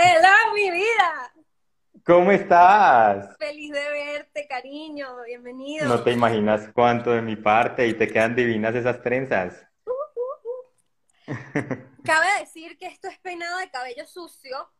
Hello, 0.00 0.54
mi 0.54 0.70
vida. 0.70 1.32
¿Cómo 2.04 2.30
estás? 2.30 3.36
Feliz 3.36 3.72
de 3.72 3.90
verte, 3.90 4.46
cariño. 4.46 5.08
Bienvenido. 5.26 5.88
No 5.88 6.04
te 6.04 6.12
imaginas 6.12 6.70
cuánto 6.72 7.10
de 7.10 7.20
mi 7.20 7.34
parte 7.34 7.84
y 7.88 7.94
te 7.94 8.06
quedan 8.06 8.36
divinas 8.36 8.76
esas 8.76 9.02
trenzas. 9.02 9.66
Uh, 9.84 9.90
uh, 9.90 11.32
uh. 11.32 12.02
Cabe 12.04 12.26
decir 12.38 12.78
que 12.78 12.86
esto 12.86 13.08
es 13.08 13.18
peinado 13.18 13.58
de 13.58 13.70
cabello 13.70 14.06
sucio. 14.06 14.70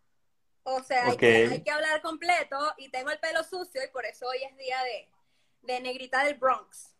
O 0.62 0.84
sea, 0.84 1.06
hay, 1.06 1.16
que, 1.16 1.48
hay, 1.50 1.64
que, 1.64 1.70
hablar 1.72 2.00
completo 2.00 2.56
y 2.76 2.88
tengo 2.88 3.10
el 3.10 3.18
pelo 3.18 3.42
sucio 3.42 3.80
y 3.84 3.90
por 3.90 4.04
eso 4.04 4.24
hoy 4.28 4.38
es 4.48 4.56
día 4.56 4.76
de, 4.84 5.72
de 5.72 5.80
negrita 5.80 6.22
del 6.22 6.36
Bronx. 6.36 6.94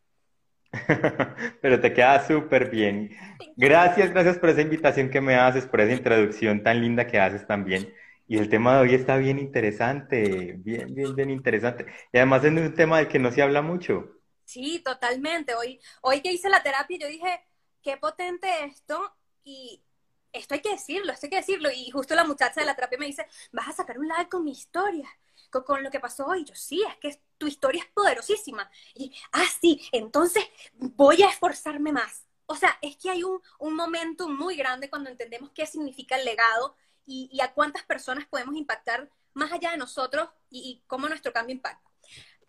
Pero 1.63 1.81
te 1.81 1.93
queda 1.93 2.27
súper 2.27 2.69
bien. 2.69 3.17
Gracias, 3.57 4.11
gracias 4.11 4.39
por 4.39 4.49
esa 4.49 4.63
invitación 4.63 5.09
que 5.09 5.21
me 5.21 5.37
haces, 5.37 5.67
por 5.67 5.81
esa 5.81 5.93
introducción 5.93 6.65
tan 6.65 6.81
linda 6.81 7.07
que 7.07 7.21
haces 7.21 7.47
también. 7.47 7.95
Y 8.29 8.37
el 8.37 8.51
tema 8.51 8.75
de 8.75 8.83
hoy 8.83 8.95
está 8.95 9.17
bien 9.17 9.39
interesante, 9.39 10.57
bien, 10.59 10.95
bien, 10.95 11.17
bien 11.17 11.31
interesante. 11.31 11.87
Y 12.13 12.19
además 12.19 12.45
es 12.45 12.53
un 12.53 12.75
tema 12.75 12.99
del 12.99 13.09
que 13.09 13.19
no 13.19 13.33
se 13.33 13.41
habla 13.41 13.63
mucho. 13.63 14.05
Sí, 14.45 14.81
totalmente. 14.85 15.55
Hoy, 15.55 15.81
hoy 16.03 16.21
que 16.21 16.31
hice 16.31 16.51
la 16.51 16.63
terapia, 16.63 16.99
yo 17.01 17.09
dije, 17.09 17.43
qué 17.83 17.97
potente 17.97 18.47
esto 18.65 19.17
y 19.45 19.83
esto 20.31 20.53
hay 20.53 20.61
que 20.61 20.73
decirlo, 20.73 21.11
esto 21.11 21.25
hay 21.25 21.31
que 21.31 21.37
decirlo. 21.37 21.71
Y 21.75 21.91
justo 21.91 22.15
la 22.15 22.25
muchacha 22.25 22.61
de 22.61 22.67
la 22.67 22.75
terapia 22.75 22.99
me 22.99 23.07
dice, 23.07 23.27
vas 23.51 23.69
a 23.69 23.73
sacar 23.73 23.99
un 23.99 24.09
live 24.09 24.29
con 24.29 24.45
mi 24.45 24.53
historia, 24.53 25.09
con, 25.49 25.63
con, 25.63 25.83
lo 25.83 25.91
que 25.91 25.99
pasó 25.99 26.27
hoy. 26.27 26.45
Yo, 26.45 26.55
sí, 26.55 26.85
es 26.87 26.97
que 26.99 27.23
tu 27.39 27.47
historia 27.47 27.83
es 27.83 27.91
poderosísima. 27.95 28.71
Y, 28.95 29.11
ah, 29.33 29.47
sí, 29.59 29.81
entonces 29.91 30.45
voy 30.75 31.23
a 31.23 31.31
esforzarme 31.31 31.93
más. 31.93 32.27
O 32.45 32.57
sea, 32.57 32.79
es 32.83 32.99
que 32.99 33.09
hay 33.09 33.25
un, 33.25 33.41
un 33.59 33.75
momento 33.75 34.29
muy 34.29 34.55
grande 34.57 34.91
cuando 34.91 35.09
entendemos 35.09 35.51
qué 35.53 35.65
significa 35.65 36.17
el 36.17 36.27
legado 36.27 36.77
y, 37.09 37.41
a 37.41 37.53
cuántas 37.53 37.85
personas 37.85 38.27
podemos 38.27 38.55
impactar 38.55 39.09
más 39.35 39.51
allá 39.53 39.71
de 39.71 39.79
nosotros 39.79 40.29
y, 40.51 40.83
cómo 40.87 41.09
nuestro 41.09 41.33
cambio 41.33 41.57
impacta. 41.57 41.91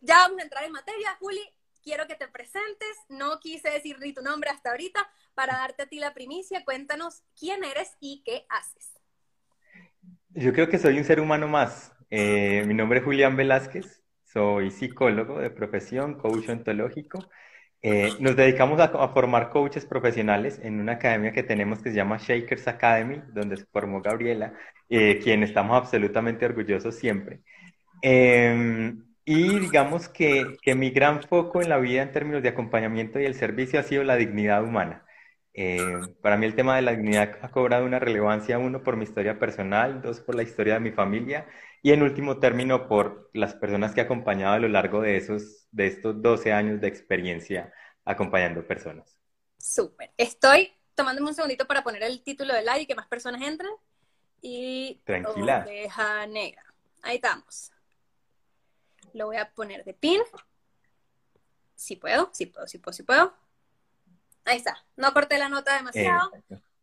Ya 0.02 0.18
vamos 0.20 0.40
a 0.40 0.44
entrar 0.44 0.64
en 0.66 0.72
materia. 0.72 1.16
Juli, 1.20 1.42
quiero 1.84 2.08
que 2.08 2.16
te 2.16 2.28
presentes. 2.28 2.98
No 3.08 3.40
quise 3.40 3.70
decir 3.70 3.98
ni 4.00 4.14
tu 4.14 4.22
nombre 4.22 4.50
hasta 4.50 4.72
ahorita 4.72 5.10
para 5.34 5.54
darte 5.54 5.84
a 5.84 5.88
ti 5.88 6.00
la 6.00 6.14
primicia. 6.14 6.64
Cuéntanos 6.66 7.24
quién 7.38 7.64
eres 7.64 7.96
y 8.00 8.22
qué 8.26 8.46
haces. 8.50 9.00
Yo 10.30 10.54
creo 10.54 10.70
que 10.70 10.78
soy 10.78 10.98
un 10.98 11.06
ser 11.06 11.20
humano 11.20 11.48
más. 11.48 11.94
Eh, 12.10 12.64
mi 12.68 12.74
nombre 12.74 13.00
es 13.00 13.06
Julián 13.06 13.36
Velázquez. 13.36 14.04
Soy 14.24 14.72
psicólogo 14.72 15.40
de 15.40 15.50
profesión, 15.50 16.20
coach 16.20 16.50
ontológico 16.50 17.30
eh, 17.82 18.10
nos 18.20 18.36
dedicamos 18.36 18.80
a, 18.80 18.90
formar 19.10 19.50
coaches 19.50 19.86
profesionales 19.86 20.60
en 20.62 20.80
una 20.82 20.94
academia 20.94 21.32
que 21.32 21.44
tenemos 21.44 21.82
que 21.82 21.92
se 21.92 21.96
llama 21.96 22.18
Shakers 22.18 22.68
Academy, 22.68 23.22
donde 23.34 23.58
se 23.58 23.66
formó 23.66 24.02
Gabriela, 24.02 24.54
eh, 24.90 25.20
quien 25.24 25.44
estamos 25.44 25.78
absolutamente 25.78 26.46
orgullosos 26.46 26.96
siempre. 26.96 27.40
Em, 28.02 29.04
y 29.26 29.60
digamos 29.60 30.10
que, 30.10 30.58
que, 30.62 30.76
mi 30.76 30.90
gran 30.92 31.22
foco 31.24 31.62
en 31.62 31.70
la 31.70 31.78
vida 31.78 32.02
en 32.02 32.12
términos 32.12 32.44
de 32.44 32.50
acompañamiento 32.50 33.20
y 33.20 33.26
el 33.26 33.36
servicio 33.36 33.80
ha 33.80 33.84
sido 33.84 34.04
la 34.04 34.16
dignidad 34.16 34.64
humana. 34.64 35.06
Eh, 35.54 36.00
para 36.22 36.38
mí 36.38 36.46
el 36.46 36.56
tema 36.56 36.76
de 36.76 36.82
la 36.82 36.92
dignidad 36.92 37.38
ha 37.42 37.50
cobrado 37.50 37.86
una 37.86 38.00
relevancia, 38.00 38.60
uno, 38.60 38.84
por 38.84 38.98
mi 38.98 39.04
historia 39.04 39.40
personal, 39.40 40.02
dos, 40.02 40.22
por 40.22 40.36
la 40.36 40.44
historia 40.44 40.76
de 40.76 40.80
mi 40.80 40.92
familia 40.92 41.48
y 41.82 41.92
en 41.92 42.02
último 42.02 42.40
término 42.40 42.88
por 42.88 43.30
las 43.34 43.56
personas 43.56 43.94
que 43.94 44.02
he 44.02 44.04
acompañado 44.04 44.54
a 44.54 44.60
lo 44.60 44.68
largo 44.68 45.02
de, 45.02 45.18
esos, 45.18 45.68
de 45.72 45.88
estos 45.88 46.22
12 46.22 46.52
años 46.52 46.82
de 46.82 46.88
experiencia 46.88 47.74
acompañando 48.06 48.66
personas. 48.66 49.20
Súper. 49.58 50.12
Estoy 50.18 50.74
tomándome 50.96 51.30
un 51.30 51.36
segundito 51.36 51.66
para 51.66 51.84
poner 51.84 52.04
el 52.04 52.22
título 52.24 52.54
del 52.54 52.66
live 52.66 52.82
y 52.82 52.86
que 52.86 52.96
más 52.96 53.08
personas 53.08 53.42
entren. 53.42 53.72
Y 54.42 55.02
Tranquila. 55.06 55.64
Oveja 55.66 56.26
negra. 56.28 56.64
Ahí 57.02 57.16
estamos. 57.16 57.72
Lo 59.14 59.28
voy 59.28 59.38
a 59.38 59.50
poner 59.52 59.84
de 59.84 59.94
pin. 59.94 60.22
Si 61.76 61.96
puedo, 61.96 62.30
si 62.34 62.46
puedo, 62.46 62.68
si 62.68 62.78
puedo, 62.78 62.94
si 62.94 63.04
puedo. 63.04 63.34
Ahí 64.46 64.58
está. 64.58 64.84
No 64.96 65.14
corté 65.14 65.38
la 65.38 65.50
nota 65.50 65.76
demasiado. 65.76 66.32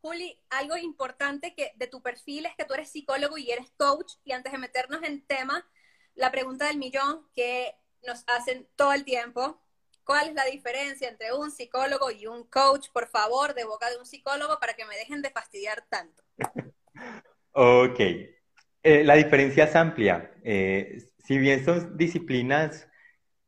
Juli, 0.07 0.39
algo 0.51 0.77
importante 0.77 1.53
que 1.53 1.73
de 1.75 1.89
tu 1.89 2.01
perfil 2.01 2.47
es 2.47 2.55
que 2.55 2.65
tú 2.65 2.75
eres 2.75 2.91
psicólogo 2.91 3.39
y 3.39 3.51
eres 3.51 3.73
coach. 3.77 4.13
Y 4.25 4.31
antes 4.31 4.53
de 4.53 4.59
meternos 4.59 5.03
en 5.03 5.27
tema, 5.27 5.69
la 6.15 6.31
pregunta 6.31 6.69
del 6.69 6.79
millón 6.79 7.27
que 7.35 7.75
nos 8.07 8.23
hacen 8.29 8.69
todo 8.77 8.93
el 8.93 9.05
tiempo. 9.05 9.61
¿Cuál 10.05 10.29
es 10.29 10.35
la 10.35 10.45
diferencia 10.45 11.09
entre 11.09 11.35
un 11.35 11.51
psicólogo 11.51 12.13
y 12.13 12.29
un 12.29 12.45
coach? 12.45 12.87
Por 12.93 13.09
favor, 13.09 13.53
de 13.55 13.65
boca 13.65 13.91
de 13.91 13.99
un 13.99 14.07
psicólogo 14.07 14.61
para 14.61 14.75
que 14.75 14.85
me 14.85 14.97
dejen 14.97 15.23
de 15.23 15.31
fastidiar 15.31 15.85
tanto. 15.89 16.23
ok. 17.51 17.99
Eh, 17.99 19.03
la 19.03 19.17
diferencia 19.17 19.65
es 19.65 19.75
amplia. 19.75 20.33
Eh, 20.45 20.99
si 21.19 21.37
bien 21.39 21.65
son 21.65 21.97
disciplinas 21.97 22.87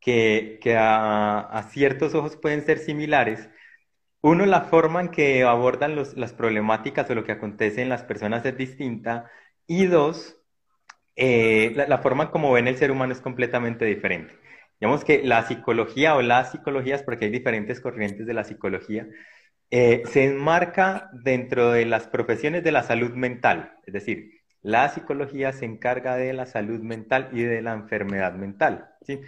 que, 0.01 0.59
a, 0.77 1.69
ciertos 1.71 2.17
ojos 2.17 2.37
pueden 2.37 2.67
ser 2.67 2.81
similares, 2.81 3.49
uno, 4.21 4.47
la 4.47 4.63
forma 4.63 5.01
en 5.01 5.09
que 5.09 5.45
abordan 5.45 5.97
las 5.97 6.33
problemáticas 6.33 7.09
o 7.11 7.15
lo 7.15 7.25
que 7.25 7.33
acontece 7.33 7.83
en 7.83 7.89
las 7.89 8.03
personas 8.03 8.45
es 8.45 8.57
distinta. 8.57 9.31
Y 9.67 9.87
dos, 9.87 10.37
eh, 11.17 11.73
la, 11.75 11.99
forma 11.99 12.25
en 12.25 12.31
como 12.31 12.53
ven 12.53 12.69
el 12.69 12.77
ser 12.77 12.91
humano 12.91 13.13
es 13.13 13.21
completamente 13.21 13.85
diferente. 13.85 14.35
Digamos 14.81 15.05
que 15.05 15.23
la 15.25 15.43
psicología 15.47 16.17
o 16.17 16.23
las 16.23 16.53
psicologías, 16.53 17.03
porque 17.03 17.27
hay 17.27 17.31
diferentes 17.31 17.81
corrientes 17.81 18.27
de 18.27 18.35
la 18.35 18.45
psicología, 18.45 19.07
eh, 19.71 20.03
se 20.07 20.25
enmarca 20.25 21.11
dentro 21.13 21.73
de 21.73 21.85
las 21.87 22.09
profesiones 22.09 22.65
de 22.65 22.73
la 22.73 22.83
salud 22.83 23.13
mental. 23.13 23.75
Es 23.87 23.95
decir, 23.95 24.31
la 24.63 24.89
psicología 24.89 25.53
se 25.53 25.65
encarga 25.65 26.17
de 26.17 26.33
la 26.33 26.47
salud 26.47 26.81
mental 26.81 27.31
y 27.33 27.43
de 27.43 27.63
la 27.63 27.73
enfermedad 27.75 28.35
mental. 28.35 28.91
¿sí? 29.03 29.21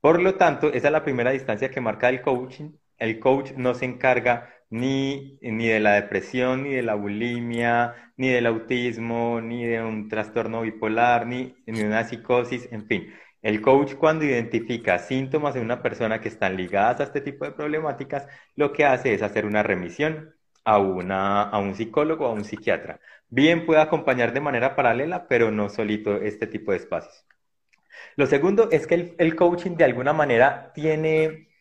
Por 0.00 0.20
lo 0.22 0.36
tanto, 0.36 0.72
esa 0.72 0.88
es 0.88 0.92
la 0.92 1.04
primera 1.04 1.30
distancia 1.30 1.70
que 1.70 1.80
marca 1.80 2.08
el 2.08 2.22
coaching 2.22 2.72
el 3.02 3.18
coach 3.18 3.52
no 3.56 3.74
se 3.74 3.84
encarga 3.84 4.48
ni, 4.70 5.38
ni 5.42 5.66
de 5.68 5.80
la 5.80 5.94
depresión, 5.94 6.62
ni 6.62 6.70
de 6.74 6.82
la 6.82 6.94
bulimia, 6.94 8.12
ni 8.16 8.28
del 8.28 8.46
autismo, 8.46 9.40
ni 9.40 9.64
de 9.66 9.82
un 9.82 10.08
trastorno 10.08 10.62
bipolar, 10.62 11.26
ni, 11.26 11.54
ni 11.66 11.82
una 11.82 12.04
psicosis, 12.04 12.68
en 12.72 12.86
fin. 12.86 13.12
El 13.42 13.60
coach 13.60 13.94
cuando 13.96 14.24
identifica 14.24 14.98
síntomas 14.98 15.56
en 15.56 15.62
una 15.64 15.82
persona 15.82 16.20
que 16.20 16.28
están 16.28 16.56
ligadas 16.56 17.00
a 17.00 17.04
este 17.04 17.20
tipo 17.20 17.44
de 17.44 17.50
problemáticas, 17.52 18.28
lo 18.54 18.72
que 18.72 18.84
hace 18.84 19.14
es 19.14 19.22
hacer 19.22 19.46
una 19.46 19.64
remisión 19.64 20.34
a, 20.64 20.78
una, 20.78 21.42
a 21.42 21.58
un 21.58 21.74
psicólogo 21.74 22.26
o 22.26 22.28
a 22.30 22.32
un 22.32 22.44
psiquiatra. 22.44 23.00
Bien 23.28 23.66
puede 23.66 23.80
acompañar 23.80 24.32
de 24.32 24.40
manera 24.40 24.76
paralela, 24.76 25.26
pero 25.26 25.50
no 25.50 25.68
solito 25.68 26.16
este 26.22 26.46
tipo 26.46 26.70
de 26.70 26.78
espacios. 26.78 27.26
Lo 28.16 28.26
segundo 28.26 28.70
es 28.70 28.86
que 28.86 29.14
el 29.18 29.36
coaching 29.36 29.76
de 29.76 29.84
alguna 29.84 30.12
manera 30.12 30.72
tiene 30.74 31.51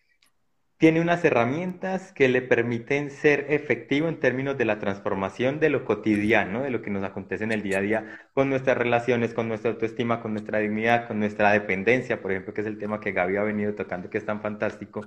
tiene 0.82 1.00
unas 1.00 1.24
herramientas 1.24 2.12
que 2.12 2.28
le 2.28 2.42
permiten 2.42 3.12
ser 3.12 3.46
efectivo 3.50 4.08
en 4.08 4.20
términos 4.20 4.58
de 4.58 4.66
la 4.66 4.80
transformación 4.80 5.60
de 5.60 5.70
lo 5.70 5.86
cotidiano, 5.86 6.64
de 6.64 6.72
lo 6.72 6.82
que 6.82 6.90
nos 6.90 7.04
acontece 7.04 7.44
en 7.44 7.52
el 7.52 7.62
día 7.62 7.78
a 7.78 7.82
día 7.82 8.30
con 8.34 8.50
nuestras 8.50 8.80
relaciones, 8.80 9.36
con 9.36 9.48
nuestra 9.48 9.70
autoestima, 9.70 10.24
con 10.24 10.34
nuestra 10.34 10.58
dignidad, 10.58 11.08
con 11.08 11.20
nuestra 11.20 11.52
dependencia, 11.52 12.20
por 12.20 12.32
ejemplo, 12.32 12.56
que 12.56 12.62
es 12.62 12.68
el 12.68 12.80
tema 12.80 13.00
que 13.00 13.12
Gaby 13.12 13.38
ha 13.38 13.44
venido 13.44 13.76
tocando, 13.76 14.10
que 14.10 14.18
es 14.18 14.26
tan 14.26 14.42
fantástico, 14.42 15.02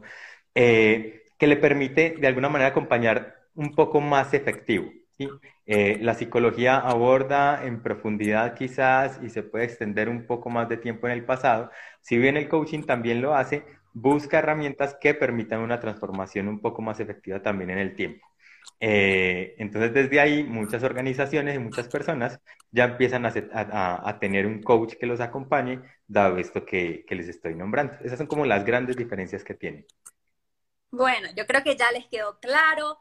eh, 0.54 1.24
que 1.36 1.48
le 1.48 1.56
permite 1.56 2.14
de 2.20 2.26
alguna 2.28 2.48
manera 2.48 2.70
acompañar 2.70 3.34
un 3.56 3.74
poco 3.74 4.00
más 4.00 4.32
efectivo. 4.32 4.92
Eh, 5.66 5.98
la 6.00 6.14
psicología 6.14 6.76
aborda 6.78 7.66
en 7.66 7.82
profundidad 7.82 8.54
quizás 8.54 9.18
y 9.24 9.28
se 9.28 9.42
puede 9.42 9.64
extender 9.64 10.08
un 10.08 10.24
poco 10.28 10.50
más 10.50 10.68
de 10.68 10.76
tiempo 10.76 11.08
en 11.08 11.14
el 11.14 11.24
pasado, 11.24 11.72
si 12.00 12.16
bien 12.16 12.36
el 12.36 12.48
coaching 12.48 12.82
también 12.84 13.20
lo 13.20 13.34
hace, 13.34 13.64
busca 13.94 14.40
herramientas 14.40 14.96
que 15.00 15.14
permitan 15.14 15.60
una 15.60 15.80
transformación 15.80 16.48
un 16.48 16.60
poco 16.60 16.82
más 16.82 17.00
efectiva 17.00 17.40
también 17.40 17.70
en 17.70 17.78
el 17.78 17.96
tiempo. 17.96 18.26
Eh, 18.80 19.54
entonces, 19.58 19.94
desde 19.94 20.20
ahí, 20.20 20.42
muchas 20.42 20.82
organizaciones 20.82 21.54
y 21.54 21.58
muchas 21.58 21.88
personas 21.88 22.40
ya 22.70 22.84
empiezan 22.84 23.24
a, 23.24 24.18
tener 24.18 24.46
un 24.46 24.62
coach 24.62 24.94
que 24.94 25.06
los 25.06 25.20
acompañe, 25.20 25.80
dado 26.06 26.38
esto 26.38 26.66
que, 26.66 27.06
les 27.08 27.28
estoy 27.28 27.54
nombrando. 27.54 27.94
Esas 28.04 28.18
son 28.18 28.26
como 28.26 28.44
las 28.44 28.64
grandes 28.64 28.96
diferencias 28.96 29.44
que 29.44 29.54
tienen. 29.54 29.86
Bueno, 30.90 31.28
yo 31.36 31.46
creo 31.46 31.62
que 31.62 31.76
ya 31.76 31.90
les 31.92 32.06
quedó 32.06 32.38
claro. 32.40 32.98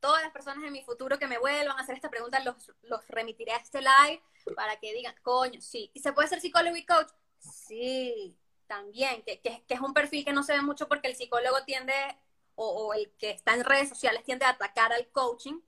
todas 0.00 0.22
las 0.22 0.32
personas 0.32 0.62
en 0.64 0.72
mi 0.72 0.82
futuro 0.84 1.18
que 1.18 1.26
me 1.26 1.38
vuelvan 1.38 1.76
a 1.76 1.82
hacer 1.82 1.96
esta 1.96 2.10
pregunta, 2.10 2.42
los, 2.44 2.72
los 2.84 3.06
remitiré 3.08 3.52
a 3.52 3.56
este 3.56 3.80
live 3.80 4.22
para 4.54 4.76
que 4.76 4.92
digan, 4.94 5.14
coño, 5.22 5.60
sí. 5.60 5.90
¿Y 5.92 6.00
se 6.00 6.12
puede 6.12 6.28
ser 6.28 6.40
psicólogo 6.40 6.76
y 6.76 6.86
coach? 6.86 7.08
Sí, 7.40 8.36
también, 8.66 9.22
que, 9.22 9.40
que, 9.40 9.62
es 9.68 9.80
un 9.80 9.94
perfil 9.94 10.24
que 10.24 10.32
no 10.32 10.42
se 10.42 10.52
ve 10.52 10.62
mucho 10.62 10.88
porque 10.88 11.08
el 11.08 11.16
psicólogo 11.16 11.64
tiende, 11.64 11.94
o, 12.54 12.94
el 12.94 13.10
que 13.18 13.30
está 13.30 13.54
en 13.54 13.64
redes 13.64 13.88
sociales 13.88 14.24
tiende 14.24 14.44
a 14.44 14.50
atacar 14.50 14.92
al 14.92 15.08
coaching 15.08 15.60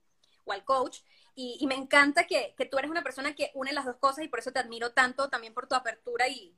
o 0.45 0.53
al 0.53 0.63
coach. 0.63 0.99
Y, 1.35 1.65
me 1.67 1.75
encanta 1.75 2.27
que, 2.27 2.53
que, 2.57 2.65
tú 2.65 2.77
eres 2.77 2.91
una 2.91 3.01
persona 3.03 3.33
que 3.33 3.51
une 3.53 3.71
las 3.71 3.85
dos 3.85 3.95
cosas 3.95 4.25
y 4.25 4.27
por 4.27 4.39
eso 4.39 4.51
te 4.51 4.59
admiro 4.59 4.91
tanto 4.91 5.29
también 5.29 5.53
por 5.53 5.67
tu 5.67 5.75
apertura 5.75 6.27
y, 6.27 6.53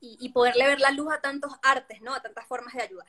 y, 0.00 0.28
poderle 0.28 0.66
ver 0.66 0.80
la 0.80 0.92
luz 0.92 1.12
a 1.12 1.20
tantos 1.20 1.52
artes, 1.62 2.00
¿no? 2.00 2.14
A 2.14 2.20
tantas 2.20 2.46
formas 2.46 2.74
de 2.74 2.82
ayudar. 2.82 3.08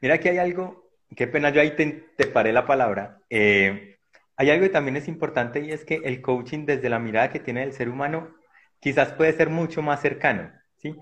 Mira 0.00 0.18
que 0.18 0.30
hay 0.30 0.38
algo, 0.38 0.90
qué 1.14 1.28
pena, 1.28 1.50
yo 1.50 1.60
ahí 1.60 1.76
te, 1.76 2.12
te 2.16 2.26
paré 2.26 2.52
la 2.52 2.66
palabra. 2.66 3.20
Eh, 3.30 3.98
hay 4.36 4.50
algo 4.50 4.64
que 4.64 4.70
también 4.70 4.96
es 4.96 5.08
importante 5.08 5.60
y 5.60 5.70
es 5.70 5.84
que 5.84 5.96
el 6.04 6.20
coaching 6.20 6.66
desde 6.66 6.88
la 6.88 6.98
mirada 6.98 7.30
que 7.30 7.40
tiene 7.40 7.62
el 7.62 7.72
ser 7.72 7.88
humano 7.88 8.34
quizás 8.80 9.12
puede 9.12 9.32
ser 9.32 9.48
mucho 9.48 9.80
más 9.80 10.00
cercano, 10.00 10.52
¿sí? 10.76 10.94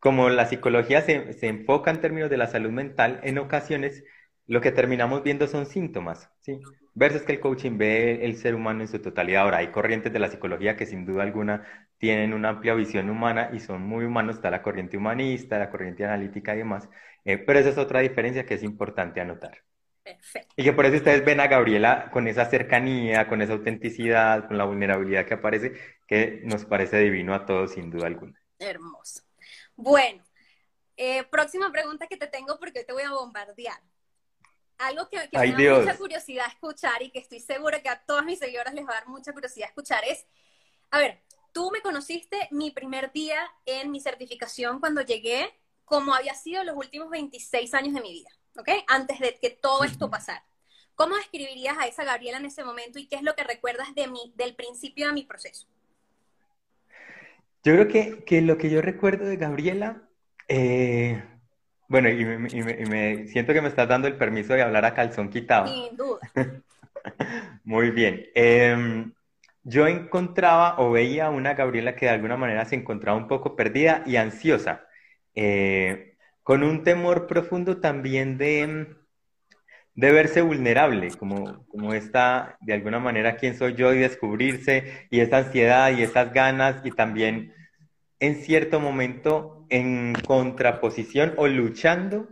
Como 0.00 0.28
la 0.30 0.46
psicología 0.46 1.02
se, 1.02 1.32
se 1.34 1.46
enfoca 1.46 1.90
en 1.90 2.00
términos 2.00 2.30
de 2.30 2.38
la 2.38 2.48
salud 2.48 2.70
mental, 2.70 3.20
en 3.22 3.38
ocasiones 3.38 4.02
lo 4.50 4.60
que 4.60 4.72
terminamos 4.72 5.22
viendo 5.22 5.46
son 5.46 5.64
síntomas, 5.66 6.28
¿sí? 6.40 6.60
Versus 6.94 7.22
que 7.22 7.30
el 7.30 7.40
coaching 7.40 7.78
ve 7.78 8.24
el 8.24 8.36
ser 8.36 8.56
humano 8.56 8.80
en 8.80 8.88
su 8.88 9.00
totalidad. 9.00 9.42
Ahora, 9.42 9.58
hay 9.58 9.68
corrientes 9.68 10.12
de 10.12 10.18
la 10.18 10.28
psicología 10.28 10.76
que 10.76 10.86
sin 10.86 11.06
duda 11.06 11.22
alguna 11.22 11.64
tienen 11.98 12.34
una 12.34 12.48
amplia 12.48 12.74
visión 12.74 13.08
humana 13.10 13.50
y 13.52 13.60
son 13.60 13.82
muy 13.82 14.04
humanos. 14.04 14.34
Está 14.34 14.50
la 14.50 14.62
corriente 14.62 14.96
humanista, 14.96 15.56
la 15.56 15.70
corriente 15.70 16.04
analítica 16.04 16.54
y 16.56 16.58
demás. 16.58 16.88
Eh, 17.24 17.38
pero 17.38 17.60
esa 17.60 17.68
es 17.68 17.78
otra 17.78 18.00
diferencia 18.00 18.44
que 18.44 18.54
es 18.54 18.64
importante 18.64 19.20
anotar. 19.20 19.58
Perfecto. 20.02 20.52
Y 20.56 20.64
que 20.64 20.72
por 20.72 20.84
eso 20.84 20.96
ustedes 20.96 21.24
ven 21.24 21.38
a 21.38 21.46
Gabriela 21.46 22.10
con 22.10 22.26
esa 22.26 22.46
cercanía, 22.46 23.28
con 23.28 23.42
esa 23.42 23.52
autenticidad, 23.52 24.48
con 24.48 24.58
la 24.58 24.64
vulnerabilidad 24.64 25.26
que 25.26 25.34
aparece, 25.34 25.74
que 26.08 26.40
nos 26.44 26.64
parece 26.64 26.98
divino 26.98 27.34
a 27.34 27.46
todos, 27.46 27.74
sin 27.74 27.88
duda 27.90 28.08
alguna. 28.08 28.34
Hermoso. 28.58 29.29
Bueno, 29.80 30.22
eh, 30.96 31.24
próxima 31.24 31.72
pregunta 31.72 32.06
que 32.06 32.16
te 32.16 32.26
tengo 32.26 32.58
porque 32.58 32.84
te 32.84 32.92
voy 32.92 33.02
a 33.02 33.10
bombardear 33.10 33.80
algo 34.80 35.08
que, 35.08 35.16
me 35.32 35.52
da 35.52 35.78
mucha 35.78 35.96
curiosidad 35.96 36.46
escuchar 36.48 37.02
y 37.02 37.10
que 37.10 37.18
estoy 37.18 37.40
segura 37.40 37.82
que 37.82 37.88
a 37.88 38.02
todas 38.04 38.24
mis 38.24 38.38
seguidoras 38.38 38.74
les 38.74 38.86
va 38.86 38.92
a 38.92 38.94
dar 38.94 39.08
mucha 39.08 39.32
curiosidad 39.32 39.68
escuchar 39.68 40.02
es, 40.04 40.26
a 40.90 40.98
ver, 40.98 41.22
tú 41.52 41.70
me 41.70 41.80
conociste 41.82 42.48
mi 42.50 42.70
primer 42.70 43.12
día 43.12 43.38
en 43.66 43.90
mi 43.90 44.00
certificación 44.00 44.80
cuando 44.80 45.02
llegué, 45.02 45.54
como 45.84 46.14
había 46.14 46.34
sido 46.34 46.64
los 46.64 46.76
últimos 46.76 47.10
26 47.10 47.74
años 47.74 47.94
de 47.94 48.00
mi 48.00 48.12
vida, 48.12 48.30
¿ok? 48.56 48.68
Antes 48.88 49.18
de 49.18 49.38
que 49.38 49.50
todo 49.50 49.84
esto 49.84 50.10
pasara. 50.10 50.44
¿Cómo 50.94 51.16
describirías 51.16 51.78
a 51.78 51.86
esa 51.86 52.04
Gabriela 52.04 52.38
en 52.38 52.46
ese 52.46 52.64
momento 52.64 52.98
y 52.98 53.06
qué 53.06 53.16
es 53.16 53.22
lo 53.22 53.34
que 53.34 53.44
recuerdas 53.44 53.94
de 53.94 54.06
mí, 54.06 54.32
del 54.36 54.54
principio 54.54 55.06
de 55.06 55.12
mi 55.12 55.24
proceso? 55.24 55.66
Yo 57.62 57.74
creo 57.74 57.88
que, 57.88 58.24
que 58.24 58.40
lo 58.40 58.56
que 58.56 58.70
yo 58.70 58.80
recuerdo 58.80 59.26
de 59.26 59.36
Gabriela, 59.36 60.02
eh, 60.48 61.22
bueno, 61.88 62.08
y 62.08 62.24
me, 62.24 63.26
siento 63.26 63.52
que 63.52 63.60
me 63.60 63.68
estás 63.68 63.88
dando 63.88 64.08
el 64.08 64.16
permiso 64.16 64.54
de 64.54 64.62
hablar 64.62 64.84
a 64.84 64.94
calzón 64.94 65.28
quitado. 65.28 65.66
Sin 65.66 65.96
duda. 65.96 66.20
Muy 67.64 67.90
bien. 67.90 68.26
Em, 68.34 69.12
yo 69.62 69.86
encontraba 69.88 70.76
o 70.78 70.92
veía 70.92 71.26
a 71.26 71.30
una 71.30 71.54
Gabriela 71.54 71.96
que 71.96 72.06
de 72.06 72.12
alguna 72.12 72.36
manera 72.36 72.64
se 72.64 72.76
encontraba 72.76 73.18
un 73.18 73.28
poco 73.28 73.56
perdida 73.56 74.02
y 74.06 74.16
ansiosa, 74.16 74.86
eh, 75.34 76.16
con 76.42 76.62
un 76.62 76.82
temor 76.82 77.26
profundo 77.26 77.78
también 77.78 78.38
de, 78.38 78.96
de 79.94 80.12
verse 80.12 80.40
vulnerable, 80.42 81.10
como, 81.18 81.66
como 81.68 81.94
esta, 81.94 82.56
de 82.60 82.74
alguna 82.74 83.00
manera, 83.00 83.36
quién 83.36 83.56
soy 83.56 83.74
yo 83.74 83.92
y 83.92 83.98
descubrirse, 83.98 85.06
y 85.10 85.20
esta 85.20 85.38
ansiedad 85.38 85.92
y 85.92 86.02
estas 86.02 86.32
ganas, 86.32 86.84
y 86.84 86.90
también 86.90 87.52
en 88.20 88.36
cierto 88.36 88.80
momento 88.80 89.66
en 89.70 90.14
contraposición 90.26 91.34
o 91.36 91.46
luchando 91.48 92.28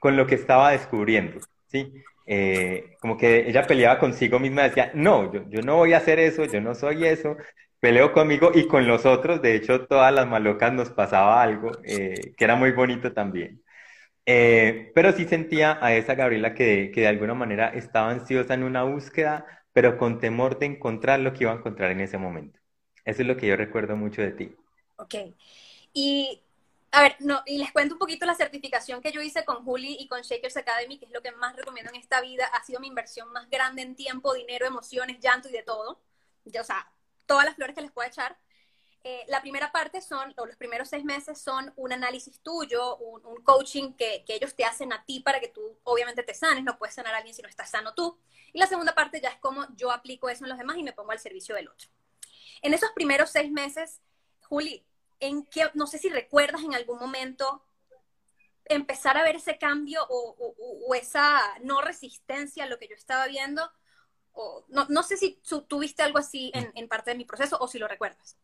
con 0.00 0.16
lo 0.16 0.26
que 0.26 0.34
estaba 0.34 0.70
descubriendo, 0.70 1.40
¿sí? 1.66 1.92
Eh, 2.26 2.96
como 3.00 3.16
que 3.16 3.48
ella 3.48 3.62
peleaba 3.62 3.98
consigo 3.98 4.38
misma, 4.38 4.64
decía, 4.64 4.90
no, 4.94 5.32
yo, 5.32 5.48
yo, 5.48 5.62
no 5.62 5.76
voy 5.76 5.94
a 5.94 5.98
hacer 5.98 6.18
eso, 6.18 6.44
yo 6.44 6.60
no 6.60 6.74
soy 6.74 7.06
eso, 7.06 7.36
peleo 7.80 8.12
conmigo 8.12 8.50
y 8.54 8.66
con 8.66 8.86
los 8.86 9.06
otros, 9.06 9.40
de 9.40 9.54
hecho, 9.54 9.86
todas 9.86 10.12
las 10.12 10.26
malocas 10.26 10.72
nos 10.72 10.90
pasaba 10.90 11.42
algo 11.42 11.72
eh, 11.84 12.34
que 12.36 12.44
era 12.44 12.56
muy 12.56 12.72
bonito 12.72 13.12
también. 13.12 13.62
Eh, 14.30 14.92
pero 14.94 15.10
sí 15.12 15.24
sentía 15.24 15.78
a 15.80 15.94
esa 15.94 16.14
Gabriela 16.14 16.54
que, 16.54 16.90
que 16.92 17.00
de 17.00 17.06
alguna 17.06 17.32
manera 17.32 17.70
estaba 17.70 18.10
ansiosa 18.10 18.52
en 18.52 18.62
una 18.62 18.82
búsqueda, 18.82 19.46
pero 19.72 19.96
con 19.96 20.20
temor 20.20 20.58
de 20.58 20.66
encontrar 20.66 21.20
lo 21.20 21.32
que 21.32 21.44
iba 21.44 21.52
a 21.52 21.56
encontrar 21.56 21.92
en 21.92 22.02
ese 22.02 22.18
momento. 22.18 22.60
Eso 23.06 23.22
es 23.22 23.26
lo 23.26 23.38
que 23.38 23.46
yo 23.46 23.56
recuerdo 23.56 23.96
mucho 23.96 24.20
de 24.20 24.32
ti. 24.32 24.54
Ok. 24.96 25.14
Y, 25.94 26.42
a 26.92 27.00
ver, 27.00 27.16
no, 27.20 27.40
y 27.46 27.56
les 27.56 27.72
cuento 27.72 27.94
un 27.94 27.98
poquito 27.98 28.26
la 28.26 28.34
certificación 28.34 29.00
que 29.00 29.12
yo 29.12 29.22
hice 29.22 29.46
con 29.46 29.64
Juli 29.64 29.96
y 29.98 30.08
con 30.08 30.20
Shakers 30.20 30.58
Academy, 30.58 30.98
que 30.98 31.06
es 31.06 31.10
lo 31.10 31.22
que 31.22 31.32
más 31.32 31.56
recomiendo 31.56 31.90
en 31.90 31.98
esta 31.98 32.20
vida. 32.20 32.50
Ha 32.52 32.62
sido 32.64 32.80
mi 32.80 32.88
inversión 32.88 33.32
más 33.32 33.48
grande 33.48 33.80
en 33.80 33.96
tiempo, 33.96 34.34
dinero, 34.34 34.66
emociones, 34.66 35.20
llanto 35.20 35.48
y 35.48 35.52
de 35.52 35.62
todo. 35.62 36.02
o 36.44 36.64
sea, 36.64 36.92
todas 37.24 37.46
las 37.46 37.54
flores 37.54 37.74
que 37.74 37.80
les 37.80 37.92
puedo 37.92 38.06
echar. 38.06 38.36
Eh, 39.04 39.24
la 39.28 39.40
primera 39.40 39.70
parte 39.70 40.00
son, 40.02 40.34
o 40.36 40.46
los 40.46 40.56
primeros 40.56 40.88
seis 40.88 41.04
meses 41.04 41.40
son 41.40 41.72
un 41.76 41.92
análisis 41.92 42.40
tuyo, 42.40 42.96
un, 42.96 43.42
coaching 43.42 43.92
que, 43.94 44.24
que, 44.26 44.34
ellos 44.34 44.54
te 44.54 44.64
hacen 44.64 44.92
a 44.92 45.04
ti 45.04 45.20
para 45.20 45.40
que 45.40 45.48
tú 45.48 45.78
obviamente 45.84 46.22
te 46.22 46.34
sanes, 46.34 46.64
no 46.64 46.76
puedes 46.78 46.94
sanar 46.94 47.14
a 47.14 47.18
alguien 47.18 47.34
si 47.34 47.42
no 47.42 47.48
estás 47.48 47.70
sano 47.70 47.94
tú. 47.94 48.18
Y 48.52 48.58
la 48.58 48.66
segunda 48.66 48.94
parte 48.94 49.20
ya 49.20 49.28
es 49.28 49.36
como 49.36 49.66
yo 49.76 49.90
aplico 49.90 50.28
eso 50.28 50.44
en 50.44 50.50
los 50.50 50.58
demás 50.58 50.76
y 50.76 50.82
me 50.82 50.92
pongo 50.92 51.12
al 51.12 51.18
servicio 51.18 51.54
del 51.54 51.68
otro. 51.68 51.88
En 52.62 52.74
esos 52.74 52.90
primeros 52.90 53.30
seis 53.30 53.50
meses, 53.50 54.00
Juli, 54.42 54.84
en 55.20 55.44
qué, 55.46 55.70
no 55.74 55.86
sé 55.86 55.98
si 55.98 56.08
recuerdas 56.08 56.62
en 56.62 56.74
algún 56.74 56.98
momento 56.98 57.62
empezar 58.64 59.16
a 59.16 59.22
ver 59.22 59.36
ese 59.36 59.58
cambio 59.58 60.06
o, 60.08 60.94
esa 60.94 61.40
no 61.62 61.80
resistencia 61.80 62.64
a 62.64 62.66
lo 62.66 62.78
que 62.78 62.88
yo 62.88 62.94
estaba 62.94 63.26
viendo. 63.26 63.70
O, 64.32 64.64
no, 64.68 64.86
no 64.88 65.02
sé 65.02 65.16
si 65.16 65.40
tuviste 65.68 66.02
algo 66.02 66.18
así 66.18 66.52
en, 66.54 66.88
parte 66.88 67.10
de 67.10 67.16
mi 67.16 67.24
proceso 67.24 67.56
o 67.60 67.68
si 67.68 67.78
lo 67.78 67.88
recuerdas. 67.88 68.36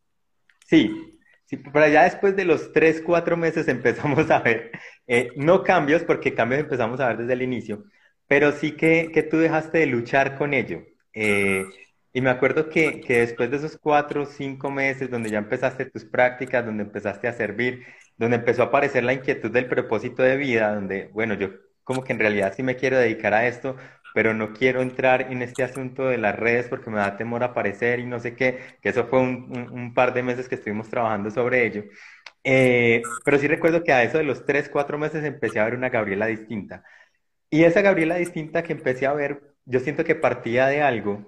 Sí, 0.65 1.19
sí, 1.47 1.57
pero 1.59 1.89
ya 1.89 2.05
después 2.05 2.37
de 2.37 2.45
los 2.45 2.73
tres, 2.73 3.03
cuatro 3.05 3.37
meses 3.37 3.69
empezamos 3.69 4.31
a 4.31 4.41
ver, 4.41 4.73
eh, 5.07 5.31
no 5.37 5.63
cambios, 5.63 6.03
porque 6.05 6.35
cambios 6.35 6.61
empezamos 6.63 7.01
a 7.01 7.09
ver 7.09 7.19
desde 7.19 7.33
el 7.35 7.43
inicio, 7.43 7.85
pero 8.27 8.53
sí 8.53 8.73
que, 8.77 9.11
que 9.13 9.23
tú 9.23 9.39
dejaste 9.39 9.79
de 9.79 9.87
luchar 9.87 10.37
con 10.39 10.55
ello. 10.55 10.83
Eh, 11.13 11.65
y 12.13 12.21
me 12.21 12.31
acuerdo 12.31 12.69
que, 12.69 13.01
que 13.01 13.21
después 13.21 13.51
de 13.51 13.57
esos 13.59 13.77
cuatro 13.77 14.25
cinco 14.27 14.71
meses 14.71 15.11
donde 15.11 15.31
ya 15.31 15.39
empezaste 15.39 15.87
tus 15.87 16.05
prácticas, 16.05 16.65
donde 16.65 16.85
empezaste 16.85 17.27
a 17.29 17.33
servir, 17.33 17.85
donde 18.17 18.37
empezó 18.37 18.63
a 18.63 18.67
aparecer 18.67 19.03
la 19.05 19.13
inquietud 19.13 19.51
del 19.51 19.69
propósito 19.69 20.23
de 20.23 20.37
vida, 20.37 20.75
donde, 20.75 21.09
bueno, 21.13 21.35
yo 21.35 21.51
como 21.83 22.03
que 22.05 22.13
en 22.13 22.21
realidad 22.21 22.55
sí 22.57 22.63
me 22.63 22.77
quiero 22.77 22.99
dedicar 22.99 23.35
a 23.35 23.47
esto, 23.47 23.77
pero 24.15 24.33
no 24.33 24.53
quiero 24.55 24.81
entrar 24.81 25.33
en 25.33 25.43
este 25.43 25.65
asunto 25.65 26.07
de 26.07 26.19
las 26.19 26.37
redes 26.37 26.69
porque 26.69 26.89
me 26.89 26.99
da 26.99 27.17
temor 27.17 27.43
aparecer 27.43 27.99
y 27.99 28.07
no 28.07 28.21
sé 28.21 28.37
qué, 28.37 28.61
que 28.81 28.91
eso 28.91 29.07
fue 29.09 29.21
un, 29.21 29.69
un, 29.73 29.93
par 29.93 30.15
de 30.15 30.23
meses 30.23 30.49
que 30.49 30.55
estuvimos 30.55 30.89
trabajando 30.89 31.31
sobre 31.33 31.67
ello. 31.67 31.85
Eh, 32.45 33.03
pero 33.25 33.39
sí 33.39 33.49
recuerdo 33.49 33.83
que 33.83 33.93
a 33.93 34.05
eso 34.05 34.19
de 34.19 34.25
los 34.25 34.47
tres, 34.47 34.69
cuatro 34.69 34.99
meses 34.99 35.25
empecé 35.25 35.59
a 35.59 35.65
ver 35.65 35.75
una 35.75 35.89
Gabriela 35.91 36.27
distinta. 36.27 36.85
Y 37.51 37.65
esa 37.65 37.83
Gabriela 37.83 38.17
distinta 38.17 38.63
que 38.63 38.73
empecé 38.75 39.07
a 39.07 39.15
ver, 39.15 39.55
yo 39.67 39.81
siento 39.81 40.05
que 40.05 40.15
partía 40.15 40.67
de 40.69 40.83
algo 40.83 41.27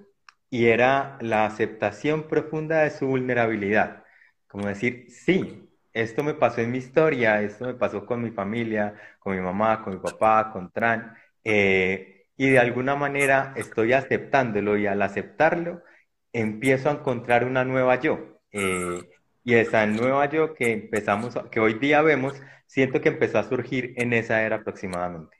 y 0.49 0.67
era 0.67 1.17
la 1.21 1.45
aceptación 1.45 2.27
profunda 2.27 2.83
de 2.83 2.91
su 2.91 3.07
vulnerabilidad. 3.07 4.05
Como 4.47 4.67
decir, 4.67 5.07
sí, 5.11 5.69
esto 5.93 6.23
me 6.23 6.35
pasó 6.35 6.61
en 6.61 6.71
mi 6.71 6.77
historia, 6.79 7.41
esto 7.41 7.65
me 7.65 7.73
pasó 7.75 8.05
con 8.05 8.21
mi 8.23 8.31
familia, 8.31 8.93
con 9.19 9.35
mi 9.35 9.41
mamá, 9.41 9.83
con 9.83 9.93
mi 9.95 9.99
papá, 9.99 10.51
con 10.53 10.71
Tran, 10.71 11.15
eh, 11.43 12.16
y 12.37 12.49
de 12.51 12.59
alguna 12.59 12.95
manera 12.95 13.53
estoy 13.57 13.93
aceptándolo 13.93 14.77
y 14.77 14.85
al 14.85 15.01
aceptarlo 15.01 15.83
empiezo 16.31 16.89
a 16.89 16.93
encontrar 16.93 17.43
una 17.43 17.65
nueva 17.65 17.99
yo. 17.99 18.39
Eh, 18.51 19.01
y 19.43 19.55
esa 19.55 19.85
nueva 19.87 20.29
yo 20.29 20.53
que 20.53 20.71
empezamos, 20.71 21.35
que 21.51 21.59
hoy 21.59 21.73
día 21.75 22.01
vemos, 22.01 22.33
siento 22.67 23.01
que 23.01 23.09
empezó 23.09 23.39
a 23.39 23.49
surgir 23.49 23.93
en 23.97 24.13
esa 24.13 24.43
era 24.43 24.57
aproximadamente. 24.57 25.37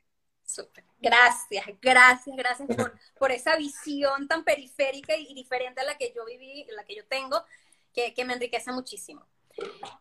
Gracias, 0.99 1.65
gracias, 1.81 2.35
gracias 2.35 2.69
por, 3.19 3.31
esa 3.31 3.55
visión 3.57 4.27
tan 4.27 4.43
periférica 4.43 5.15
y, 5.15 5.33
diferente 5.35 5.81
a 5.81 5.83
la 5.83 5.97
que 5.97 6.11
yo 6.15 6.25
viví, 6.25 6.65
la 6.75 6.83
que 6.83 6.95
yo 6.95 7.05
tengo, 7.05 7.43
que, 7.93 8.13
me 8.25 8.33
enriquece 8.33 8.71
muchísimo. 8.71 9.27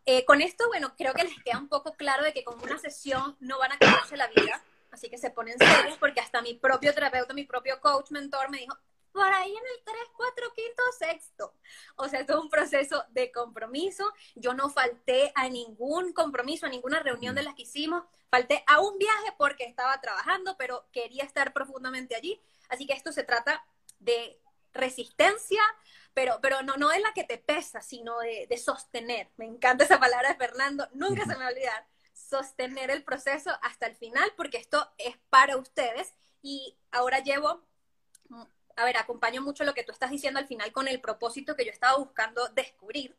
Eh, 0.07 0.25
con 0.25 0.41
esto, 0.41 0.69
bueno, 0.69 0.95
creo 0.97 1.13
que 1.13 1.25
les 1.25 1.43
queda 1.43 1.59
un 1.59 1.69
poco 1.69 1.95
claro 1.95 2.25
de 2.25 2.33
que 2.33 2.45
con 2.45 2.63
una 2.63 2.79
sesión 2.79 3.37
no 3.41 3.59
van 3.59 3.73
a 3.73 3.79
cambiarse 3.79 4.17
la 4.17 4.29
vida, 4.29 4.63
así 4.91 5.09
que 5.09 5.19
se 5.19 5.31
ponen 5.31 5.59
serios 5.59 5.99
porque 5.99 6.21
hasta 6.21 6.43
mi 6.43 6.55
propio 6.55 6.95
terapeuta, 6.95 7.35
mi 7.35 7.45
propio 7.45 7.81
coach, 7.81 8.11
mentor 8.11 8.51
me 8.51 8.59
dijo, 8.59 8.77
por 9.17 9.33
ahí 9.33 9.51
en 9.51 9.57
el 9.57 9.83
3, 9.83 9.97
4, 10.15 10.45
5, 10.55 10.83
sexto. 10.99 11.55
O 11.97 12.07
sea, 12.07 12.27
todo 12.27 12.43
un 12.43 12.51
proceso 12.51 13.03
de 13.11 13.33
compromiso. 13.33 14.13
Yo 14.35 14.53
no 14.53 14.69
falté 14.69 15.33
a 15.35 15.49
ningún 15.49 16.13
compromiso, 16.13 16.67
a 16.67 16.69
ninguna 16.69 17.01
reunión 17.01 17.35
de 17.35 17.43
las 17.43 17.55
que 17.55 17.63
hicimos. 17.63 18.05
Falté 18.31 18.63
a 18.67 18.81
un 18.83 18.99
viaje 18.99 19.33
porque 19.39 19.65
estaba 19.65 19.99
trabajando, 20.03 20.57
pero 20.59 20.87
quería 20.93 21.25
estar 21.25 21.55
profundamente 21.55 22.15
allí. 22.15 22.43
Así 22.69 22.87
que 22.87 22.93
esto 22.93 23.11
se 23.11 23.25
trata 23.25 23.65
de 24.01 24.39
resistencia, 24.75 25.63
pero, 26.13 26.39
pero 26.43 26.63
no, 26.63 26.77
no 26.77 26.93
es 26.93 27.01
la 27.01 27.15
que 27.15 27.25
te 27.25 27.39
pesa, 27.39 27.81
sino 27.81 28.19
de, 28.19 28.47
de 28.47 28.59
sostener. 28.59 29.31
Me 29.39 29.47
encanta 29.47 29.85
esa 29.85 29.99
palabra 29.99 30.29
de 30.29 30.37
Fernando, 30.37 30.87
nunca 30.93 31.23
se 31.23 31.29
me 31.29 31.37
va 31.37 31.47
a 31.47 31.53
olvidar. 31.53 31.87
Sostener 32.29 32.91
el 32.91 33.05
proceso 33.05 33.51
hasta 33.63 33.87
el 33.87 33.97
final, 33.97 34.33
porque 34.37 34.59
esto 34.59 34.91
es 34.99 35.17
para 35.31 35.57
ustedes. 35.57 36.13
Y 36.43 36.77
ahora 36.91 37.21
llevo, 37.21 37.63
a 38.77 38.85
ver, 38.85 38.97
acompaño 38.97 39.43
mucho 39.43 39.65
lo 39.65 39.75
que 39.75 39.85
tú 39.85 39.93
estás 39.93 40.11
diciendo 40.11 40.41
al 40.41 40.47
final 40.47 40.73
con 40.73 40.89
el 40.89 41.01
propósito 41.01 41.57
que 41.57 41.65
yo 41.65 41.71
estaba 41.71 41.99
buscando 41.99 42.49
descubrir. 42.49 43.17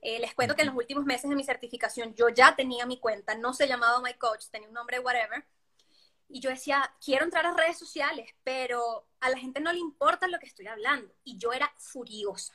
Eh, 0.00 0.20
les 0.20 0.34
cuento 0.34 0.54
que 0.54 0.62
en 0.62 0.68
los 0.68 0.76
últimos 0.76 1.04
meses 1.04 1.28
de 1.28 1.36
mi 1.36 1.42
certificación 1.44 2.14
yo 2.14 2.28
ya 2.28 2.54
tenía 2.54 2.86
mi 2.86 3.00
cuenta, 3.00 3.34
no 3.34 3.52
se 3.52 3.66
llamaba 3.66 4.00
My 4.00 4.14
Coach, 4.14 4.44
tenía 4.48 4.68
un 4.68 4.74
nombre 4.74 5.00
whatever, 5.00 5.44
y 6.28 6.40
yo 6.40 6.50
decía, 6.50 6.94
quiero 7.02 7.24
entrar 7.24 7.46
a 7.46 7.54
redes 7.54 7.78
sociales, 7.78 8.34
pero 8.44 9.08
a 9.20 9.30
la 9.30 9.38
gente 9.38 9.60
no 9.60 9.72
le 9.72 9.78
importa 9.78 10.28
lo 10.28 10.38
que 10.38 10.46
estoy 10.46 10.66
hablando. 10.66 11.14
Y 11.24 11.38
yo 11.38 11.52
era 11.52 11.72
furiosa. 11.78 12.54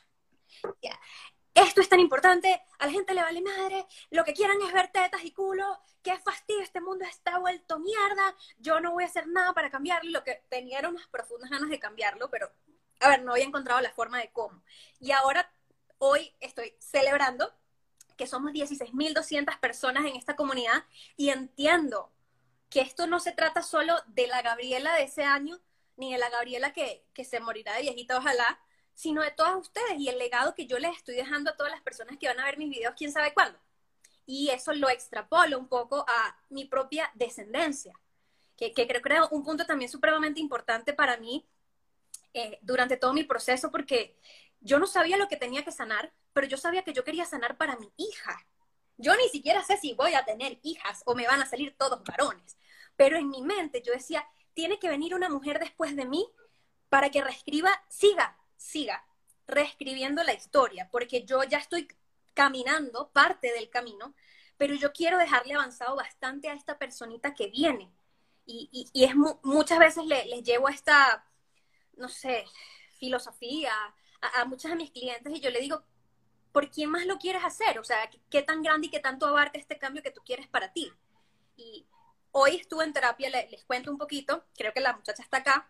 Esto 1.54 1.80
es 1.80 1.88
tan 1.88 2.00
importante, 2.00 2.60
a 2.78 2.86
la 2.86 2.92
gente 2.92 3.14
le 3.14 3.22
vale 3.22 3.40
madre, 3.40 3.86
lo 4.10 4.24
que 4.24 4.34
quieran 4.34 4.60
es 4.62 4.72
ver 4.72 4.88
tetas 4.88 5.24
y 5.24 5.30
culo, 5.30 5.78
qué 6.02 6.18
fastidio, 6.18 6.62
este 6.62 6.80
mundo 6.80 7.04
está 7.04 7.38
vuelto 7.38 7.78
mierda, 7.78 8.34
yo 8.58 8.80
no 8.80 8.92
voy 8.92 9.04
a 9.04 9.06
hacer 9.06 9.28
nada 9.28 9.52
para 9.54 9.70
cambiarlo. 9.70 10.10
Lo 10.10 10.24
que 10.24 10.42
tenía 10.48 10.80
eran 10.80 10.94
unas 10.94 11.06
profundas 11.06 11.50
ganas 11.50 11.70
de 11.70 11.78
cambiarlo, 11.78 12.28
pero, 12.28 12.50
a 13.00 13.08
ver, 13.08 13.22
no 13.22 13.32
había 13.32 13.44
encontrado 13.44 13.80
la 13.80 13.92
forma 13.92 14.18
de 14.18 14.32
cómo. 14.32 14.62
Y 14.98 15.12
ahora, 15.12 15.48
hoy 15.98 16.34
estoy 16.40 16.74
celebrando 16.80 17.52
que 18.16 18.26
somos 18.26 18.52
16.200 18.52 19.58
personas 19.60 20.04
en 20.06 20.16
esta 20.16 20.36
comunidad 20.36 20.84
y 21.16 21.30
entiendo 21.30 22.12
que 22.68 22.80
esto 22.80 23.06
no 23.06 23.20
se 23.20 23.32
trata 23.32 23.62
solo 23.62 23.94
de 24.08 24.26
la 24.26 24.42
Gabriela 24.42 24.94
de 24.94 25.04
ese 25.04 25.24
año, 25.24 25.60
ni 25.96 26.12
de 26.12 26.18
la 26.18 26.30
Gabriela 26.30 26.72
que, 26.72 27.04
se 27.24 27.40
morirá 27.40 27.74
de 27.74 27.82
viejita, 27.82 28.18
ojalá, 28.18 28.60
sino 28.94 29.22
de 29.22 29.30
todas 29.32 29.56
ustedes 29.56 29.98
y 29.98 30.08
el 30.08 30.18
legado 30.18 30.54
que 30.54 30.66
yo 30.66 30.78
les 30.78 30.96
estoy 30.96 31.16
dejando 31.16 31.50
a 31.50 31.56
todas 31.56 31.72
las 31.72 31.82
personas 31.82 32.16
que 32.18 32.28
van 32.28 32.40
a 32.40 32.44
ver 32.44 32.58
mis 32.58 32.70
videos, 32.70 32.94
quién 32.96 33.12
sabe 33.12 33.34
cuándo. 33.34 33.58
Y 34.26 34.50
eso 34.50 34.72
lo 34.72 34.88
extrapolo 34.88 35.58
un 35.58 35.68
poco 35.68 36.04
a 36.08 36.36
mi 36.48 36.64
propia 36.64 37.10
descendencia, 37.14 37.92
que, 38.56 38.72
creo 38.72 39.02
que 39.02 39.12
era 39.12 39.26
un 39.26 39.42
punto 39.42 39.66
también 39.66 39.90
supremamente 39.90 40.40
importante 40.40 40.94
para 40.94 41.16
mí 41.16 41.44
eh, 42.32 42.58
durante 42.62 42.96
todo 42.96 43.12
mi 43.12 43.24
proceso, 43.24 43.70
porque 43.70 44.16
yo 44.60 44.78
no 44.78 44.86
sabía 44.86 45.16
lo 45.16 45.28
que 45.28 45.36
tenía 45.36 45.64
que 45.64 45.72
sanar, 45.72 46.12
pero 46.32 46.46
yo 46.46 46.56
sabía 46.56 46.82
que 46.82 46.92
yo 46.92 47.04
quería 47.04 47.26
sanar 47.26 47.56
para 47.56 47.76
mi 47.76 47.92
hija. 47.96 48.46
Yo 48.96 49.14
ni 49.16 49.28
siquiera 49.28 49.62
sé 49.64 49.76
si 49.76 49.92
voy 49.92 50.14
a 50.14 50.24
tener 50.24 50.58
hijas 50.62 51.02
o 51.04 51.14
me 51.14 51.26
van 51.26 51.42
a 51.42 51.46
salir 51.46 51.76
todos 51.76 52.02
varones. 52.04 52.56
Pero 52.96 53.18
en 53.18 53.28
mi 53.28 53.42
mente 53.42 53.82
yo 53.82 53.92
decía, 53.92 54.26
tiene 54.54 54.78
que 54.78 54.88
venir 54.88 55.14
una 55.14 55.28
mujer 55.28 55.58
después 55.58 55.96
de 55.96 56.06
mí 56.06 56.26
para 56.88 57.10
que 57.10 57.22
reescriba, 57.22 57.70
siga, 57.88 58.38
siga, 58.64 59.04
reescribiendo 59.46 60.22
la 60.22 60.34
historia, 60.34 60.88
porque 60.90 61.24
yo 61.24 61.44
ya 61.44 61.58
estoy 61.58 61.88
caminando 62.32 63.10
parte 63.10 63.52
del 63.52 63.70
camino, 63.70 64.14
pero 64.56 64.74
yo 64.74 64.92
quiero 64.92 65.18
dejarle 65.18 65.54
avanzado 65.54 65.96
bastante 65.96 66.48
a 66.48 66.54
esta 66.54 66.78
personita 66.78 67.34
que 67.34 67.48
viene. 67.48 67.92
Y, 68.46 68.90
es 68.94 69.14
muchas 69.42 69.78
veces 69.78 70.04
les 70.04 70.26
le 70.26 70.42
llevo 70.42 70.68
esta, 70.68 71.26
no 71.96 72.08
sé, 72.08 72.44
filosofía 72.98 73.72
a, 74.20 74.44
muchos 74.44 74.70
de 74.70 74.76
mis 74.76 74.90
clientes 74.90 75.32
y 75.34 75.40
yo 75.40 75.50
le 75.50 75.60
digo, 75.60 75.82
¿por 76.52 76.70
quién 76.70 76.90
más 76.90 77.06
lo 77.06 77.18
quieres 77.18 77.44
hacer? 77.44 77.78
O 77.78 77.84
sea, 77.84 78.10
¿qué 78.30 78.42
tan 78.42 78.62
grande 78.62 78.88
y 78.88 78.90
qué 78.90 79.00
tanto 79.00 79.26
abarca 79.26 79.58
este 79.58 79.78
cambio 79.78 80.02
que 80.02 80.10
tú 80.10 80.20
quieres 80.24 80.48
para 80.48 80.72
ti? 80.72 80.92
Y, 81.56 81.86
Hoy 82.36 82.56
estuve 82.56 82.82
en 82.82 82.92
terapia, 82.92 83.30
les, 83.30 83.62
cuento 83.64 83.92
un 83.92 83.96
poquito, 83.96 84.44
creo 84.56 84.72
que 84.72 84.80
la 84.80 84.92
muchacha 84.92 85.22
está 85.22 85.36
acá, 85.36 85.68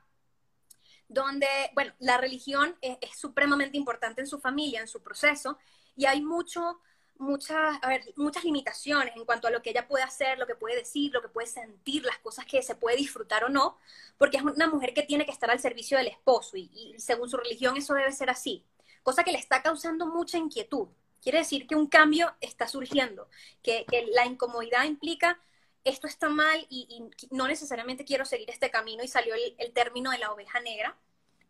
donde, 1.14 1.46
bueno, 1.74 1.92
la 2.00 2.18
religión 2.18 2.76
es, 2.80 2.98
supremamente 3.18 3.76
importante 3.76 4.20
en 4.20 4.26
su 4.26 4.40
familia, 4.40 4.80
en 4.80 4.88
su 4.88 5.00
proceso, 5.00 5.58
y 5.96 6.06
hay 6.06 6.20
mucho, 6.20 6.80
muchas, 7.18 7.78
a 7.80 7.88
ver, 7.88 8.02
muchas 8.16 8.44
limitaciones 8.44 9.14
en 9.16 9.24
cuanto 9.24 9.46
a 9.46 9.50
lo 9.50 9.62
que 9.62 9.70
ella 9.70 9.86
puede 9.86 10.04
hacer, 10.04 10.38
lo 10.38 10.46
que 10.46 10.56
puede 10.56 10.76
decir, 10.76 11.12
lo 11.12 11.22
que 11.22 11.28
puede 11.28 11.46
sentir, 11.46 12.04
las 12.04 12.18
cosas 12.18 12.44
que 12.44 12.62
se 12.62 12.74
puede 12.74 12.96
disfrutar 12.96 13.44
o 13.44 13.48
no, 13.48 13.78
porque 14.18 14.36
es 14.36 14.42
una 14.42 14.66
mujer 14.66 14.92
que 14.92 15.04
tiene 15.04 15.24
que 15.24 15.32
estar 15.32 15.50
al 15.50 15.60
servicio 15.60 15.96
del 15.96 16.08
esposo 16.08 16.56
y, 16.56 16.94
según 16.98 17.30
su 17.30 17.36
religión 17.36 17.76
eso 17.76 17.94
debe 17.94 18.12
ser 18.12 18.28
así, 18.28 18.64
cosa 19.02 19.24
que 19.24 19.32
le 19.32 19.38
está 19.38 19.62
causando 19.62 20.06
mucha 20.06 20.36
inquietud. 20.36 20.88
Quiere 21.22 21.38
decir 21.38 21.66
que 21.66 21.74
un 21.74 21.86
cambio 21.86 22.34
está 22.42 22.68
surgiendo, 22.68 23.28
que 23.62 23.86
la 24.12 24.26
incomodidad 24.26 24.84
implica 24.84 25.40
esto 25.84 26.06
está 26.06 26.28
mal 26.28 26.66
y, 26.70 27.08
no 27.30 27.46
necesariamente 27.46 28.04
quiero 28.04 28.24
seguir 28.24 28.50
este 28.50 28.70
camino 28.70 29.04
y 29.04 29.08
salió 29.08 29.34
el, 29.34 29.72
término 29.72 30.10
de 30.10 30.18
la 30.18 30.32
oveja 30.32 30.60
negra, 30.60 30.96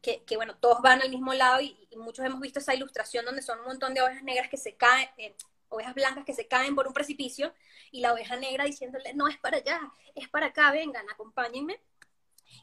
que, 0.02 0.36
bueno, 0.36 0.56
todos 0.56 0.82
van 0.82 1.00
al 1.00 1.08
mismo 1.08 1.32
lado 1.32 1.60
y, 1.60 1.88
muchos 1.96 2.24
hemos 2.26 2.40
visto 2.40 2.58
esa 2.58 2.74
ilustración 2.74 3.24
donde 3.24 3.42
son 3.42 3.60
un 3.60 3.66
montón 3.66 3.94
de 3.94 4.02
ovejas 4.02 4.22
negras 4.22 4.48
que 4.50 4.56
se 4.56 4.74
caen, 4.76 5.08
eh, 5.16 5.34
ovejas 5.68 5.94
blancas 5.94 6.24
que 6.24 6.34
se 6.34 6.46
caen 6.46 6.74
por 6.74 6.86
un 6.86 6.92
precipicio 6.92 7.54
y 7.90 8.00
la 8.00 8.12
oveja 8.12 8.36
negra 8.36 8.64
diciéndole, 8.64 9.14
no, 9.14 9.28
es 9.28 9.38
para 9.38 9.58
allá, 9.58 9.80
es 10.14 10.28
para 10.28 10.46
acá, 10.46 10.70
vengan, 10.72 11.08
acompáñenme. 11.10 11.80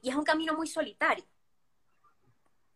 Y 0.02 0.10
es 0.10 0.16
un 0.16 0.24
camino 0.24 0.54
muy 0.54 0.68
solitario. 0.68 1.26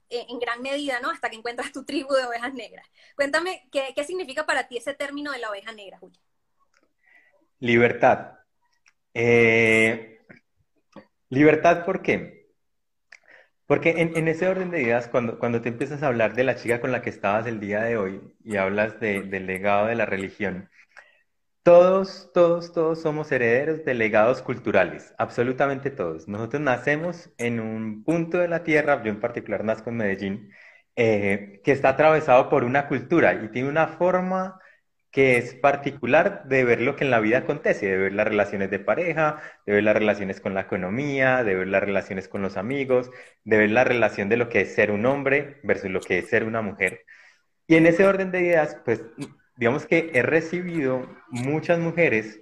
Eh, 0.10 0.26
en 0.30 0.40
gran 0.40 0.62
medida, 0.62 1.00
¿no? 1.00 1.10
Hasta 1.10 1.30
que 1.30 1.36
encuentras 1.36 1.72
tu 1.72 1.84
tribu 1.84 2.14
de 2.14 2.26
ovejas 2.26 2.54
negras. 2.54 2.88
Cuéntame, 3.16 3.68
¿qué, 3.72 3.92
qué 3.96 4.04
significa 4.04 4.46
para 4.46 4.68
ti 4.68 4.78
ese 4.78 4.94
término 4.94 5.32
de 5.32 5.40
la 5.40 5.50
oveja 5.50 5.72
negra, 5.72 5.98
Julia? 6.00 6.20
Libertad. 7.60 8.45
Eh, 9.16 10.20
libertad, 11.30 11.86
¿por 11.86 12.02
qué? 12.02 12.52
Porque 13.66 13.92
en, 13.98 14.28
ese 14.28 14.48
orden 14.48 14.70
de 14.72 14.82
ideas, 14.82 15.08
cuando, 15.08 15.40
cuando 15.40 15.62
te 15.62 15.70
empiezas 15.70 16.04
a 16.04 16.08
hablar 16.08 16.36
de 16.36 16.44
la 16.44 16.56
chica 16.56 16.82
con 16.82 16.92
la 16.92 17.02
que 17.02 17.10
estabas 17.10 17.48
el 17.48 17.60
día 17.60 17.82
de 17.84 17.98
hoy 17.98 18.22
y 18.44 18.58
hablas 18.58 19.00
del 19.00 19.48
legado 19.48 19.88
de 19.88 19.96
la 19.96 20.06
religión, 20.06 20.70
todos, 21.64 22.32
todos, 22.34 22.74
todos 22.74 23.02
somos 23.02 23.32
herederos 23.32 23.84
de 23.86 23.96
legados 23.96 24.42
culturales, 24.44 25.16
absolutamente 25.18 25.90
todos. 25.90 26.28
Nosotros 26.28 26.62
nacemos 26.62 27.32
en 27.38 27.60
un 27.60 28.04
punto 28.04 28.38
de 28.38 28.48
la 28.48 28.64
tierra, 28.64 29.02
yo 29.04 29.10
en 29.10 29.20
particular 29.20 29.64
nazco 29.64 29.90
en 29.90 29.98
Medellín, 29.98 30.52
eh, 30.96 31.62
que 31.64 31.72
está 31.72 31.90
atravesado 31.90 32.50
por 32.50 32.64
una 32.64 32.88
cultura 32.88 33.34
y 33.34 33.50
tiene 33.50 33.70
una 33.70 33.88
forma 33.88 34.60
que 35.16 35.38
es 35.38 35.56
particular 35.56 36.44
de 36.44 36.66
ver 36.66 36.82
lo 36.82 36.98
que 36.98 37.06
en 37.06 37.10
la 37.10 37.22
vida 37.22 37.38
acontece, 37.38 37.86
de 37.86 37.96
ver 37.96 38.12
las 38.12 38.28
relaciones 38.28 38.70
de 38.70 38.80
pareja, 38.80 39.42
de 39.66 39.72
ver 39.72 39.84
las 39.86 39.96
relaciones 39.96 40.42
con 40.42 40.54
la 40.54 40.60
economía, 40.60 41.46
de 41.46 41.56
ver 41.56 41.70
las 41.70 41.82
relaciones 41.82 42.28
con 42.28 42.42
los 42.42 42.58
amigos, 42.58 43.10
de 43.46 43.58
ver 43.58 43.70
la 43.70 43.86
relación 43.86 44.28
de 44.28 44.36
lo 44.36 44.50
que 44.50 44.60
es 44.60 44.76
ser 44.76 44.92
un 44.92 45.06
hombre 45.06 45.62
versus 45.64 45.90
lo 45.90 46.02
que 46.02 46.18
es 46.18 46.28
ser 46.28 46.44
una 46.44 46.62
mujer. 46.62 47.06
Y 47.66 47.76
en 47.76 47.86
ese 47.86 48.06
orden 48.06 48.30
de 48.30 48.42
ideas, 48.42 48.78
pues 48.84 49.06
digamos 49.56 49.86
que 49.86 50.12
he 50.14 50.22
recibido 50.22 51.08
muchas 51.30 51.80
mujeres 51.80 52.42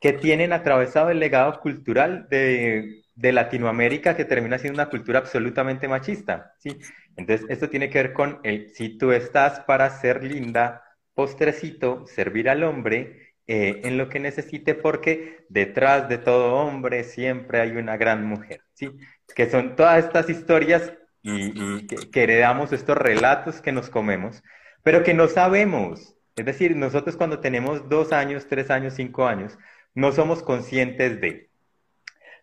que 0.00 0.12
tienen 0.12 0.52
atravesado 0.52 1.10
el 1.10 1.20
legado 1.20 1.60
cultural 1.60 2.26
de, 2.28 3.04
Latinoamérica 3.14 4.16
que 4.16 4.24
termina 4.24 4.58
siendo 4.58 4.82
una 4.82 4.90
cultura 4.90 5.20
absolutamente 5.20 5.86
machista, 5.86 6.54
¿sí? 6.58 6.76
Entonces, 7.16 7.46
esto 7.50 7.68
tiene 7.68 7.88
que 7.88 8.02
ver 8.02 8.12
con 8.14 8.40
el, 8.42 8.70
si 8.74 8.98
tú 8.98 9.12
estás 9.12 9.60
para 9.60 9.90
ser 9.90 10.24
linda, 10.24 10.82
postrecito, 11.20 12.06
servir 12.06 12.48
al 12.48 12.64
hombre 12.64 13.34
eh, 13.46 13.82
en 13.84 13.98
lo 13.98 14.08
que 14.08 14.18
necesite, 14.18 14.74
porque 14.74 15.44
detrás 15.50 16.08
de 16.08 16.16
todo 16.16 16.54
hombre 16.54 17.04
siempre 17.04 17.60
hay 17.60 17.72
una 17.72 17.98
gran 17.98 18.24
mujer, 18.24 18.62
¿sí? 18.72 18.88
Que 19.36 19.50
son 19.50 19.76
todas 19.76 20.02
estas 20.02 20.30
historias 20.30 20.94
y, 21.20 21.86
que, 21.86 22.22
heredamos 22.22 22.72
estos 22.72 22.96
relatos 22.96 23.60
que 23.60 23.70
nos 23.70 23.90
comemos, 23.90 24.42
pero 24.82 25.02
que 25.02 25.12
no 25.12 25.28
sabemos. 25.28 26.16
Es 26.36 26.46
decir, 26.46 26.74
nosotros 26.74 27.18
cuando 27.18 27.40
tenemos 27.40 27.86
dos 27.90 28.12
años, 28.12 28.46
tres 28.48 28.70
años, 28.70 28.94
cinco 28.94 29.26
años, 29.26 29.58
no 29.94 30.12
somos 30.12 30.42
conscientes 30.42 31.20
de. 31.20 31.50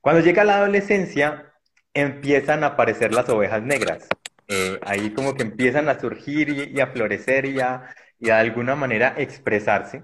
Cuando 0.01 0.21
llega 0.21 0.43
la 0.43 0.57
adolescencia, 0.57 1.51
empiezan 1.95 2.63
a 2.63 2.67
aparecer 2.67 3.11
las 3.11 3.27
ovejas 3.27 3.63
negras. 3.63 4.07
Eh, 4.47 4.79
ahí 4.83 5.09
como 5.15 5.33
que 5.33 5.41
empiezan 5.41 5.89
a 5.89 5.99
surgir 5.99 6.49
y, 6.49 6.77
y 6.77 6.79
a 6.79 6.87
florecer 6.87 7.45
y 7.47 7.59
a, 7.59 7.89
y 8.19 8.27
de 8.27 8.33
alguna 8.33 8.75
manera 8.75 9.13
expresarse. 9.17 10.03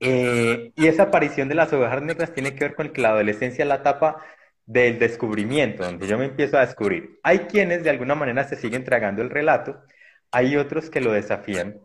Eh, 0.00 0.72
y 0.76 0.86
esa 0.86 1.04
aparición 1.04 1.48
de 1.48 1.54
las 1.54 1.72
ovejas 1.72 2.02
negras 2.02 2.32
tiene 2.32 2.54
que 2.54 2.64
ver 2.64 2.74
con 2.74 2.90
que 2.90 3.02
la 3.02 3.10
adolescencia 3.10 3.64
es 3.64 3.68
la 3.68 3.76
etapa 3.76 4.22
del 4.66 4.98
descubrimiento, 4.98 5.84
donde 5.84 6.06
yo 6.06 6.16
me 6.18 6.26
empiezo 6.26 6.56
a 6.56 6.66
descubrir. 6.66 7.18
Hay 7.22 7.40
quienes 7.40 7.82
de 7.84 7.90
alguna 7.90 8.14
manera 8.14 8.44
se 8.44 8.56
siguen 8.56 8.84
tragando 8.84 9.22
el 9.22 9.30
relato, 9.30 9.82
hay 10.30 10.56
otros 10.56 10.90
que 10.90 11.00
lo 11.00 11.12
desafían, 11.12 11.80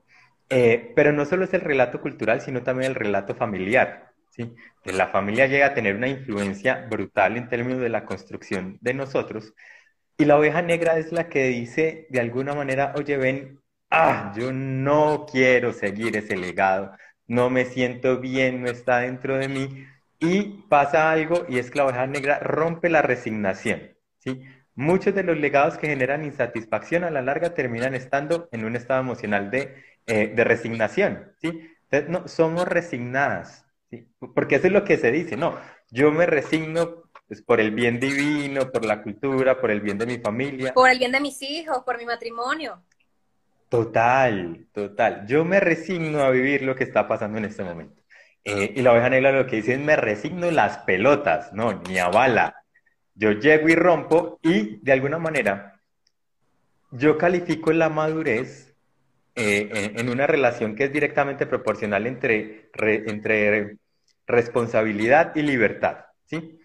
eh, 0.50 0.94
pero 0.96 1.12
no 1.12 1.26
solo 1.26 1.46
es 1.46 1.54
el 1.54 1.62
relato 1.62 2.02
cultural, 2.02 2.42
sino 2.42 2.64
también 2.64 2.92
el 2.92 2.96
relato 2.96 3.36
familiar. 3.36 4.12
¿sí? 4.30 4.54
La 4.86 5.08
familia 5.08 5.48
llega 5.48 5.68
a 5.68 5.74
tener 5.74 5.96
una 5.96 6.08
influencia 6.08 6.86
brutal 6.90 7.38
en 7.38 7.50
términos 7.50 7.82
de 7.82 7.90
la 7.90 8.06
construcción 8.06 8.78
de 8.82 8.94
nosotros, 8.94 9.54
y 10.18 10.26
la 10.26 10.38
oveja 10.38 10.62
negra 10.62 10.98
es 10.98 11.12
la 11.12 11.28
que 11.30 11.46
dice 11.48 12.08
de 12.10 12.20
alguna 12.22 12.54
manera, 12.56 12.94
oye, 12.98 13.18
ven, 13.18 13.60
ah, 13.96 14.34
yo 14.36 14.52
no 14.52 15.26
quiero 15.32 15.74
seguir 15.74 16.18
ese 16.18 16.36
legado, 16.38 16.92
no 17.28 17.50
me 17.50 17.66
siento 17.66 18.20
bien, 18.20 18.62
no 18.64 18.70
está 18.70 19.00
dentro 19.00 19.38
de 19.38 19.48
mí. 19.48 19.86
Y 20.20 20.64
pasa 20.70 21.12
algo 21.12 21.46
y 21.50 21.60
es 21.60 21.72
que 21.72 21.80
la 21.80 21.86
oveja 21.86 22.08
negra 22.08 22.40
rompe 22.40 22.90
la 22.90 23.02
resignación, 23.02 23.96
¿sí? 24.20 24.42
muchos 24.76 25.16
de 25.16 25.24
los 25.24 25.38
legados 25.38 25.78
que 25.78 25.88
generan 25.88 26.26
insatisfacción 26.26 27.04
a 27.04 27.10
la 27.10 27.22
larga 27.22 27.54
terminan 27.54 27.96
estando 27.96 28.50
en 28.52 28.66
un 28.66 28.76
estado 28.76 29.02
emocional 29.02 29.50
de, 29.50 29.84
eh, 30.06 30.34
de 30.36 30.44
resignación, 30.44 31.34
¿sí? 31.42 31.72
Entonces, 31.90 32.10
no, 32.10 32.28
somos 32.28 32.68
resignadas, 32.68 33.66
¿sí? 33.90 34.08
Porque 34.36 34.56
eso 34.56 34.68
es 34.68 34.74
lo 34.74 34.84
que 34.84 34.98
se 34.98 35.12
dice, 35.12 35.38
no, 35.38 35.58
yo 35.90 36.12
me 36.12 36.26
resigno 36.26 37.04
pues, 37.28 37.42
por 37.42 37.60
el 37.60 37.72
bien 37.72 38.00
divino, 38.00 38.70
por 38.72 38.86
la 38.86 39.02
cultura, 39.02 39.60
por 39.60 39.72
el 39.72 39.82
bien 39.82 39.98
de 39.98 40.06
mi 40.06 40.18
familia. 40.18 40.74
Por 40.74 40.90
el 40.90 41.00
bien 41.00 41.12
de 41.12 41.22
mis 41.22 41.42
hijos, 41.42 41.84
por 41.86 41.98
mi 41.98 42.06
matrimonio. 42.06 42.84
Total, 43.76 44.68
total. 44.72 45.28
Yo 45.28 45.44
me 45.44 45.60
resigno 45.60 46.22
a 46.22 46.30
vivir 46.30 46.62
lo 46.62 46.76
que 46.76 46.86
está 46.86 47.10
pasando 47.10 47.38
en 47.40 47.44
este 47.44 47.62
momento. 47.62 48.02
Eh, 48.46 48.72
y 48.74 48.82
la 48.82 48.94
oveja 48.94 49.10
negra 49.10 49.34
lo 49.34 49.46
que 49.48 49.58
dice 49.58 49.74
es, 49.74 49.80
me 49.82 49.98
resigno 49.98 50.50
las 50.50 50.78
pelotas, 50.80 51.52
no, 51.52 51.82
ni 51.90 52.00
a 52.00 52.08
bala. 52.08 52.64
Yo 53.16 53.34
llego 53.34 53.68
y 53.68 53.76
rompo 53.76 54.40
y 54.42 54.78
de 54.82 54.94
alguna 54.94 55.20
manera 55.20 55.82
yo 56.92 57.18
califico 57.18 57.74
la 57.74 57.90
madurez 57.90 58.74
eh, 59.36 59.92
en, 59.98 60.08
una 60.08 60.26
relación 60.26 60.76
que 60.76 60.86
es 60.86 60.94
directamente 60.94 61.46
proporcional 61.46 62.08
entre, 62.08 62.70
entre 62.78 63.76
responsabilidad 64.26 65.36
y 65.36 65.42
libertad, 65.42 66.06
¿sí? 66.26 66.62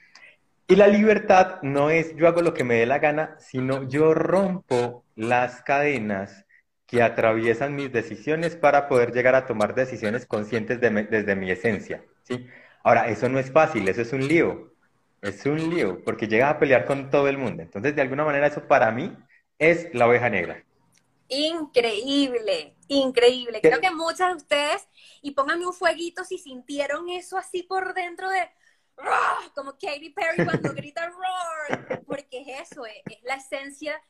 Y 0.68 0.76
la 0.76 0.86
libertad 0.86 1.60
no 1.62 1.90
es 1.90 2.14
yo 2.14 2.28
hago 2.28 2.42
lo 2.42 2.54
que 2.54 2.62
me 2.62 2.76
dé 2.76 2.86
la 2.86 3.00
gana, 3.00 3.34
sino 3.40 3.88
yo 3.88 4.14
rompo 4.14 5.04
las 5.16 5.62
cadenas 5.62 6.46
que 6.90 7.02
atraviesan 7.02 7.76
mis 7.76 7.92
decisiones 7.92 8.56
para 8.56 8.88
poder 8.88 9.12
llegar 9.12 9.36
a 9.36 9.46
tomar 9.46 9.76
decisiones 9.76 10.26
conscientes 10.26 10.80
desde 10.80 11.36
mi 11.36 11.48
esencia, 11.48 12.04
¿sí? 12.24 12.48
Ahora, 12.82 13.08
eso 13.08 13.28
no 13.28 13.38
es 13.38 13.52
fácil, 13.52 13.88
eso 13.88 14.02
es 14.02 14.12
un 14.12 14.26
lío, 14.26 14.74
es 15.22 15.46
un 15.46 15.70
lío, 15.70 16.02
porque 16.04 16.26
llegas 16.26 16.50
a 16.50 16.58
pelear 16.58 16.86
con 16.86 17.08
todo 17.08 17.28
el 17.28 17.38
mundo. 17.38 17.62
Entonces, 17.62 17.94
de 17.94 18.02
alguna 18.02 18.24
manera, 18.24 18.48
eso 18.48 18.66
para 18.66 18.90
mí 18.90 19.16
es 19.56 19.94
la 19.94 20.08
oveja 20.08 20.28
negra. 20.30 20.64
Increíble, 21.28 22.74
increíble. 22.88 23.60
Creo 23.60 23.80
que 23.80 23.92
muchas 23.92 24.30
de 24.30 24.36
ustedes, 24.38 24.88
y 25.22 25.30
pónganme 25.30 25.66
un 25.66 25.72
fueguito 25.72 26.24
si 26.24 26.38
sintieron 26.38 27.08
eso 27.08 27.38
así 27.38 27.62
por 27.62 27.94
dentro 27.94 28.28
de, 28.28 28.50
como 29.54 29.72
Katy 29.72 30.10
Perry 30.10 30.44
cuando 30.44 30.72
grita 30.72 31.08
roar, 31.10 32.02
porque 32.04 32.40
es 32.40 32.72
eso, 32.72 32.84
es, 32.84 33.22
la 33.22 33.36
esencia. 33.36 34.02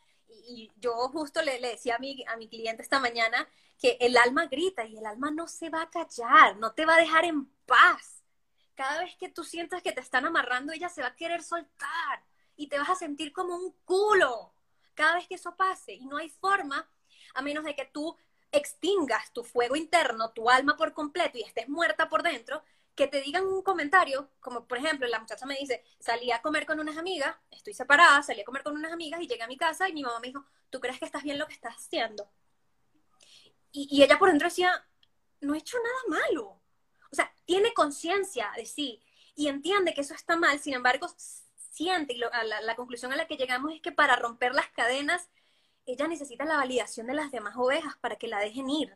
Y, 0.47 0.71
yo 0.77 0.95
justo 1.09 1.43
le, 1.43 1.61
le, 1.61 1.71
decía 1.71 1.97
a 1.97 1.99
mi, 1.99 2.25
a 2.27 2.37
mi 2.37 2.49
cliente 2.49 2.83
esta 2.83 2.99
mañana 2.99 3.49
que 3.79 3.97
el 4.01 4.17
alma 4.17 4.47
grita 4.47 4.85
y 4.85 4.99
el 4.99 5.07
alma 5.07 5.31
no 5.31 5.49
se 5.49 5.71
va 5.71 5.83
a 5.83 5.91
callar, 5.91 6.57
no 6.57 6.73
te 6.73 6.85
va 6.85 6.95
a 6.95 7.01
dejar 7.01 7.25
en 7.25 7.47
paz. 7.67 8.23
Cada 8.75 9.01
vez 9.01 9.17
que 9.17 9.29
tú 9.29 9.45
sientas 9.45 9.83
que 9.83 9.93
te 9.93 10.01
están 10.01 10.27
amarrando, 10.27 10.73
ella 10.73 10.89
se 10.89 11.03
va 11.03 11.09
a 11.09 11.17
querer 11.17 11.43
soltar 11.43 12.23
y 12.57 12.69
te 12.69 12.79
vas 12.79 12.91
a 12.91 12.95
sentir 12.95 13.33
como 13.33 13.57
un 13.57 13.73
culo 13.85 14.53
cada 14.95 15.15
vez 15.15 15.27
que 15.27 15.37
eso 15.37 15.57
pase. 15.57 15.95
Y 15.95 16.07
no 16.07 16.19
hay 16.19 16.29
forma, 16.29 16.89
a 17.35 17.43
menos 17.43 17.65
de 17.65 17.75
que 17.75 17.87
tú 17.87 18.17
extingas 18.53 19.33
tu 19.33 19.45
fuego 19.45 19.77
interno, 19.77 20.31
tu 20.33 20.51
alma 20.51 20.77
por 20.77 20.93
completo 20.93 21.39
y 21.39 21.43
estés 21.43 21.69
muerta 21.69 22.09
por 22.09 22.23
dentro, 22.23 22.63
que 23.00 23.09
te 23.09 23.23
digan 23.23 23.47
un 23.47 23.62
comentario, 23.62 24.28
como 24.40 24.66
por 24.66 24.76
ejemplo, 24.76 25.09
la 25.09 25.19
muchacha 25.19 25.47
me 25.47 25.57
dice, 25.57 25.83
salí 25.99 26.30
a 26.33 26.42
comer 26.42 26.66
con 26.66 26.78
unas 26.80 26.99
amigas, 26.99 27.35
estoy 27.50 27.73
separada, 27.73 28.23
salí 28.23 28.42
a 28.42 28.45
comer 28.45 28.62
con 28.62 28.75
unas 28.75 28.92
amigas 28.92 29.23
y 29.23 29.26
llegué 29.26 29.42
a 29.42 29.47
mi 29.47 29.57
casa 29.57 29.88
y 29.88 29.95
mi 29.95 30.02
mamá 30.02 30.21
me 30.21 30.26
dijo, 30.26 30.45
¿tú 30.69 30.80
crees 30.80 30.99
que 30.99 31.07
estás 31.07 31.23
bien 31.23 31.38
lo 31.38 31.47
que 31.47 31.54
estás 31.54 31.76
haciendo? 31.76 32.30
Y, 33.73 33.88
y 33.90 34.02
ella 34.02 34.19
por 34.19 34.28
dentro 34.28 34.49
decía, 34.49 34.87
no 35.40 35.54
he 35.54 35.59
hecho 35.59 35.78
nada 35.78 36.21
malo. 36.21 36.61
O 37.11 37.14
sea, 37.14 37.33
tiene 37.47 37.73
conciencia 37.73 38.52
de 38.54 38.66
sí 38.66 39.02
y 39.35 39.49
entiende 39.49 39.95
que 39.95 40.02
eso 40.02 40.12
está 40.12 40.37
mal, 40.37 40.59
sin 40.59 40.75
embargo, 40.75 41.09
siente, 41.71 42.12
y 42.12 42.19
la, 42.19 42.61
la 42.61 42.76
conclusión 42.76 43.14
a 43.14 43.16
la 43.16 43.26
que 43.26 43.38
llegamos 43.38 43.73
es 43.73 43.80
que 43.80 43.92
para 43.92 44.16
romper 44.16 44.54
las 44.54 44.69
cadenas, 44.69 45.30
ella 45.87 46.07
necesita 46.07 46.45
la 46.45 46.59
validación 46.59 47.07
de 47.07 47.14
las 47.14 47.30
demás 47.30 47.54
ovejas 47.57 47.97
para 48.02 48.16
que 48.16 48.28
la 48.28 48.40
dejen 48.40 48.69
ir. 48.69 48.95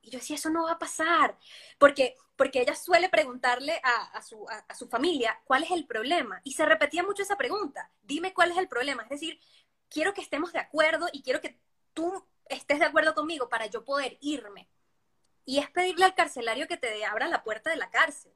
Y 0.00 0.10
yo 0.10 0.18
decía, 0.18 0.36
eso 0.36 0.50
no 0.50 0.64
va 0.64 0.72
a 0.72 0.78
pasar, 0.78 1.36
porque, 1.78 2.16
porque 2.36 2.60
ella 2.60 2.74
suele 2.74 3.08
preguntarle 3.08 3.80
a, 3.82 4.22
su, 4.22 4.46
a, 4.48 4.74
su 4.74 4.88
familia 4.88 5.40
cuál 5.44 5.64
es 5.64 5.70
el 5.70 5.86
problema. 5.86 6.40
Y 6.44 6.52
se 6.52 6.64
repetía 6.64 7.02
mucho 7.02 7.22
esa 7.22 7.36
pregunta, 7.36 7.90
dime 8.02 8.32
cuál 8.32 8.52
es 8.52 8.58
el 8.58 8.68
problema. 8.68 9.02
Es 9.02 9.10
decir, 9.10 9.40
quiero 9.88 10.14
que 10.14 10.20
estemos 10.20 10.52
de 10.52 10.60
acuerdo 10.60 11.08
y 11.12 11.22
quiero 11.22 11.40
que 11.40 11.58
tú 11.94 12.26
estés 12.46 12.78
de 12.78 12.86
acuerdo 12.86 13.14
conmigo 13.14 13.48
para 13.48 13.66
yo 13.66 13.84
poder 13.84 14.18
irme. 14.20 14.68
Y 15.44 15.58
es 15.58 15.70
pedirle 15.70 16.04
al 16.04 16.14
carcelario 16.14 16.68
que 16.68 16.76
te 16.76 17.04
abra 17.04 17.28
la 17.28 17.42
puerta 17.42 17.70
de 17.70 17.76
la 17.76 17.90
cárcel. 17.90 18.32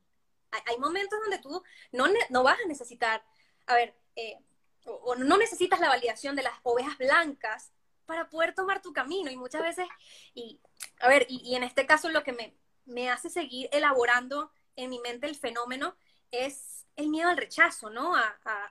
Hay, 0.67 0.79
momentos 0.79 1.19
donde 1.21 1.39
tú 1.39 1.63
no, 1.93 2.07
no 2.29 2.43
vas 2.43 2.59
a 2.63 2.69
necesitar, 2.69 3.25
a 3.67 3.75
ver, 3.75 3.95
eh, 4.17 4.39
o, 4.85 5.15
no 5.15 5.37
necesitas 5.37 5.81
la 5.81 5.89
validación 5.89 6.37
de 6.37 6.43
las 6.43 6.55
ovejas 6.63 6.99
blancas 6.99 7.73
para 8.07 8.29
poder 8.29 8.55
tomar 8.55 8.83
tu 8.83 8.93
camino. 8.93 9.31
Y 9.31 9.37
muchas 9.37 9.63
veces, 9.63 9.87
y 10.35 10.61
a 11.01 11.09
ver, 11.09 11.27
y, 11.29 11.55
en 11.55 11.63
este 11.63 11.87
caso 11.87 12.09
lo 12.09 12.23
que 12.23 12.33
me, 12.33 12.55
me, 12.85 13.11
hace 13.11 13.31
seguir 13.31 13.69
elaborando 13.73 14.51
en 14.77 14.91
mi 14.91 15.01
mente 15.01 15.27
el 15.27 15.37
fenómeno 15.37 15.97
es 16.31 16.87
el 16.97 17.09
miedo 17.09 17.29
al 17.29 17.37
rechazo, 17.37 17.91
¿no? 17.91 18.15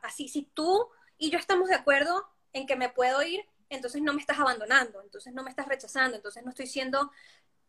Así, 0.02 0.28
si 0.28 0.44
tú 0.44 0.90
y 1.18 1.30
yo 1.30 1.38
estamos 1.38 1.70
de 1.70 1.76
acuerdo 1.76 2.28
en 2.54 2.66
que 2.66 2.76
me 2.76 2.90
puedo 2.90 3.22
ir, 3.24 3.46
entonces 3.70 4.02
no 4.02 4.14
me 4.14 4.22
estás 4.22 4.40
abandonando, 4.40 5.02
entonces 5.02 5.34
no 5.34 5.44
me 5.44 5.50
estás 5.50 5.68
rechazando, 5.68 6.18
entonces 6.18 6.44
no 6.44 6.50
estoy 6.50 6.68
siendo 6.68 7.12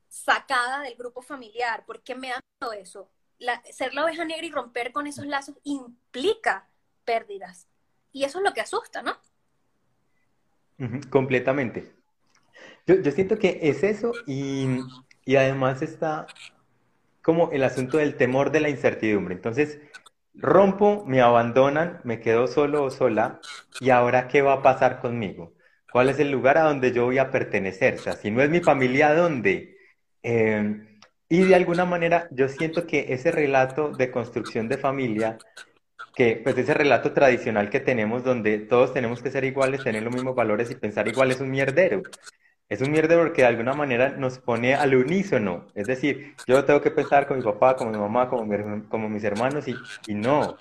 sacada 0.08 0.80
del 0.80 0.96
grupo 0.96 1.22
familiar. 1.22 1.84
¿Por 1.86 2.02
qué 2.02 2.14
me 2.14 2.32
ha 2.32 2.40
dado 2.60 2.72
eso? 2.72 3.10
ser 3.72 3.94
la 3.94 4.04
oveja 4.04 4.24
negra 4.24 4.46
y 4.46 4.50
romper 4.50 4.92
con 4.92 5.06
esos 5.06 5.26
lazos 5.26 5.56
implica 5.64 6.68
pérdidas. 7.04 7.66
Y 8.12 8.24
eso 8.24 8.38
es 8.38 8.44
lo 8.44 8.52
que 8.52 8.60
asusta, 8.60 9.02
¿no? 9.02 9.18
Completamente. 11.10 11.92
Yo, 12.86 13.10
siento 13.12 13.38
que 13.38 13.60
es 13.62 13.82
eso 13.82 14.12
y, 14.26 14.66
además 15.36 15.82
está 15.82 16.26
como 17.22 17.52
el 17.52 17.62
asunto 17.62 17.98
del 17.98 18.16
temor 18.16 18.50
de 18.50 18.60
la 18.60 18.68
incertidumbre. 18.68 19.34
Entonces, 19.34 19.80
rompo, 20.34 21.04
me 21.06 21.20
abandonan, 21.20 22.00
me 22.04 22.20
quedo 22.20 22.46
solo 22.48 22.84
o 22.84 22.90
sola 22.90 23.40
y 23.80 23.90
ahora 23.90 24.26
qué 24.28 24.42
va 24.42 24.54
a 24.54 24.62
pasar 24.62 25.00
conmigo? 25.00 25.54
¿Cuál 25.92 26.08
es 26.08 26.18
el 26.18 26.30
lugar 26.30 26.58
a 26.58 26.62
donde 26.62 26.92
yo 26.92 27.04
voy 27.04 27.18
a 27.18 27.30
pertenecer? 27.30 27.94
O 27.94 27.98
sea, 27.98 28.14
si 28.14 28.30
no 28.30 28.42
es 28.42 28.50
mi 28.50 28.60
familia, 28.60 29.08
¿a 29.08 29.14
dónde? 29.14 29.76
Eh, 30.22 30.86
y 31.28 31.44
de 31.44 31.54
alguna 31.54 31.84
manera 31.84 32.28
yo 32.30 32.48
siento 32.48 32.86
que 32.86 33.12
ese 33.12 33.30
relato 33.30 33.90
de 33.90 34.10
construcción 34.10 34.68
de 34.68 34.78
familia 34.78 35.38
que 36.14 36.40
pues 36.42 36.56
ese 36.58 36.74
relato 36.74 37.12
tradicional 37.12 37.70
que 37.70 37.80
tenemos 37.80 38.24
donde 38.24 38.58
todos 38.58 38.92
tenemos 38.92 39.22
que 39.22 39.30
ser 39.30 39.44
iguales, 39.44 39.82
tener 39.82 40.02
los 40.02 40.14
mismos 40.14 40.34
valores 40.34 40.70
y 40.70 40.74
pensar 40.74 41.08
igual 41.08 41.30
es 41.30 41.40
un 41.40 41.50
mierdero. 41.50 42.02
Es 42.68 42.80
un 42.80 42.90
mierdero 42.90 43.22
porque 43.22 43.42
de 43.42 43.48
alguna 43.48 43.74
manera 43.74 44.10
nos 44.10 44.38
pone 44.38 44.74
al 44.74 44.94
unísono. 44.94 45.66
Es 45.74 45.86
decir, 45.86 46.34
yo 46.46 46.64
tengo 46.64 46.80
que 46.80 46.90
pensar 46.90 47.26
con 47.26 47.38
mi 47.38 47.42
papá, 47.44 47.76
con 47.76 47.90
mi 47.90 47.98
mamá, 47.98 48.28
como, 48.28 49.08
mis 49.08 49.24
hermanos 49.24 49.68
y, 49.68 49.74
y 50.06 50.14
no, 50.14 50.56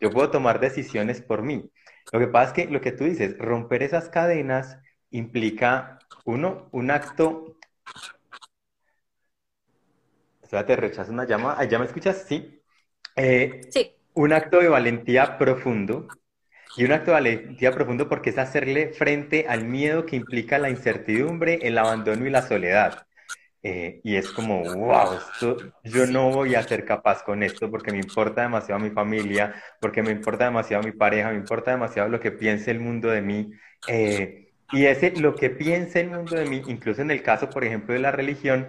yo 0.00 0.10
puedo 0.10 0.30
tomar 0.30 0.60
decisiones 0.60 1.20
por 1.20 1.42
mí. 1.42 1.70
Lo 2.12 2.18
que 2.18 2.26
pasa 2.26 2.48
es 2.48 2.52
que 2.52 2.72
lo 2.72 2.80
que 2.80 2.92
tú 2.92 3.04
dices, 3.04 3.38
romper 3.38 3.82
esas 3.82 4.08
cadenas 4.08 4.78
implica, 5.10 5.98
uno, 6.24 6.68
un 6.72 6.90
acto... 6.90 7.56
Espérate, 10.42 10.76
rechazo 10.76 11.12
una 11.12 11.26
llamada. 11.26 11.64
¿Ya 11.64 11.78
me 11.78 11.86
escuchas? 11.86 12.24
Sí. 12.28 12.60
Eh, 13.16 13.60
sí 13.70 13.96
un 14.14 14.32
acto 14.32 14.60
de 14.60 14.68
valentía 14.68 15.38
profundo. 15.38 16.08
Y 16.76 16.84
un 16.84 16.92
acto 16.92 17.10
de 17.10 17.12
valentía 17.12 17.72
profundo 17.72 18.08
porque 18.08 18.30
es 18.30 18.38
hacerle 18.38 18.92
frente 18.94 19.46
al 19.48 19.64
miedo 19.64 20.06
que 20.06 20.16
implica 20.16 20.58
la 20.58 20.70
incertidumbre, 20.70 21.58
el 21.62 21.76
abandono 21.76 22.26
y 22.26 22.30
la 22.30 22.42
soledad. 22.42 23.06
Eh, 23.64 24.00
y 24.02 24.16
es 24.16 24.30
como, 24.30 24.62
wow, 24.64 25.18
yo 25.84 26.06
no 26.06 26.30
voy 26.30 26.56
a 26.56 26.62
ser 26.64 26.84
capaz 26.84 27.22
con 27.22 27.44
esto 27.44 27.70
porque 27.70 27.92
me 27.92 27.98
importa 27.98 28.42
demasiado 28.42 28.80
mi 28.80 28.90
familia, 28.90 29.54
porque 29.80 30.02
me 30.02 30.10
importa 30.10 30.46
demasiado 30.46 30.82
mi 30.82 30.90
pareja, 30.92 31.30
me 31.30 31.36
importa 31.36 31.70
demasiado 31.70 32.08
lo 32.08 32.18
que 32.18 32.32
piense 32.32 32.70
el 32.72 32.80
mundo 32.80 33.08
de 33.08 33.22
mí. 33.22 33.52
Eh, 33.86 34.52
y 34.72 34.86
ese, 34.86 35.12
lo 35.12 35.36
que 35.36 35.50
piense 35.50 36.00
el 36.00 36.10
mundo 36.10 36.34
de 36.36 36.46
mí, 36.46 36.62
incluso 36.66 37.02
en 37.02 37.10
el 37.10 37.22
caso, 37.22 37.50
por 37.50 37.64
ejemplo, 37.64 37.94
de 37.94 38.00
la 38.00 38.10
religión, 38.10 38.68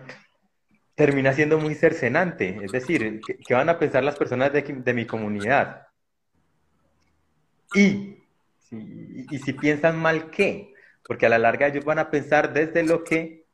termina 0.95 1.33
siendo 1.33 1.57
muy 1.57 1.75
cercenante. 1.75 2.59
Es 2.63 2.71
decir, 2.71 3.21
¿qué, 3.21 3.53
van 3.53 3.69
a 3.69 3.79
pensar 3.79 4.03
las 4.03 4.17
personas 4.17 4.51
de, 4.53 4.93
mi 4.93 5.05
comunidad? 5.05 5.87
Y 7.73 8.17
si, 8.59 9.25
y 9.29 9.39
si 9.39 9.53
piensan 9.53 9.97
mal, 9.97 10.29
¿qué? 10.29 10.73
Porque 11.05 11.25
a 11.25 11.29
la 11.29 11.39
larga 11.39 11.67
ellos 11.67 11.85
van 11.85 11.99
a 11.99 12.09
pensar 12.09 12.53
desde 12.53 12.83
lo 12.83 13.03
que, 13.03 13.45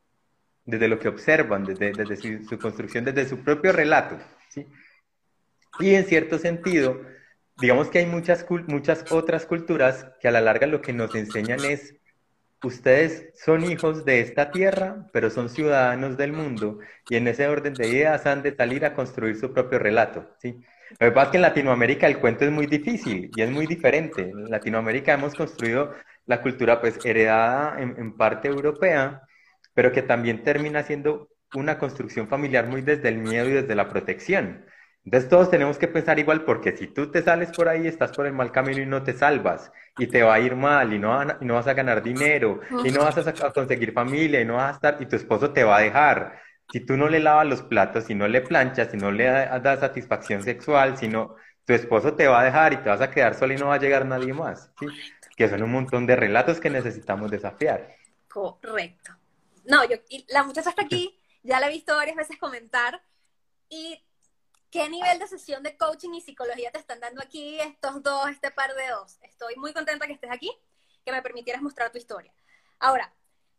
desde 0.65 0.87
lo 0.87 0.99
que 0.99 1.07
observan, 1.07 1.63
desde, 1.65 1.93
desde 1.93 2.41
su, 2.45 2.59
construcción, 2.59 3.05
desde 3.05 3.27
su 3.27 3.39
propio 3.43 3.71
relato. 3.71 4.17
¿sí? 4.49 4.67
Y 5.79 5.95
en 5.95 6.05
cierto 6.05 6.37
sentido, 6.37 7.01
digamos 7.59 7.89
que 7.89 7.99
hay 7.99 8.05
muchas, 8.05 8.45
muchas 8.67 9.09
otras 9.11 9.45
culturas 9.45 10.07
que 10.19 10.27
a 10.27 10.31
la 10.31 10.41
larga 10.41 10.67
lo 10.67 10.81
que 10.81 10.93
nos 10.93 11.15
enseñan 11.15 11.63
es 11.63 11.95
ustedes 12.63 13.31
son 13.35 13.63
hijos 13.63 14.05
de 14.05 14.21
esta 14.21 14.51
tierra, 14.51 15.07
pero 15.13 15.29
son 15.29 15.49
ciudadanos 15.49 16.17
del 16.17 16.33
mundo, 16.33 16.79
y 17.09 17.15
en 17.15 17.27
ese 17.27 17.47
orden 17.47 17.73
de 17.73 17.87
ideas 17.87 18.25
han 18.25 18.43
de 18.43 18.55
salir 18.55 18.85
a 18.85 18.93
construir 18.93 19.37
su 19.37 19.53
propio 19.53 19.79
relato, 19.79 20.35
¿sí? 20.39 20.61
Lo 20.99 21.07
que 21.07 21.11
pasa 21.11 21.25
es 21.25 21.31
que 21.31 21.37
en 21.37 21.41
Latinoamérica 21.43 22.07
el 22.07 22.19
cuento 22.19 22.45
es 22.45 22.51
muy 22.51 22.65
difícil 22.65 23.31
y 23.35 23.41
es 23.41 23.51
muy 23.51 23.67
diferente. 23.67 24.23
En 24.23 24.49
Latinoamérica 24.49 25.13
hemos 25.13 25.35
construido 25.35 25.93
la 26.25 26.41
cultura 26.41 26.81
pues 26.81 26.99
heredada 27.05 27.79
en, 27.79 27.95
en 27.97 28.17
parte 28.17 28.47
europea, 28.47 29.21
pero 29.73 29.91
que 29.91 30.01
también 30.01 30.43
termina 30.43 30.83
siendo 30.83 31.29
una 31.53 31.77
construcción 31.77 32.27
familiar 32.27 32.67
muy 32.67 32.81
desde 32.81 33.09
el 33.09 33.19
miedo 33.19 33.47
y 33.49 33.53
desde 33.53 33.75
la 33.75 33.87
protección. 33.89 34.65
Entonces 35.05 35.29
todos 35.29 35.49
tenemos 35.49 35.77
que 35.77 35.87
pensar 35.87 36.19
igual 36.19 36.43
porque 36.43 36.75
si 36.75 36.87
tú 36.87 37.09
te 37.09 37.21
sales 37.21 37.51
por 37.51 37.67
ahí, 37.69 37.87
estás 37.87 38.11
por 38.11 38.27
el 38.27 38.33
mal 38.33 38.51
camino 38.51 38.81
y 38.81 38.85
no 38.85 39.01
te 39.01 39.13
salvas 39.13 39.71
y 39.97 40.07
te 40.07 40.23
va 40.23 40.35
a 40.35 40.39
ir 40.39 40.55
mal 40.55 40.93
y 40.93 40.99
no, 40.99 41.21
y 41.39 41.45
no 41.45 41.55
vas 41.55 41.67
a 41.67 41.73
ganar 41.73 42.03
dinero 42.03 42.59
y 42.83 42.91
no 42.91 43.03
vas 43.03 43.17
a, 43.17 43.51
conseguir 43.51 43.93
familia 43.93 44.41
y 44.41 44.45
no 44.45 44.55
vas 44.55 44.71
a 44.71 44.75
estar 44.75 44.97
y 45.01 45.05
tu 45.05 45.15
esposo 45.15 45.51
te 45.51 45.63
va 45.63 45.77
a 45.77 45.81
dejar. 45.81 46.41
Si 46.71 46.81
tú 46.81 46.97
no 46.97 47.09
le 47.09 47.19
lavas 47.19 47.47
los 47.47 47.63
platos, 47.63 48.03
si 48.03 48.13
no 48.13 48.27
le 48.27 48.41
planchas, 48.41 48.91
si 48.91 48.97
no 48.97 49.11
le 49.11 49.23
das 49.25 49.79
satisfacción 49.79 50.43
sexual, 50.43 50.97
si 50.97 51.07
no, 51.07 51.35
tu 51.65 51.73
esposo 51.73 52.13
te 52.13 52.27
va 52.27 52.41
a 52.41 52.43
dejar 52.43 52.73
y 52.73 52.77
te 52.77 52.89
vas 52.89 53.01
a 53.01 53.09
quedar 53.09 53.35
sola 53.35 53.53
y 53.53 53.57
no 53.57 53.67
va 53.67 53.75
a 53.75 53.79
llegar 53.79 54.05
nadie 54.05 54.33
más. 54.33 54.71
¿sí? 54.79 54.85
Que 55.35 55.47
son 55.47 55.63
un 55.63 55.71
montón 55.71 56.05
de 56.05 56.15
relatos 56.15 56.59
que 56.59 56.69
necesitamos 56.69 57.31
desafiar. 57.31 57.95
Correcto. 58.27 59.13
No, 59.65 59.87
yo, 59.87 59.97
la 60.29 60.43
muchacha 60.43 60.69
está 60.69 60.83
aquí, 60.83 61.19
ya 61.41 61.59
la 61.59 61.67
he 61.67 61.71
visto 61.71 61.95
varias 61.95 62.15
veces 62.15 62.37
comentar 62.37 63.01
y 63.69 64.03
¿Qué 64.71 64.87
nivel 64.87 65.17
de 65.17 65.27
sesión 65.27 65.63
de 65.63 65.75
coaching 65.75 66.13
y 66.13 66.21
psicología 66.21 66.71
te 66.71 66.77
están 66.77 66.99
dando 66.99 67.21
aquí 67.23 67.59
estos 67.59 68.03
dos, 68.03 68.29
este 68.29 68.51
par 68.51 68.75
de 68.75 68.87
dos? 68.89 69.17
Estoy 69.23 69.55
muy 69.55 69.73
contenta 69.73 70.05
que 70.05 70.13
estés 70.13 70.29
aquí, 70.31 70.51
que 71.03 71.11
me 71.11 71.23
permitieras 71.23 71.63
mostrar 71.63 71.91
tu 71.91 71.97
historia. 71.97 72.31
Ahora, 72.77 73.11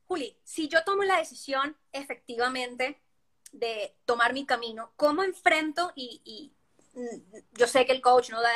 Juli, 0.06 0.38
si 0.44 0.68
yo 0.68 0.84
tomo 0.84 1.02
la 1.02 1.18
decisión 1.18 1.76
efectivamente 1.92 3.02
de 3.50 3.96
tomar 4.04 4.32
mi 4.32 4.46
camino, 4.46 4.92
¿cómo 4.96 5.24
enfrento 5.24 5.92
y, 5.96 6.52
mm, 6.94 7.36
yo 7.52 7.66
sé 7.66 7.84
que 7.86 7.92
el 7.92 8.00
coach 8.00 8.30
no 8.30 8.40
da, 8.40 8.50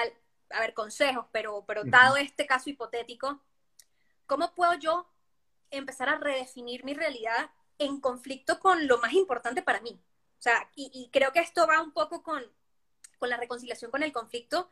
a 0.50 0.60
ver, 0.60 0.74
consejos, 0.74 1.26
pero, 1.32 1.64
pero 1.66 1.82
dado 1.84 2.16
este 2.16 2.46
caso 2.46 2.70
hipotético, 2.70 3.42
¿cómo 4.26 4.54
puedo 4.54 4.74
yo 4.74 5.10
empezar 5.70 6.08
a 6.08 6.18
redefinir 6.18 6.84
mi 6.84 6.94
realidad 6.94 7.50
en 7.78 8.00
conflicto 8.00 8.60
con 8.60 8.86
lo 8.86 8.98
más 8.98 9.12
importante 9.12 9.60
para 9.60 9.80
mí? 9.80 10.00
Sea, 10.44 10.68
y, 10.76 11.08
creo 11.10 11.32
que 11.32 11.40
esto 11.40 11.66
va 11.66 11.80
un 11.80 11.92
poco 11.92 12.22
con, 12.22 12.44
con, 13.18 13.30
la 13.30 13.38
reconciliación 13.38 13.90
con 13.90 14.02
el 14.02 14.12
conflicto 14.12 14.68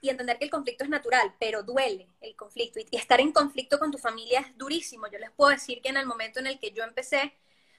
y 0.00 0.08
entender 0.08 0.38
que 0.38 0.44
el 0.44 0.52
conflicto 0.52 0.84
es 0.84 0.90
natural, 0.90 1.34
pero 1.40 1.64
duele 1.64 2.06
el 2.20 2.36
conflicto. 2.36 2.78
Y, 2.78 2.96
estar 2.96 3.20
en 3.20 3.32
conflicto 3.32 3.80
con 3.80 3.90
tu 3.90 3.98
familia 3.98 4.38
es 4.38 4.56
durísimo. 4.56 5.08
Yo 5.08 5.18
les 5.18 5.32
puedo 5.32 5.50
decir 5.50 5.82
que 5.82 5.88
en 5.88 5.96
el 5.96 6.06
momento 6.06 6.38
en 6.38 6.46
el 6.46 6.60
que 6.60 6.70
yo 6.70 6.84
empecé 6.84 7.34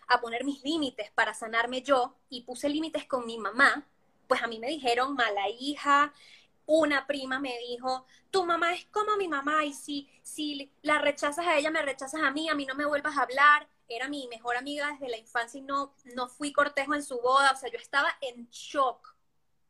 a 0.09 0.19
poner 0.19 0.43
mis 0.43 0.61
límites 0.61 1.09
para 1.11 1.33
sanarme 1.33 1.81
yo 1.81 2.17
y 2.29 2.41
puse 2.41 2.67
límites 2.67 3.05
con 3.05 3.25
mi 3.25 3.37
mamá, 3.37 3.87
pues 4.27 4.43
a 4.43 4.47
mí 4.47 4.59
me 4.59 4.67
dijeron 4.67 5.15
mala 5.15 5.47
hija, 5.47 6.13
una 6.65 7.07
prima 7.07 7.39
me 7.39 7.57
dijo, 7.59 8.05
tu 8.29 8.45
mamá 8.45 8.73
es 8.73 8.83
como 8.91 9.15
mi 9.15 9.29
mamá 9.29 9.63
y 9.63 9.73
si, 9.73 10.09
si 10.21 10.69
la 10.81 10.99
rechazas 10.99 11.47
a 11.47 11.57
ella, 11.57 11.71
me 11.71 11.81
rechazas 11.81 12.21
a 12.21 12.31
mí, 12.31 12.49
a 12.49 12.55
mí 12.55 12.65
no 12.65 12.75
me 12.75 12.85
vuelvas 12.85 13.15
a 13.17 13.21
hablar 13.21 13.69
era 13.87 14.09
mi 14.09 14.27
mejor 14.27 14.57
amiga 14.57 14.91
desde 14.91 15.09
la 15.09 15.17
infancia 15.17 15.59
y 15.59 15.61
no, 15.61 15.93
no 16.15 16.27
fui 16.27 16.51
cortejo 16.51 16.93
en 16.93 17.03
su 17.03 17.19
boda, 17.19 17.51
o 17.51 17.55
sea, 17.55 17.69
yo 17.71 17.77
estaba 17.77 18.09
en 18.21 18.47
shock. 18.49 19.15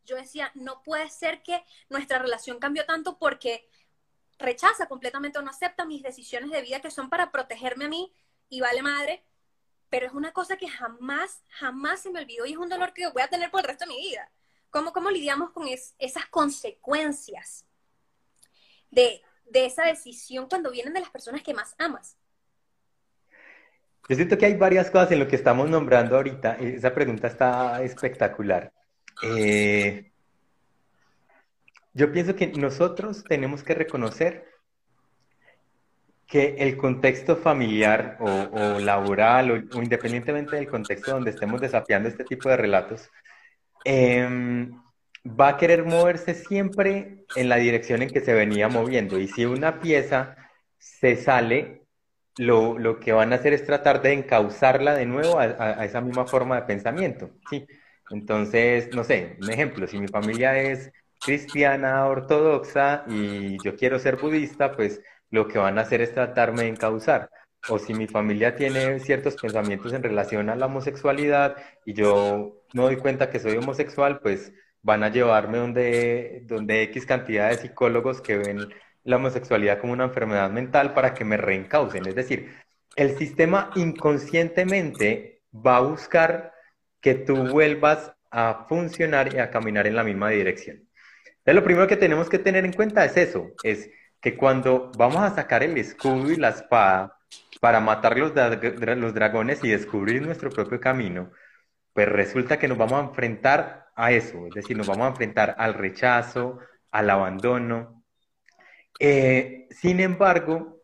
Yo 0.06 0.16
decía, 0.16 0.52
no 0.56 0.82
puede 0.84 1.10
ser 1.10 1.44
que 1.44 1.64
nuestra 1.90 2.20
relación 2.20 2.60
cambió 2.60 2.86
tanto 2.86 3.18
porque 3.18 3.70
rechaza 4.40 4.88
completamente 4.88 5.40
o 5.40 5.42
no 5.42 5.52
acepta 5.52 5.86
mis 5.86 6.04
decisiones 6.04 6.52
de 6.52 6.62
vida 6.62 6.82
que 6.82 6.92
son 6.92 7.10
para 7.10 7.32
protegerme 7.32 7.86
a 7.86 7.90
mí 7.90 8.14
y 8.50 8.62
vale 8.62 8.82
madre, 8.82 9.24
pero 9.90 10.06
es 10.06 10.14
una 10.14 10.32
cosa 10.32 10.58
que 10.58 10.68
jamás, 10.68 11.44
jamás 11.50 12.02
se 12.02 12.10
me 12.10 12.22
olvidó 12.22 12.46
y 12.46 12.54
es 12.54 12.58
un 12.58 12.70
dolor 12.70 12.94
que 12.94 13.08
voy 13.08 13.22
a 13.22 13.30
tener 13.30 13.52
por 13.52 13.62
el 13.62 13.68
resto 13.68 13.86
de 13.86 13.94
mi 13.94 14.00
vida. 14.00 14.32
¿Cómo, 14.70 14.94
cómo 14.94 15.10
lidiamos 15.10 15.52
con 15.52 15.68
esas 15.68 16.26
consecuencias 16.28 17.66
de, 18.92 19.22
de 19.46 19.66
esa 19.66 19.86
decisión 19.86 20.48
cuando 20.48 20.72
vienen 20.72 20.94
de 20.94 21.00
las 21.00 21.10
personas 21.10 21.42
que 21.42 21.54
más 21.54 21.76
amas? 21.78 22.18
Yo 24.10 24.16
siento 24.16 24.38
que 24.38 24.46
hay 24.46 24.56
varias 24.56 24.90
cosas 24.90 25.12
en 25.12 25.20
lo 25.20 25.28
que 25.28 25.36
estamos 25.36 25.70
nombrando 25.70 26.16
ahorita. 26.16 26.56
Esa 26.56 26.94
pregunta 26.94 27.28
está 27.28 27.82
espectacular. 27.84 28.72
Eh, 29.22 30.12
yo 31.94 32.12
pienso 32.12 32.36
que 32.36 32.48
nosotros 32.48 33.24
tenemos 33.24 33.64
que 33.64 33.74
reconocer 33.74 34.46
que 36.28 36.56
el 36.60 36.78
contexto 36.78 37.38
familiar 37.38 38.18
o, 38.20 38.80
laboral 38.80 39.70
o, 39.74 39.82
independientemente 39.82 40.56
del 40.56 40.68
contexto 40.68 41.12
donde 41.12 41.32
estemos 41.32 41.60
desafiando 41.60 42.10
este 42.10 42.24
tipo 42.24 42.50
de 42.50 42.58
relatos, 42.58 43.10
em, 43.86 44.72
va 45.26 45.50
a 45.50 45.58
querer 45.58 45.86
moverse 45.86 46.34
siempre 46.34 47.26
en 47.36 47.50
la 47.50 47.56
dirección 47.58 48.02
en 48.02 48.10
que 48.10 48.22
se 48.22 48.34
venía 48.34 48.68
moviendo. 48.68 49.18
Y 49.20 49.28
si 49.28 49.46
una 49.46 49.80
pieza 49.80 50.36
se 50.78 51.16
sale, 51.16 51.87
lo, 52.38 52.78
lo, 52.80 53.00
que 53.00 53.14
van 53.14 53.34
a 53.34 53.38
hacer 53.38 53.54
es 53.54 53.66
tratar 53.66 54.02
de 54.02 54.14
encauzarla 54.14 54.96
de 54.96 55.06
nuevo 55.06 55.40
a, 55.40 55.84
esa 55.86 56.02
misma 56.02 56.26
forma 56.26 56.56
de 56.58 56.68
pensamiento, 56.68 57.32
¿sí? 57.50 57.66
Entonces, 58.10 58.94
no 58.96 59.04
sé, 59.04 59.38
un 59.42 59.50
ejemplo, 59.50 59.88
si 59.88 60.00
mi 60.00 60.08
familia 60.08 60.58
es 60.60 60.92
cristiana 61.20 62.06
ortodoxa 62.06 63.04
y 63.08 63.58
yo 63.64 63.76
quiero 63.76 64.00
ser 64.00 64.18
budista, 64.18 64.72
pues 64.76 65.02
lo 65.30 65.48
que 65.48 65.58
van 65.60 65.78
a 65.78 65.82
hacer 65.82 66.02
es 66.02 66.14
tratarme 66.14 66.64
de 66.64 66.70
encauzar. 66.70 67.30
O 67.70 67.80
si 67.80 67.94
mi 67.94 68.08
familia 68.08 68.56
tiene 68.56 69.00
ciertos 69.00 69.36
pensamientos 69.36 69.92
en 69.94 70.04
relación 70.04 70.50
a 70.50 70.56
la 70.56 70.68
homosexualidad 70.68 71.58
y 71.86 71.94
yo 71.94 72.64
no 72.74 72.84
doy 72.84 72.98
cuenta 72.98 73.30
que 73.30 73.40
soy 73.40 73.58
homosexual, 73.58 74.20
pues 74.20 74.54
van 74.82 75.04
a 75.04 75.10
llevarme 75.10 75.58
donde, 75.58 76.44
donde 76.46 76.84
X 76.84 77.06
cantidad 77.06 77.50
de 77.50 77.58
psicólogos 77.58 78.22
que 78.22 78.38
ven 78.38 78.70
la 79.08 79.16
homosexualidad 79.16 79.80
como 79.80 79.94
una 79.94 80.04
enfermedad 80.04 80.52
mental 80.52 80.94
para 80.94 81.14
que 81.14 81.24
me 81.24 81.38
reencaucen. 81.38 82.06
Es 82.06 82.16
decir, 82.16 82.54
el 82.98 83.18
sistema 83.18 83.72
inconscientemente 83.76 85.42
va 85.54 85.78
a 85.78 85.82
buscar 85.82 86.52
que 87.00 87.16
tú 87.16 87.48
vuelvas 87.48 88.12
a 88.30 88.66
funcionar 88.68 89.34
y 89.34 89.40
a 89.40 89.50
caminar 89.50 89.88
en 89.88 89.96
la 89.96 90.04
misma 90.04 90.30
dirección. 90.30 90.86
Lo 91.46 91.64
primero 91.64 91.88
que 91.88 91.96
tenemos 91.96 92.28
que 92.28 92.40
tener 92.40 92.66
en 92.66 92.74
cuenta 92.74 93.06
es 93.06 93.16
eso, 93.16 93.52
es 93.64 93.90
que 94.20 94.36
cuando 94.36 94.92
vamos 94.98 95.24
a 95.24 95.34
sacar 95.34 95.64
el 95.64 95.78
escudo 95.78 96.30
y 96.30 96.36
la 96.36 96.50
espada 96.50 97.18
para 97.62 97.80
matar 97.80 98.18
los, 98.18 98.34
los 98.36 99.14
dragones 99.14 99.64
y 99.64 99.70
descubrir 99.70 100.22
nuestro 100.22 100.50
propio 100.50 100.82
camino, 100.82 101.32
pues 101.94 102.10
resulta 102.10 102.60
que 102.60 102.68
nos 102.68 102.78
vamos 102.78 103.00
a 103.00 103.06
enfrentar 103.06 103.86
a 103.96 104.12
eso, 104.12 104.48
es 104.48 104.54
decir, 104.54 104.76
nos 104.76 104.88
vamos 104.88 105.06
a 105.06 105.10
enfrentar 105.12 105.56
al 105.58 105.76
rechazo, 105.76 106.60
al 106.92 107.10
abandono, 107.10 107.97
eh, 109.00 109.68
sin 109.70 110.00
embargo, 110.00 110.82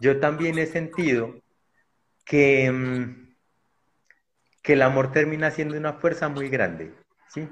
yo 0.00 0.20
también 0.20 0.58
he 0.58 0.66
sentido 0.66 1.34
que, 2.24 2.70
mm, 2.70 3.36
que 4.62 4.72
el 4.74 4.82
amor 4.82 5.12
termina 5.12 5.50
siendo 5.50 5.76
una 5.76 5.94
fuerza 5.94 6.28
muy 6.28 6.48
grande, 6.48 6.94
¿sí? 7.28 7.48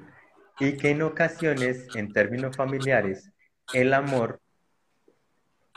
Y 0.58 0.76
que 0.76 0.90
en 0.90 1.02
ocasiones, 1.02 1.88
en 1.94 2.12
términos 2.12 2.56
familiares, 2.56 3.32
el 3.72 3.94
amor, 3.94 4.40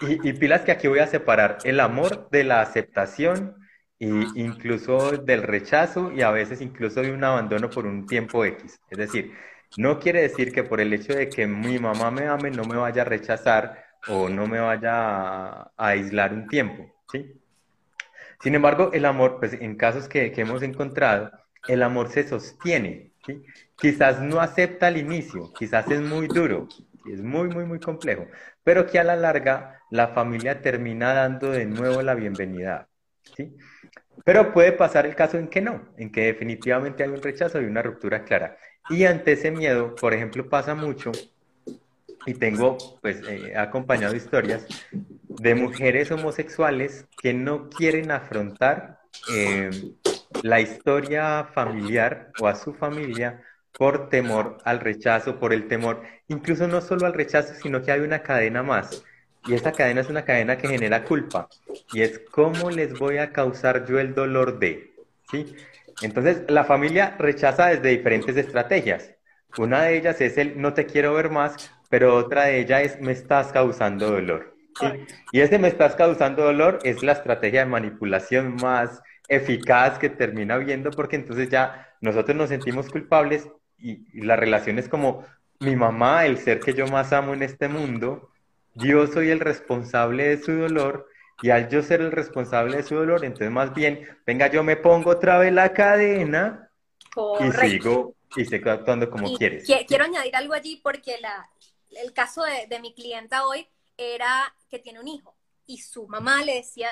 y, 0.01 0.29
y 0.29 0.33
pilas 0.33 0.61
que 0.61 0.71
aquí 0.71 0.87
voy 0.87 0.99
a 0.99 1.07
separar, 1.07 1.59
el 1.63 1.79
amor 1.79 2.29
de 2.31 2.43
la 2.43 2.61
aceptación 2.61 3.55
e 3.99 4.27
incluso 4.35 5.11
del 5.11 5.43
rechazo 5.43 6.11
y 6.11 6.21
a 6.23 6.31
veces 6.31 6.59
incluso 6.59 7.01
de 7.01 7.11
un 7.11 7.23
abandono 7.23 7.69
por 7.69 7.85
un 7.85 8.05
tiempo 8.05 8.43
X. 8.43 8.79
Es 8.89 8.97
decir, 8.97 9.33
no 9.77 9.99
quiere 9.99 10.21
decir 10.21 10.51
que 10.51 10.63
por 10.63 10.81
el 10.81 10.91
hecho 10.93 11.13
de 11.13 11.29
que 11.29 11.47
mi 11.47 11.79
mamá 11.79 12.11
me 12.11 12.27
ame 12.27 12.51
no 12.51 12.63
me 12.65 12.75
vaya 12.75 13.03
a 13.03 13.05
rechazar 13.05 13.92
o 14.07 14.29
no 14.29 14.47
me 14.47 14.59
vaya 14.59 14.93
a, 14.93 15.71
aislar 15.77 16.33
un 16.33 16.47
tiempo, 16.47 16.85
¿sí? 17.11 17.39
Sin 18.41 18.55
embargo, 18.55 18.91
el 18.93 19.05
amor, 19.05 19.37
pues 19.39 19.53
en 19.53 19.75
casos 19.75 20.09
que, 20.09 20.33
hemos 20.35 20.63
encontrado, 20.63 21.31
el 21.67 21.81
amor 21.81 22.09
se 22.09 22.27
sostiene, 22.27 23.13
¿sí? 23.25 23.43
Quizás 23.77 24.21
no 24.21 24.41
acepta 24.41 24.87
al 24.87 24.97
inicio, 24.97 25.53
quizás 25.53 25.89
es 25.89 26.01
muy 26.01 26.27
duro, 26.27 26.67
es 27.11 27.21
muy, 27.21 27.47
muy, 27.47 27.65
muy 27.65 27.79
complejo, 27.79 28.27
pero 28.63 28.85
que 28.85 28.99
a 28.99 29.03
la 29.03 29.15
larga 29.15 29.81
la 29.89 30.09
familia 30.09 30.61
termina 30.61 31.13
dando 31.13 31.51
de 31.51 31.65
nuevo 31.65 32.01
la 32.01 32.15
bienvenida, 32.15 32.89
¿sí? 33.35 33.55
Pero 34.25 34.53
puede 34.53 34.71
pasar 34.73 35.05
el 35.05 35.15
caso 35.15 35.37
en 35.37 35.47
que 35.47 35.61
no, 35.61 35.93
en 35.97 36.11
que 36.11 36.21
definitivamente 36.21 37.03
hay 37.03 37.09
un 37.09 37.21
rechazo 37.21 37.61
y 37.61 37.65
una 37.65 37.81
ruptura 37.81 38.23
clara. 38.23 38.57
Y 38.89 39.05
ante 39.05 39.33
ese 39.33 39.51
miedo, 39.51 39.95
por 39.95 40.13
ejemplo, 40.13 40.49
pasa 40.49 40.75
mucho 40.75 41.11
y 42.25 42.33
tengo, 42.33 42.77
pues, 43.01 43.21
eh, 43.27 43.53
acompañado 43.57 44.15
historias 44.15 44.65
de 44.91 45.55
mujeres 45.55 46.11
homosexuales 46.11 47.05
que 47.21 47.33
no 47.33 47.69
quieren 47.69 48.11
afrontar 48.11 48.99
eh, 49.31 49.69
la 50.41 50.59
historia 50.61 51.45
familiar 51.53 52.31
o 52.39 52.47
a 52.47 52.55
su 52.55 52.73
familia 52.73 53.41
por 53.77 54.09
temor 54.09 54.57
al 54.63 54.79
rechazo, 54.79 55.39
por 55.39 55.53
el 55.53 55.67
temor, 55.67 56.03
incluso 56.27 56.67
no 56.67 56.81
solo 56.81 57.05
al 57.05 57.13
rechazo, 57.13 57.53
sino 57.55 57.81
que 57.81 57.91
hay 57.91 58.01
una 58.01 58.21
cadena 58.21 58.63
más. 58.63 59.03
Y 59.45 59.55
esa 59.55 59.71
cadena 59.71 60.01
es 60.01 60.09
una 60.09 60.23
cadena 60.23 60.57
que 60.57 60.69
genera 60.69 61.03
culpa. 61.03 61.49
Y 61.91 62.01
es 62.01 62.19
cómo 62.31 62.69
les 62.69 62.97
voy 62.97 63.17
a 63.17 63.33
causar 63.33 63.85
yo 63.85 63.99
el 63.99 64.13
dolor 64.13 64.59
de, 64.59 64.93
¿sí? 65.29 65.55
Entonces, 66.01 66.43
la 66.47 66.63
familia 66.63 67.15
rechaza 67.19 67.67
desde 67.67 67.89
diferentes 67.89 68.37
estrategias. 68.37 69.11
Una 69.57 69.83
de 69.83 69.97
ellas 69.97 70.21
es 70.21 70.37
el 70.37 70.59
no 70.59 70.73
te 70.73 70.85
quiero 70.85 71.13
ver 71.13 71.29
más, 71.29 71.71
pero 71.93 72.15
otra 72.15 72.45
de 72.45 72.57
ellas 72.57 72.81
es 72.81 73.01
me 73.01 73.11
estás 73.11 73.51
causando 73.51 74.09
dolor. 74.09 74.57
Y 75.31 75.41
ese 75.41 75.59
me 75.59 75.67
estás 75.67 75.93
causando 75.93 76.43
dolor 76.43 76.79
es 76.81 77.03
la 77.03 77.11
estrategia 77.11 77.59
de 77.59 77.65
manipulación 77.67 78.55
más 78.55 78.99
eficaz 79.27 79.99
que 79.99 80.09
termina 80.09 80.57
viendo 80.57 80.89
porque 80.89 81.17
entonces 81.17 81.49
ya 81.49 81.93
nosotros 82.01 82.35
nos 82.35 82.49
sentimos 82.49 82.89
culpables 82.89 83.47
y, 83.77 84.07
y 84.11 84.23
la 84.23 84.35
relación 84.35 84.79
es 84.79 84.89
como 84.89 85.23
mi 85.59 85.75
mamá, 85.75 86.25
el 86.25 86.39
ser 86.39 86.61
que 86.61 86.73
yo 86.73 86.87
más 86.87 87.13
amo 87.13 87.35
en 87.35 87.43
este 87.43 87.67
mundo, 87.67 88.31
yo 88.73 89.05
soy 89.05 89.29
el 89.29 89.39
responsable 89.39 90.29
de 90.29 90.37
su 90.41 90.51
dolor 90.51 91.07
y 91.43 91.51
al 91.51 91.69
yo 91.69 91.83
ser 91.83 92.01
el 92.01 92.11
responsable 92.11 92.77
de 92.77 92.81
su 92.81 92.95
dolor, 92.95 93.23
entonces 93.23 93.51
más 93.51 93.71
bien, 93.71 94.09
venga, 94.25 94.47
yo 94.47 94.63
me 94.63 94.77
pongo 94.77 95.11
otra 95.11 95.37
vez 95.37 95.53
la 95.53 95.71
cadena 95.73 96.71
y 97.39 97.51
sigo 97.51 98.15
y 98.35 98.45
sigo 98.45 98.71
actuando 98.71 99.11
como 99.11 99.37
quieres. 99.37 99.71
Quiero 99.87 100.05
añadir 100.05 100.35
algo 100.35 100.55
allí 100.55 100.79
porque 100.81 101.19
la, 101.21 101.47
el 101.97 102.13
caso 102.13 102.43
de, 102.43 102.79
mi 102.79 102.93
clienta 102.93 103.47
hoy 103.47 103.67
era 103.97 104.55
que 104.69 104.79
tiene 104.79 104.99
un 104.99 105.07
hijo 105.07 105.35
y 105.65 105.79
su 105.79 106.07
mamá 106.07 106.43
le 106.43 106.55
decía, 106.55 106.89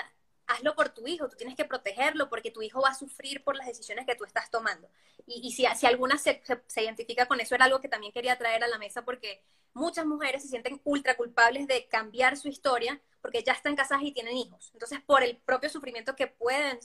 hazlo 0.48 0.76
por 0.76 0.90
tu 0.90 1.08
hijo, 1.08 1.30
tú 1.30 1.36
tienes 1.38 1.56
que 1.56 1.66
protegerlo 1.66 2.30
porque 2.30 2.52
tu 2.52 2.62
hijo 2.62 2.82
va 2.82 2.90
a 2.90 2.96
sufrir 2.96 3.44
por 3.44 3.56
las 3.56 3.68
decisiones 3.68 4.06
que 4.06 4.16
tú 4.16 4.24
estás 4.26 4.50
tomando. 4.52 4.90
Y, 5.26 5.52
si, 5.52 5.66
alguna 5.86 6.18
se, 6.18 6.42
se, 6.68 6.84
identifica 6.84 7.26
con 7.26 7.40
eso, 7.40 7.56
era 7.56 7.66
algo 7.66 7.80
que 7.80 7.88
también 7.88 8.12
quería 8.12 8.38
traer 8.38 8.64
a 8.64 8.68
la 8.68 8.78
mesa 8.78 9.04
porque 9.06 9.44
muchas 9.74 10.06
mujeres 10.06 10.42
se 10.42 10.50
sienten 10.50 10.82
ultra 10.84 11.16
culpables 11.16 11.68
de 11.68 11.88
cambiar 11.88 12.38
su 12.38 12.48
historia 12.48 13.00
porque 13.22 13.44
ya 13.44 13.54
están 13.54 13.76
casadas 13.76 14.04
y 14.04 14.12
tienen 14.12 14.36
hijos. 14.36 14.72
Entonces, 14.74 15.00
por 15.02 15.24
el 15.24 15.38
propio 15.38 15.70
sufrimiento 15.70 16.16
que 16.16 16.28
pueden 16.28 16.80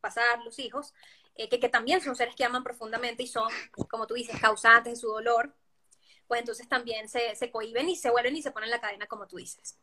pasar 0.00 0.42
los 0.44 0.58
hijos, 0.58 0.94
eh, 1.34 1.48
que, 1.48 1.60
que 1.60 1.68
también 1.68 2.00
son 2.00 2.16
seres 2.16 2.34
que 2.34 2.44
aman 2.44 2.64
profundamente 2.64 3.22
y 3.22 3.26
son, 3.26 3.48
como 3.90 4.06
tú 4.06 4.14
dices, 4.14 4.40
causantes 4.40 4.94
de 4.94 5.00
su 5.00 5.08
dolor, 5.08 5.54
pues 6.32 6.40
entonces 6.40 6.66
también 6.66 7.10
se, 7.10 7.36
se 7.36 7.50
cohiben 7.50 7.90
y 7.90 7.94
se 7.94 8.08
vuelven 8.08 8.34
y 8.34 8.40
se 8.40 8.52
ponen 8.52 8.70
la 8.70 8.80
cadena, 8.80 9.04
como 9.06 9.26
tú 9.26 9.36
dices. 9.36 9.78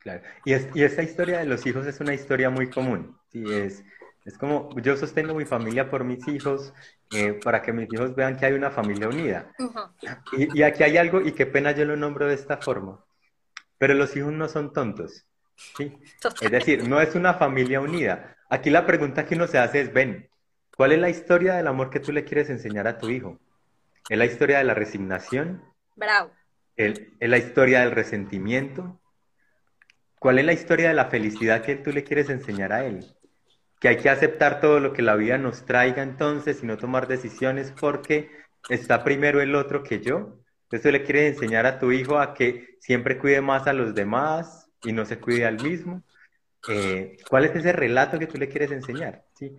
Claro. 0.00 0.20
Y, 0.44 0.52
es, 0.52 0.68
y 0.74 0.82
esta 0.82 1.02
historia 1.02 1.38
de 1.38 1.46
los 1.46 1.64
hijos 1.64 1.86
es 1.86 1.98
una 2.00 2.12
historia 2.12 2.50
muy 2.50 2.68
común. 2.68 3.18
¿sí? 3.32 3.42
Es, 3.50 3.82
es 4.26 4.36
como 4.36 4.68
yo 4.82 4.98
sostengo 4.98 5.32
mi 5.32 5.46
familia 5.46 5.88
por 5.88 6.04
mis 6.04 6.28
hijos 6.28 6.74
eh, 7.12 7.40
para 7.42 7.62
que 7.62 7.72
mis 7.72 7.90
hijos 7.90 8.14
vean 8.14 8.36
que 8.36 8.44
hay 8.44 8.52
una 8.52 8.70
familia 8.70 9.08
unida. 9.08 9.50
Uh 9.58 9.72
-huh. 9.72 10.22
y, 10.36 10.58
y, 10.58 10.62
aquí 10.62 10.82
hay 10.82 10.98
algo, 10.98 11.22
y 11.22 11.32
qué 11.32 11.46
pena 11.46 11.72
yo 11.72 11.86
lo 11.86 11.96
nombro 11.96 12.26
de 12.26 12.34
esta 12.34 12.58
forma, 12.58 13.02
pero 13.78 13.94
los 13.94 14.14
hijos 14.14 14.34
no 14.34 14.46
son 14.46 14.74
tontos. 14.74 15.24
¿sí? 15.78 15.98
Es 16.42 16.50
decir, 16.50 16.86
no 16.86 17.00
es 17.00 17.14
una 17.14 17.32
familia 17.32 17.80
unida. 17.80 18.36
Aquí 18.50 18.68
la 18.68 18.84
pregunta 18.84 19.24
que 19.24 19.36
uno 19.36 19.46
se 19.46 19.56
hace 19.56 19.80
es, 19.80 19.94
ven, 19.94 20.28
¿cuál 20.76 20.92
es 20.92 20.98
la 20.98 21.08
historia 21.08 21.54
del 21.54 21.66
amor 21.66 21.88
que 21.88 22.00
tú 22.00 22.12
le 22.12 22.24
quieres 22.24 22.50
enseñar 22.50 22.86
a 22.86 22.98
tu 22.98 23.08
hijo? 23.08 23.40
¿Es 24.10 24.18
la 24.18 24.26
historia 24.26 24.58
de 24.58 24.64
la 24.64 24.74
resignación? 24.74 25.62
Bravo. 25.98 26.30
¿Es 26.76 27.00
la 27.20 27.38
historia 27.38 27.80
del 27.80 27.90
resentimiento? 27.90 29.00
¿Cuál 30.20 30.38
es 30.38 30.44
la 30.44 30.52
historia 30.52 30.88
de 30.88 30.94
la 30.94 31.06
felicidad 31.06 31.62
que 31.62 31.74
tú 31.74 31.90
le 31.90 32.04
quieres 32.04 32.30
enseñar 32.30 32.72
a 32.72 32.86
él? 32.86 33.04
Que 33.80 33.88
hay 33.88 33.96
que 33.96 34.08
aceptar 34.08 34.60
todo 34.60 34.78
lo 34.78 34.92
que 34.92 35.02
la 35.02 35.16
vida 35.16 35.38
nos 35.38 35.64
traiga 35.64 36.02
entonces 36.02 36.62
y 36.62 36.66
no 36.66 36.76
tomar 36.76 37.08
decisiones 37.08 37.72
porque 37.78 38.30
está 38.68 39.02
primero 39.02 39.40
el 39.40 39.56
otro 39.56 39.82
que 39.82 40.00
yo. 40.00 40.38
Entonces 40.64 40.92
le 40.92 41.02
quieres 41.02 41.34
enseñar 41.34 41.66
a 41.66 41.78
tu 41.80 41.90
hijo 41.90 42.18
a 42.18 42.34
que 42.34 42.76
siempre 42.80 43.18
cuide 43.18 43.40
más 43.40 43.66
a 43.66 43.72
los 43.72 43.94
demás 43.94 44.70
y 44.84 44.92
no 44.92 45.04
se 45.04 45.18
cuide 45.18 45.46
al 45.46 45.60
mismo. 45.60 46.04
Eh, 46.68 47.16
¿Cuál 47.28 47.46
es 47.46 47.56
ese 47.56 47.72
relato 47.72 48.18
que 48.18 48.26
tú 48.26 48.38
le 48.38 48.48
quieres 48.48 48.70
enseñar? 48.70 49.24
¿Sí? 49.34 49.56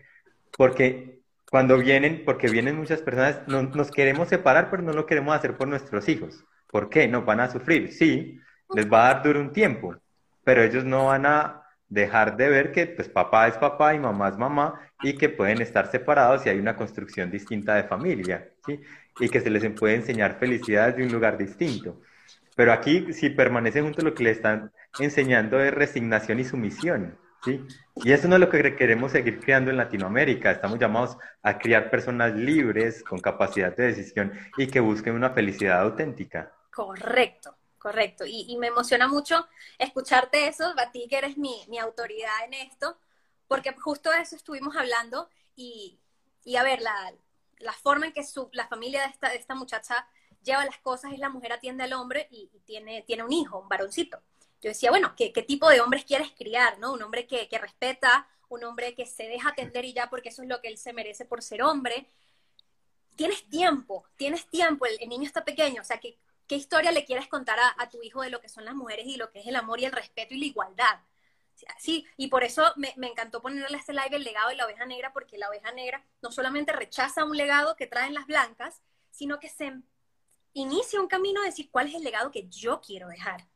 Porque 0.55 1.18
cuando 1.49 1.77
vienen, 1.77 2.23
porque 2.25 2.49
vienen 2.49 2.77
muchas 2.77 3.01
personas, 3.01 3.41
no, 3.47 3.63
nos 3.63 3.91
queremos 3.91 4.29
separar, 4.29 4.69
pero 4.69 4.83
no 4.83 4.93
lo 4.93 5.05
queremos 5.05 5.35
hacer 5.35 5.57
por 5.57 5.67
nuestros 5.67 6.07
hijos. 6.07 6.45
¿Por 6.67 6.89
qué? 6.89 7.07
No, 7.07 7.23
van 7.23 7.39
a 7.39 7.49
sufrir. 7.49 7.91
Sí, 7.91 8.39
les 8.75 8.91
va 8.91 9.09
a 9.09 9.13
dar 9.13 9.23
duro 9.23 9.39
un 9.39 9.51
tiempo, 9.51 9.95
pero 10.43 10.63
ellos 10.63 10.85
no 10.85 11.07
van 11.07 11.25
a 11.25 11.63
dejar 11.87 12.37
de 12.37 12.49
ver 12.49 12.71
que 12.71 12.85
pues 12.85 13.09
papá 13.09 13.47
es 13.47 13.57
papá 13.57 13.95
y 13.95 13.99
mamá 13.99 14.29
es 14.29 14.37
mamá 14.37 14.79
y 15.01 15.13
que 15.13 15.29
pueden 15.29 15.59
estar 15.59 15.89
separados 15.89 16.45
y 16.45 16.49
hay 16.49 16.59
una 16.59 16.75
construcción 16.75 17.31
distinta 17.31 17.73
de 17.73 17.83
familia, 17.83 18.47
¿sí? 18.65 18.79
Y 19.19 19.27
que 19.29 19.41
se 19.41 19.49
les 19.49 19.67
puede 19.71 19.95
enseñar 19.95 20.37
felicidad 20.39 20.93
de 20.95 21.03
un 21.03 21.11
lugar 21.11 21.37
distinto. 21.37 21.99
Pero 22.55 22.73
aquí, 22.73 23.11
si 23.13 23.29
permanecen 23.31 23.85
juntos, 23.85 24.03
lo 24.03 24.13
que 24.13 24.23
le 24.23 24.31
están 24.31 24.71
enseñando 24.99 25.59
es 25.59 25.73
resignación 25.73 26.39
y 26.39 26.43
sumisión, 26.43 27.17
¿sí? 27.43 27.65
Y 27.95 28.11
eso 28.11 28.27
no 28.27 28.35
es 28.35 28.41
lo 28.41 28.49
que 28.49 28.75
queremos 28.75 29.11
seguir 29.11 29.39
creando 29.39 29.71
en 29.71 29.77
Latinoamérica. 29.77 30.51
Estamos 30.51 30.79
llamados 30.79 31.17
a 31.41 31.57
criar 31.57 31.89
personas 31.89 32.33
libres, 32.35 33.03
con 33.03 33.19
capacidad 33.19 33.75
de 33.75 33.87
decisión 33.87 34.33
y 34.57 34.67
que 34.67 34.79
busquen 34.79 35.15
una 35.15 35.31
felicidad 35.31 35.81
auténtica. 35.81 36.51
Correcto. 36.71 37.55
Correcto, 37.79 38.25
y, 38.27 38.57
me 38.57 38.67
emociona 38.67 39.07
mucho 39.07 39.47
escucharte 39.77 40.49
eso, 40.49 40.65
a 40.65 40.91
que 40.91 41.07
eres 41.09 41.37
mi, 41.37 41.65
mi, 41.69 41.79
autoridad 41.79 42.43
en 42.43 42.53
esto, 42.53 42.97
porque 43.47 43.73
justo 43.73 44.11
de 44.11 44.19
eso 44.19 44.35
estuvimos 44.35 44.75
hablando 44.75 45.29
y, 45.55 45.97
y 46.43 46.57
a 46.57 46.63
ver, 46.63 46.81
la, 46.81 47.13
la, 47.59 47.71
forma 47.71 48.07
en 48.07 48.11
que 48.11 48.25
su, 48.25 48.49
la 48.51 48.67
familia 48.67 49.03
de 49.03 49.07
esta, 49.07 49.29
de 49.29 49.37
esta 49.37 49.55
muchacha 49.55 50.05
lleva 50.43 50.65
las 50.65 50.77
cosas 50.79 51.13
es 51.13 51.19
la 51.19 51.29
mujer 51.29 51.53
atiende 51.53 51.85
al 51.85 51.93
hombre 51.93 52.27
y, 52.31 52.49
y 52.53 52.59
tiene, 52.59 53.01
tiene 53.03 53.23
un 53.23 53.31
hijo, 53.31 53.59
un 53.59 53.69
varoncito. 53.69 54.21
Yo 54.61 54.69
decía, 54.69 54.89
bueno, 54.89 55.13
¿qué, 55.15 55.31
qué 55.31 55.41
tipo 55.41 55.69
de 55.69 55.81
hombres 55.81 56.05
quieres 56.05 56.31
criar? 56.31 56.79
¿no? 56.79 56.93
Un 56.93 57.01
hombre 57.01 57.27
que, 57.27 57.47
que 57.47 57.57
respeta, 57.57 58.27
un 58.49 58.63
hombre 58.63 58.93
que 58.95 59.05
se 59.05 59.23
deja 59.23 59.49
atender 59.49 59.85
y 59.85 59.93
ya 59.93 60.09
porque 60.09 60.29
eso 60.29 60.41
es 60.41 60.49
lo 60.49 60.59
que 60.61 60.67
él 60.67 60.77
se 60.77 60.93
merece 60.93 61.25
por 61.25 61.41
ser 61.41 61.61
hombre. 61.63 62.07
Tienes 63.15 63.47
tiempo, 63.49 64.05
tienes 64.15 64.47
tiempo, 64.47 64.85
el, 64.85 65.09
niño 65.09 65.25
está 65.25 65.43
pequeño, 65.43 65.81
o 65.81 65.85
sea 65.85 65.99
que 65.99 66.17
¿Qué 66.47 66.55
historia 66.55 66.91
le 66.91 67.05
quieres 67.05 67.27
contar 67.27 67.59
a, 67.59 67.75
a, 67.77 67.91
tu 67.91 68.01
hijo 68.01 68.23
de 68.23 68.31
lo 68.31 68.41
que 68.41 68.49
son 68.49 68.65
las 68.65 68.73
mujeres 68.73 69.05
y 69.05 69.17
lo 69.17 69.29
que 69.29 69.39
es 69.39 69.45
el 69.45 69.55
amor 69.55 69.79
y 69.79 69.85
el 69.85 69.91
respeto 69.91 70.33
y 70.33 70.39
la 70.39 70.45
igualdad? 70.47 70.99
Sí, 71.77 72.07
y 72.17 72.27
por 72.27 72.43
eso 72.43 72.63
me, 72.75 72.93
me 72.97 73.07
encantó 73.07 73.39
ponerle 73.39 73.77
a 73.77 73.79
este 73.79 73.93
live 73.93 74.15
el 74.15 74.23
legado 74.23 74.49
de 74.49 74.55
la 74.55 74.65
oveja 74.65 74.85
negra, 74.85 75.13
porque 75.13 75.37
la 75.37 75.49
oveja 75.49 75.71
negra 75.71 76.03
no 76.23 76.31
solamente 76.31 76.71
rechaza 76.71 77.23
un 77.23 77.37
legado 77.37 77.75
que 77.75 77.85
traen 77.85 78.15
las 78.15 78.25
blancas, 78.25 78.81
sino 79.11 79.39
que 79.39 79.49
se 79.49 79.73
inicia 80.53 80.99
un 80.99 81.07
camino 81.07 81.41
de 81.41 81.47
decir 81.47 81.69
cuál 81.69 81.87
es 81.87 81.95
el 81.95 82.03
legado 82.03 82.31
que 82.31 82.47
yo 82.49 82.81
quiero 82.81 83.07
dejar. 83.09 83.47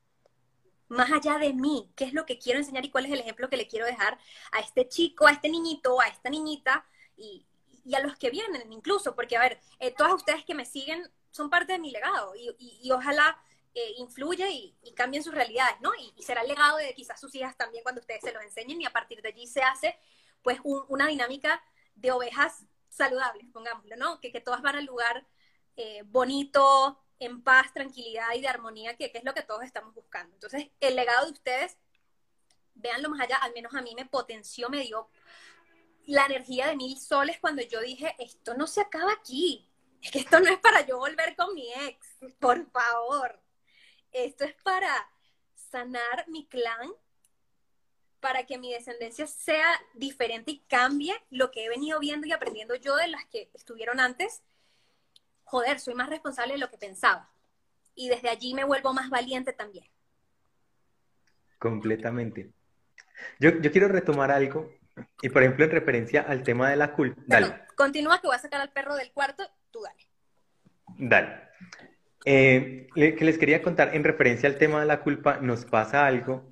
Más 0.94 1.12
allá 1.12 1.38
de 1.38 1.54
mí, 1.54 1.92
qué 1.96 2.06
es 2.06 2.14
lo 2.14 2.26
que 2.26 2.38
quiero 2.38 2.60
enseñar 2.60 2.86
y 2.86 2.90
cuál 2.90 3.06
es 3.06 3.12
el 3.12 3.20
ejemplo 3.20 3.50
que 3.50 3.58
le 3.58 3.68
quiero 3.68 3.86
dejar 3.86 4.20
a 4.52 4.60
este 4.60 4.88
chico, 4.88 5.28
a 5.28 5.32
este 5.32 5.50
niñito, 5.50 6.00
a 6.00 6.08
esta 6.08 6.30
niñita 6.30 6.86
y, 7.18 7.46
y 7.86 7.96
a 7.96 8.00
los 8.00 8.16
que 8.18 8.30
vienen 8.30 8.72
incluso, 8.72 9.16
porque 9.16 9.38
a 9.38 9.42
ver, 9.42 9.60
eh, 9.80 9.92
todas 9.92 10.14
ustedes 10.14 10.46
que 10.46 10.56
me 10.56 10.66
siguen 10.66 11.10
son 11.32 11.50
parte 11.50 11.74
de 11.74 11.80
mi 11.80 11.92
legado 11.92 12.36
y, 12.36 12.56
y, 12.84 12.92
ojalá 12.92 13.38
eh, 13.74 13.94
influya 13.98 14.50
y, 14.50 14.76
cambien 14.96 15.24
sus 15.24 15.34
realidades, 15.34 15.76
¿no? 15.82 15.92
Y, 15.96 16.22
será 16.22 16.42
el 16.42 16.48
legado 16.48 16.78
de 16.78 16.94
quizás 16.94 17.20
sus 17.20 17.34
hijas 17.36 17.58
también 17.58 17.84
cuando 17.84 18.02
ustedes 18.02 18.22
se 18.22 18.32
los 18.32 18.44
enseñen 18.44 18.82
y 18.82 18.86
a 18.86 18.92
partir 18.92 19.22
de 19.22 19.30
allí 19.30 19.48
se 19.48 19.64
hace 19.64 19.98
pues 20.44 20.60
un, 20.64 20.84
una 20.90 21.08
dinámica 21.08 21.64
de 21.96 22.12
ovejas 22.12 22.66
saludables, 22.90 23.48
pongámoslo, 23.52 23.96
¿no? 23.96 24.20
Que, 24.22 24.32
que 24.32 24.42
todas 24.42 24.62
van 24.62 24.76
al 24.76 24.86
lugar 24.86 25.26
eh, 25.76 26.04
bonito, 26.06 27.03
en 27.26 27.42
paz, 27.42 27.74
tranquilidad 27.74 28.34
y 28.36 28.42
de 28.42 28.48
armonía, 28.48 28.96
que, 28.96 29.12
es 29.14 29.24
lo 29.24 29.34
que 29.34 29.42
todos 29.44 29.64
estamos 29.64 29.94
buscando. 29.94 30.34
Entonces, 30.36 30.70
el 30.80 30.96
legado 30.96 31.26
de 31.26 31.32
ustedes, 31.32 31.78
véanlo 32.76 33.10
más 33.10 33.22
allá, 33.22 33.38
al 33.38 33.54
menos 33.54 33.74
a 33.76 33.82
mí 33.82 33.94
me 33.96 34.06
potenció, 34.06 34.70
me 34.70 34.82
dio 34.82 35.10
la 36.06 36.26
energía 36.26 36.68
de 36.68 36.76
mil 36.76 37.00
soles 37.00 37.40
cuando 37.40 37.62
yo 37.62 37.80
dije, 37.82 38.16
esto 38.20 38.54
no 38.56 38.68
se 38.68 38.82
acaba 38.82 39.14
aquí, 39.14 39.70
es 40.02 40.12
que 40.12 40.20
esto 40.20 40.40
no 40.40 40.50
es 40.50 40.60
para 40.60 40.86
yo 40.86 40.98
volver 40.98 41.36
con 41.36 41.54
mi 41.54 41.72
ex, 41.72 42.18
por 42.40 42.70
favor. 42.72 43.42
Esto 44.12 44.44
es 44.44 44.54
para 44.64 45.10
sanar 45.56 46.26
mi 46.28 46.46
clan, 46.46 46.92
para 48.20 48.46
que 48.46 48.58
mi 48.58 48.72
descendencia 48.72 49.28
sea 49.28 49.68
diferente 49.94 50.52
y 50.52 50.60
cambie 50.60 51.14
lo 51.30 51.52
que 51.52 51.66
he 51.66 51.70
venido 51.70 52.00
viendo 52.00 52.28
y 52.28 52.32
aprendiendo 52.32 52.76
yo 52.76 52.96
de 52.96 53.08
las 53.08 53.26
que 53.26 53.50
estuvieron 53.54 54.00
antes. 54.00 54.44
Joder, 55.54 55.80
soy 55.80 55.94
más 55.94 56.10
responsable 56.10 56.54
de 56.54 56.60
lo 56.60 56.68
que 56.72 56.80
pensaba. 56.80 57.30
Y 57.94 58.10
desde 58.10 58.28
allí 58.28 58.56
me 58.56 58.64
vuelvo 58.64 58.92
más 58.92 59.12
valiente 59.12 59.54
también. 59.54 59.86
Completamente. 61.60 62.50
Yo, 63.40 63.52
yo 63.62 63.72
quiero 63.72 63.88
retomar 63.88 64.32
algo, 64.32 64.74
y 65.22 65.30
por 65.30 65.44
ejemplo 65.44 65.66
en 65.66 65.70
referencia 65.70 66.24
al 66.24 66.42
tema 66.42 66.72
de 66.72 66.76
la 66.76 66.94
culpa. 66.94 67.22
Dale. 67.28 67.66
Continúa 67.76 68.20
que 68.20 68.26
voy 68.26 68.36
a 68.36 68.40
sacar 68.40 68.62
al 68.62 68.72
perro 68.72 68.96
del 68.96 69.12
cuarto 69.12 69.44
tú 69.70 69.82
dale. 69.84 70.08
Dale. 70.98 71.44
Eh, 72.26 72.88
que 72.96 73.24
les 73.24 73.38
quería 73.38 73.62
contar 73.62 73.94
en 73.94 74.04
referencia 74.04 74.50
al 74.50 74.58
tema 74.58 74.80
de 74.80 74.88
la 74.88 75.02
culpa, 75.02 75.38
nos 75.38 75.66
pasa 75.66 76.08
algo 76.08 76.50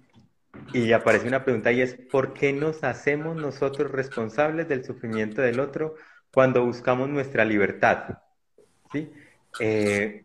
y 0.74 0.92
aparece 0.92 1.28
una 1.28 1.44
pregunta 1.44 1.72
y 1.72 1.82
es, 1.82 1.96
¿por 1.96 2.34
qué 2.34 2.54
nos 2.54 2.84
hacemos 2.84 3.36
nosotros 3.36 3.90
responsables 3.90 4.68
del 4.68 4.86
sufrimiento 4.86 5.42
del 5.42 5.60
otro 5.60 5.96
cuando 6.32 6.64
buscamos 6.64 7.10
nuestra 7.10 7.46
libertad? 7.46 8.20
¿Sí? 8.92 9.12
Eh, 9.60 10.24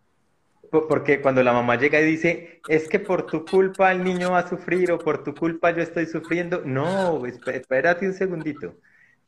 porque 0.70 1.20
cuando 1.20 1.42
la 1.42 1.52
mamá 1.52 1.76
llega 1.76 2.00
y 2.00 2.04
dice, 2.04 2.60
es 2.68 2.88
que 2.88 2.98
por 2.98 3.26
tu 3.26 3.44
culpa 3.44 3.92
el 3.92 4.04
niño 4.04 4.32
va 4.32 4.40
a 4.40 4.48
sufrir 4.48 4.92
o 4.92 4.98
por 4.98 5.22
tu 5.24 5.34
culpa 5.34 5.70
yo 5.70 5.82
estoy 5.82 6.06
sufriendo, 6.06 6.62
no, 6.64 7.24
espérate 7.26 8.06
un 8.06 8.14
segundito, 8.14 8.74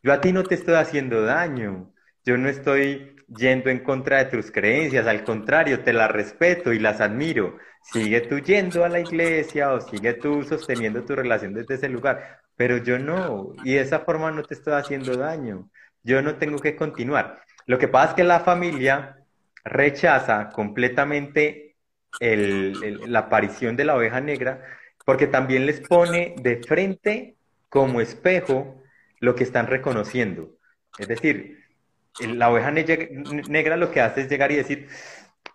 yo 0.02 0.12
a 0.12 0.20
ti 0.20 0.32
no 0.32 0.42
te 0.42 0.56
estoy 0.56 0.74
haciendo 0.74 1.22
daño, 1.22 1.92
yo 2.24 2.36
no 2.36 2.48
estoy 2.48 3.16
yendo 3.36 3.70
en 3.70 3.80
contra 3.80 4.18
de 4.18 4.24
tus 4.26 4.50
creencias, 4.50 5.06
al 5.06 5.24
contrario, 5.24 5.82
te 5.82 5.92
las 5.92 6.10
respeto 6.10 6.72
y 6.72 6.78
las 6.78 7.00
admiro. 7.00 7.58
Sigue 7.82 8.22
tú 8.22 8.38
yendo 8.38 8.84
a 8.84 8.88
la 8.88 9.00
iglesia 9.00 9.72
o 9.72 9.80
sigue 9.80 10.14
tú 10.14 10.42
sosteniendo 10.42 11.04
tu 11.04 11.14
relación 11.14 11.54
desde 11.54 11.74
ese 11.74 11.88
lugar, 11.88 12.40
pero 12.56 12.78
yo 12.78 12.98
no, 12.98 13.52
y 13.64 13.74
de 13.74 13.80
esa 13.80 14.00
forma 14.00 14.30
no 14.30 14.42
te 14.42 14.54
estoy 14.54 14.74
haciendo 14.74 15.16
daño. 15.16 15.70
Yo 16.02 16.22
no 16.22 16.36
tengo 16.36 16.58
que 16.58 16.76
continuar. 16.76 17.42
Lo 17.66 17.78
que 17.78 17.88
pasa 17.88 18.10
es 18.10 18.14
que 18.14 18.24
la 18.24 18.40
familia 18.40 19.17
rechaza 19.64 20.50
completamente 20.50 21.76
la 22.20 23.18
aparición 23.20 23.76
de 23.76 23.84
la 23.84 23.96
oveja 23.96 24.20
negra 24.20 24.62
porque 25.04 25.26
también 25.26 25.64
les 25.66 25.80
pone 25.80 26.34
de 26.38 26.62
frente 26.62 27.36
como 27.68 28.00
espejo 28.00 28.82
lo 29.20 29.34
que 29.34 29.44
están 29.44 29.66
reconociendo. 29.66 30.50
Es 30.98 31.08
decir, 31.08 31.64
la 32.20 32.50
oveja 32.50 32.70
negra 32.70 33.76
lo 33.76 33.90
que 33.90 34.00
hace 34.00 34.22
es 34.22 34.28
llegar 34.28 34.52
y 34.52 34.56
decir, 34.56 34.88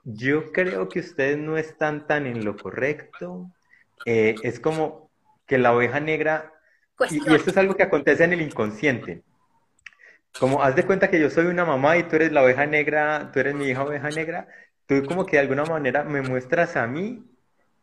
yo 0.04 0.52
creo 0.52 0.90
que 0.90 1.02
ustedes 1.02 1.38
no 1.38 1.58
están 1.58 2.08
tan 2.08 2.26
en 2.26 2.44
lo 2.44 2.58
correcto. 2.58 3.52
Eh, 4.06 4.36
es 4.44 4.60
como 4.60 5.12
que 5.46 5.58
la 5.58 5.74
oveja 5.74 6.00
negra, 6.00 6.52
y, 7.10 7.18
y, 7.18 7.36
esto 7.36 7.52
es 7.52 7.58
algo 7.58 7.76
que 7.76 7.84
acontece 7.84 8.24
en 8.24 8.34
el 8.34 8.42
inconsciente. 8.42 9.24
Como 10.40 10.64
haz 10.64 10.76
de 10.76 10.86
cuenta 10.86 11.10
que 11.10 11.20
yo 11.20 11.30
soy 11.30 11.46
una 11.46 11.66
mamá 11.66 11.98
y 11.98 12.04
tú 12.04 12.16
eres 12.16 12.32
la 12.32 12.44
oveja 12.44 12.66
negra, 12.66 13.32
tú 13.32 13.40
eres 13.40 13.54
mi 13.54 13.68
hija 13.68 13.84
oveja 13.84 14.10
negra, 14.10 14.48
tú 14.88 15.04
como 15.06 15.26
que 15.26 15.38
de 15.38 15.42
alguna 15.42 15.66
manera 15.66 16.04
me 16.04 16.22
muestras 16.22 16.76
a 16.76 16.88
mí 16.88 17.24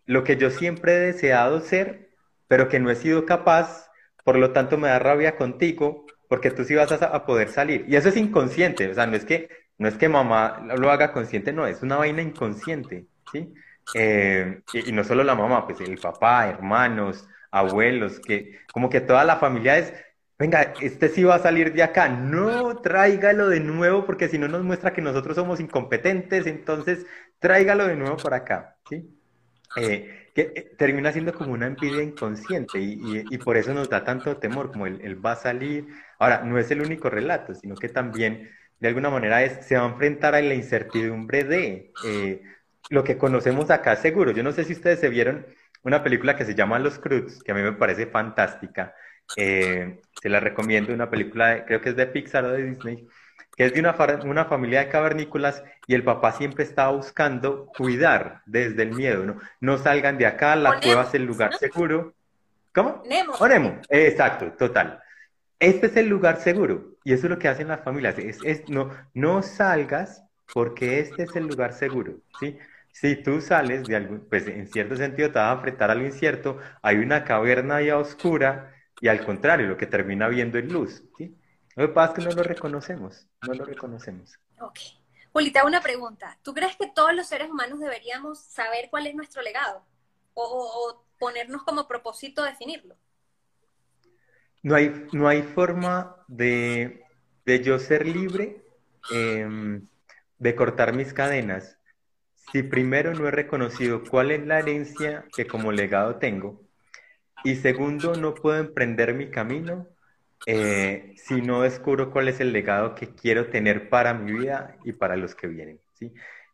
lo 0.06 0.24
que 0.24 0.36
yo 0.36 0.50
siempre 0.50 0.94
he 0.94 1.00
deseado 1.00 1.60
ser, 1.60 2.10
pero 2.48 2.68
que 2.68 2.80
no 2.80 2.90
he 2.90 2.96
sido 2.96 3.26
capaz, 3.26 3.90
por 4.24 4.36
lo 4.36 4.52
tanto 4.52 4.76
me 4.76 4.88
da 4.88 4.98
rabia 4.98 5.36
contigo, 5.36 6.06
porque 6.28 6.50
tú 6.50 6.64
sí 6.64 6.74
vas 6.74 6.90
a, 6.90 7.24
poder 7.24 7.48
salir. 7.48 7.84
Y 7.88 7.96
eso 7.96 8.08
es 8.08 8.16
inconsciente, 8.16 8.88
o 8.90 8.94
sea, 8.94 9.06
no 9.06 9.16
es 9.16 9.24
que, 9.24 9.48
no 9.78 9.88
es 9.88 9.96
que 9.96 10.08
mamá 10.08 10.60
lo 10.76 10.90
haga 10.90 11.12
consciente, 11.12 11.52
no, 11.52 11.66
es 11.66 11.82
una 11.82 11.96
vaina 11.96 12.22
inconsciente, 12.22 13.06
¿sí? 13.32 13.52
Eh, 13.94 14.62
y, 14.72 14.92
no 14.92 15.04
solo 15.04 15.24
la 15.24 15.34
mamá, 15.34 15.66
pues 15.66 15.80
el 15.80 15.98
papá, 15.98 16.48
hermanos, 16.48 17.28
abuelos, 17.50 18.20
que 18.20 18.60
como 18.72 18.88
que 18.90 19.00
toda 19.00 19.24
la 19.24 19.36
familia 19.36 19.78
es, 19.78 19.92
venga, 20.40 20.72
este 20.80 21.10
sí 21.10 21.22
va 21.22 21.34
a 21.34 21.38
salir 21.38 21.74
de 21.74 21.82
acá, 21.82 22.08
no, 22.08 22.78
tráigalo 22.78 23.50
de 23.50 23.60
nuevo, 23.60 24.06
porque 24.06 24.26
si 24.26 24.38
no 24.38 24.48
nos 24.48 24.64
muestra 24.64 24.94
que 24.94 25.02
nosotros 25.02 25.36
somos 25.36 25.60
incompetentes, 25.60 26.46
entonces 26.46 27.04
tráigalo 27.38 27.86
de 27.86 27.94
nuevo 27.94 28.16
para 28.16 28.38
acá, 28.38 28.76
¿sí? 28.88 29.14
Eh, 29.76 30.30
que 30.34 30.52
eh, 30.54 30.72
termina 30.78 31.12
siendo 31.12 31.34
como 31.34 31.52
una 31.52 31.66
envidia 31.66 32.02
inconsciente 32.02 32.80
y, 32.80 33.38
por 33.38 33.58
eso 33.58 33.74
nos 33.74 33.90
da 33.90 34.02
tanto 34.02 34.38
temor, 34.38 34.72
como 34.72 34.86
él, 34.86 35.24
va 35.24 35.32
a 35.32 35.36
salir. 35.36 35.88
Ahora, 36.18 36.42
no 36.42 36.58
es 36.58 36.70
el 36.70 36.80
único 36.80 37.10
relato, 37.10 37.54
sino 37.54 37.74
que 37.74 37.90
también 37.90 38.50
de 38.78 38.88
alguna 38.88 39.10
manera 39.10 39.42
es, 39.44 39.66
se 39.66 39.76
va 39.76 39.84
a 39.84 39.90
enfrentar 39.90 40.34
a 40.34 40.40
la 40.40 40.54
incertidumbre 40.54 41.44
de 41.44 41.92
eh, 42.06 42.42
lo 42.88 43.04
que 43.04 43.18
conocemos 43.18 43.70
acá 43.70 43.94
seguro. 43.94 44.32
Yo 44.32 44.42
no 44.42 44.52
sé 44.52 44.64
si 44.64 44.72
ustedes 44.72 45.00
se 45.00 45.10
vieron 45.10 45.46
una 45.82 46.02
película 46.02 46.34
que 46.34 46.46
se 46.46 46.54
llama 46.54 46.78
Los 46.78 46.98
Cruz, 46.98 47.42
que 47.42 47.52
a 47.52 47.54
mí 47.54 47.60
me 47.62 47.72
parece 47.72 48.06
fantástica. 48.06 48.94
Se 49.34 50.28
la 50.28 50.40
recomiendo, 50.40 50.92
una 50.92 51.10
película, 51.10 51.64
creo 51.64 51.80
que 51.80 51.90
es 51.90 51.96
de 51.96 52.06
Pixar 52.06 52.44
o 52.44 52.52
de 52.52 52.62
Disney, 52.62 53.06
que 53.56 53.66
es 53.66 53.74
de 53.74 53.80
una, 53.80 53.96
una 54.24 54.44
familia 54.46 54.80
de 54.80 54.88
cavernícolas 54.88 55.62
y 55.86 55.94
el 55.94 56.04
papá 56.04 56.32
siempre 56.32 56.64
estaba 56.64 56.92
buscando 56.92 57.66
cuidar 57.76 58.42
desde 58.46 58.82
el 58.82 58.92
miedo, 58.92 59.24
¿no? 59.24 59.38
No 59.60 59.78
salgan 59.78 60.18
de 60.18 60.26
acá, 60.26 60.56
la 60.56 60.80
cueva 60.80 61.02
es 61.02 61.14
el 61.14 61.24
lugar 61.24 61.54
seguro. 61.54 62.14
¿Cómo? 62.74 63.02
Nemo. 63.08 63.34
O 63.38 63.46
exacto, 63.90 64.52
total. 64.52 65.00
Este 65.58 65.88
es 65.88 65.96
el 65.96 66.08
lugar 66.08 66.40
seguro 66.40 66.96
y 67.04 67.12
eso 67.12 67.26
es 67.26 67.30
lo 67.30 67.38
que 67.38 67.48
hacen 67.48 67.68
las 67.68 67.82
familias. 67.82 68.16
Es, 68.18 68.68
no, 68.68 68.90
no 69.12 69.42
salgas 69.42 70.24
porque 70.52 71.00
este 71.00 71.24
es 71.24 71.36
el 71.36 71.46
lugar 71.46 71.72
seguro, 71.72 72.14
¿sí? 72.38 72.58
Si 72.92 73.16
tú 73.16 73.40
sales 73.40 73.84
de 73.84 73.96
algún, 73.96 74.26
pues 74.28 74.46
en 74.48 74.66
cierto 74.66 74.96
sentido 74.96 75.30
te 75.30 75.38
vas 75.38 75.50
a 75.50 75.54
enfrentar 75.54 75.90
al 75.90 76.02
incierto, 76.02 76.58
hay 76.82 76.96
una 76.96 77.24
caverna 77.24 77.80
ya 77.82 77.98
oscura 77.98 78.72
y 79.00 79.08
al 79.08 79.24
contrario, 79.24 79.66
lo 79.66 79.76
que 79.76 79.86
termina 79.86 80.28
viendo 80.28 80.58
es 80.58 80.70
luz, 80.70 81.02
¿sí? 81.16 81.36
Lo 81.76 81.86
que 81.86 81.94
pasa 81.94 82.12
es 82.12 82.18
que 82.18 82.24
no 82.28 82.36
lo 82.36 82.42
reconocemos, 82.42 83.26
no 83.46 83.54
lo 83.54 83.64
reconocemos. 83.64 84.38
Ok. 84.60 84.78
Julita, 85.32 85.64
una 85.64 85.80
pregunta. 85.80 86.36
¿Tú 86.42 86.52
crees 86.52 86.76
que 86.76 86.88
todos 86.88 87.14
los 87.14 87.26
seres 87.26 87.48
humanos 87.48 87.78
deberíamos 87.78 88.40
saber 88.40 88.88
cuál 88.90 89.06
es 89.06 89.14
nuestro 89.14 89.42
legado? 89.42 89.84
¿O, 90.34 91.04
ponernos 91.18 91.62
como 91.62 91.86
propósito 91.86 92.42
definirlo? 92.42 92.96
No 94.62 94.74
hay, 94.74 95.06
no 95.12 95.28
hay 95.28 95.42
forma 95.42 96.16
de, 96.28 97.04
yo 97.46 97.78
ser 97.78 98.06
libre, 98.06 98.64
em, 99.12 99.86
de 100.38 100.54
cortar 100.54 100.92
mis 100.94 101.12
cadenas, 101.12 101.78
si 102.52 102.62
primero 102.62 103.14
no 103.14 103.28
he 103.28 103.30
reconocido 103.30 104.02
cuál 104.02 104.30
es 104.30 104.44
la 104.46 104.58
herencia 104.58 105.24
que 105.34 105.46
como 105.46 105.72
legado 105.72 106.16
tengo, 106.16 106.60
y 107.44 107.56
segundo, 107.56 108.14
no 108.14 108.34
puedo 108.34 108.58
emprender 108.58 109.14
mi 109.14 109.30
camino 109.30 109.86
eh, 110.46 111.14
si 111.16 111.42
no 111.42 111.62
descubro 111.62 112.10
cuál 112.10 112.28
es 112.28 112.40
el 112.40 112.52
legado 112.52 112.94
que 112.94 113.14
quiero 113.14 113.48
tener 113.50 113.88
para 113.88 114.14
mi 114.14 114.32
vida 114.32 114.76
y 114.84 114.92
para 114.92 115.16
los 115.16 115.34
que 115.34 115.46
vienen. 115.46 115.80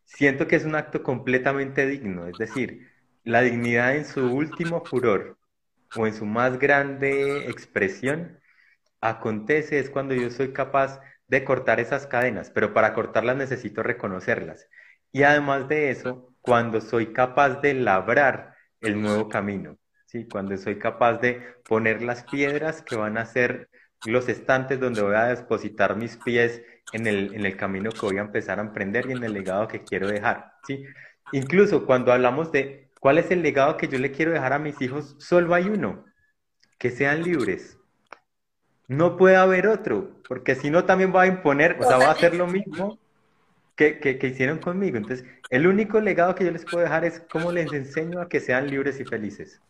Siento 0.05 0.47
que 0.47 0.57
es 0.57 0.65
un 0.65 0.75
acto 0.75 1.03
completamente 1.03 1.87
digno, 1.87 2.27
es 2.29 2.39
decir, 2.39 2.91
la 3.25 3.43
dignidad 3.43 3.97
en 3.97 4.05
su 4.05 4.33
último 4.33 4.85
furor 4.85 5.39
o 5.97 6.07
en 6.07 6.15
su 6.15 6.27
más 6.27 6.59
grande 6.59 7.49
expresión 7.51 8.41
acontece 9.01 9.79
es 9.79 9.91
cuando 9.91 10.15
yo 10.15 10.31
soy 10.31 10.53
capaz 10.53 11.01
de 11.29 11.45
cortar 11.45 11.81
esas 11.81 12.07
cadenas, 12.07 12.51
pero 12.51 12.73
para 12.73 12.95
cortarlas 12.95 13.37
necesito 13.37 13.83
reconocerlas. 13.83 14.69
Y 15.13 15.23
además 15.25 15.69
de 15.69 15.91
eso, 15.91 16.35
cuando 16.41 16.81
soy 16.81 17.13
capaz 17.13 17.61
de 17.61 17.75
labrar 17.75 18.55
el 18.81 19.01
nuevo 19.01 19.29
camino, 19.29 19.79
¿sí? 20.07 20.27
cuando 20.27 20.57
soy 20.57 20.79
capaz 20.79 21.19
de 21.19 21.43
poner 21.69 22.03
las 22.03 22.25
piedras 22.25 22.83
que 22.83 22.97
van 22.97 23.19
a 23.19 23.27
ser 23.27 23.69
los 24.05 24.29
estantes 24.29 24.79
donde 24.81 25.03
voy 25.03 25.15
a 25.15 25.27
depositar 25.27 25.97
mis 25.97 26.17
pies 26.17 26.63
en 26.93 27.07
el, 27.07 27.35
en 27.35 27.45
el 27.45 27.57
camino 27.57 27.91
que 27.91 28.01
voy 28.01 28.19
a 28.19 28.23
empezar 28.23 28.59
a 28.59 28.63
emprender 28.63 29.07
y 29.09 29.13
en 29.13 29.25
el 29.25 29.33
legado 29.33 29.69
que 29.69 29.83
quiero 29.83 30.09
dejar, 30.09 30.53
¿sí? 30.67 30.85
Incluso 31.33 31.87
cuando 31.87 32.13
hablamos 32.13 32.53
de 32.53 32.91
cuál 33.01 33.19
es 33.19 33.31
el 33.31 33.43
legado 33.43 33.77
que 33.77 33.89
yo 33.89 33.99
le 33.99 34.13
quiero 34.13 34.33
dejar 34.33 34.53
a 34.53 34.59
mis 34.59 34.81
hijos, 34.81 35.17
solo 35.19 35.55
hay 35.55 35.69
uno, 35.69 36.05
que 36.79 36.91
sean 36.91 37.23
libres. 37.23 37.79
No 38.87 39.17
puede 39.17 39.35
haber 39.37 39.67
otro, 39.67 40.23
porque 40.29 40.55
si 40.55 40.71
no 40.71 40.85
también 40.85 41.13
va 41.15 41.23
a 41.23 41.27
imponer, 41.27 41.77
o 41.81 41.83
sea, 41.83 41.99
va 41.99 42.07
a 42.07 42.13
hacer 42.13 42.37
lo 42.37 42.47
mismo 42.47 43.01
que, 43.75 43.99
que, 43.99 44.19
que 44.19 44.29
hicieron 44.29 44.59
conmigo. 44.59 44.97
Entonces, 44.97 45.27
el 45.51 45.67
único 45.67 46.01
legado 46.01 46.37
que 46.37 46.45
yo 46.45 46.53
les 46.53 46.65
puedo 46.65 46.85
dejar 46.85 47.05
es 47.05 47.21
cómo 47.29 47.51
les 47.51 47.73
enseño 47.73 48.21
a 48.21 48.29
que 48.29 48.39
sean 48.39 48.69
libres 48.69 49.01
y 49.01 49.05
felices. 49.05 49.61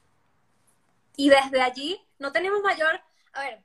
Y 1.16 1.30
desde 1.30 1.62
allí 1.62 2.00
no 2.18 2.30
tenemos 2.30 2.62
mayor, 2.62 3.00
a 3.32 3.42
ver, 3.42 3.64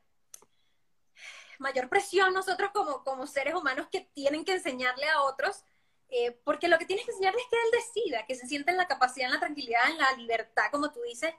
mayor 1.60 1.90
presión 1.90 2.34
nosotros 2.34 2.72
como, 2.74 3.04
como 3.04 3.28
seres 3.28 3.54
humanos 3.54 3.88
que 3.92 4.10
tienen 4.14 4.44
que 4.44 4.54
enseñarle 4.54 5.08
a 5.10 5.22
otros, 5.22 5.64
eh, 6.10 6.32
porque 6.44 6.68
lo 6.68 6.78
que 6.78 6.86
tienes 6.86 7.06
que 7.06 7.12
enseñarles 7.12 7.44
es 7.44 7.50
que 7.50 7.56
él 7.56 7.72
decida, 7.72 8.26
que 8.26 8.36
se 8.36 8.48
sienta 8.48 8.72
en 8.72 8.78
la 8.78 8.88
capacidad, 8.88 9.28
en 9.28 9.34
la 9.34 9.40
tranquilidad, 9.40 9.90
en 9.90 9.98
la 9.98 10.12
libertad, 10.14 10.66
como 10.72 10.92
tú 10.92 11.02
dices, 11.04 11.34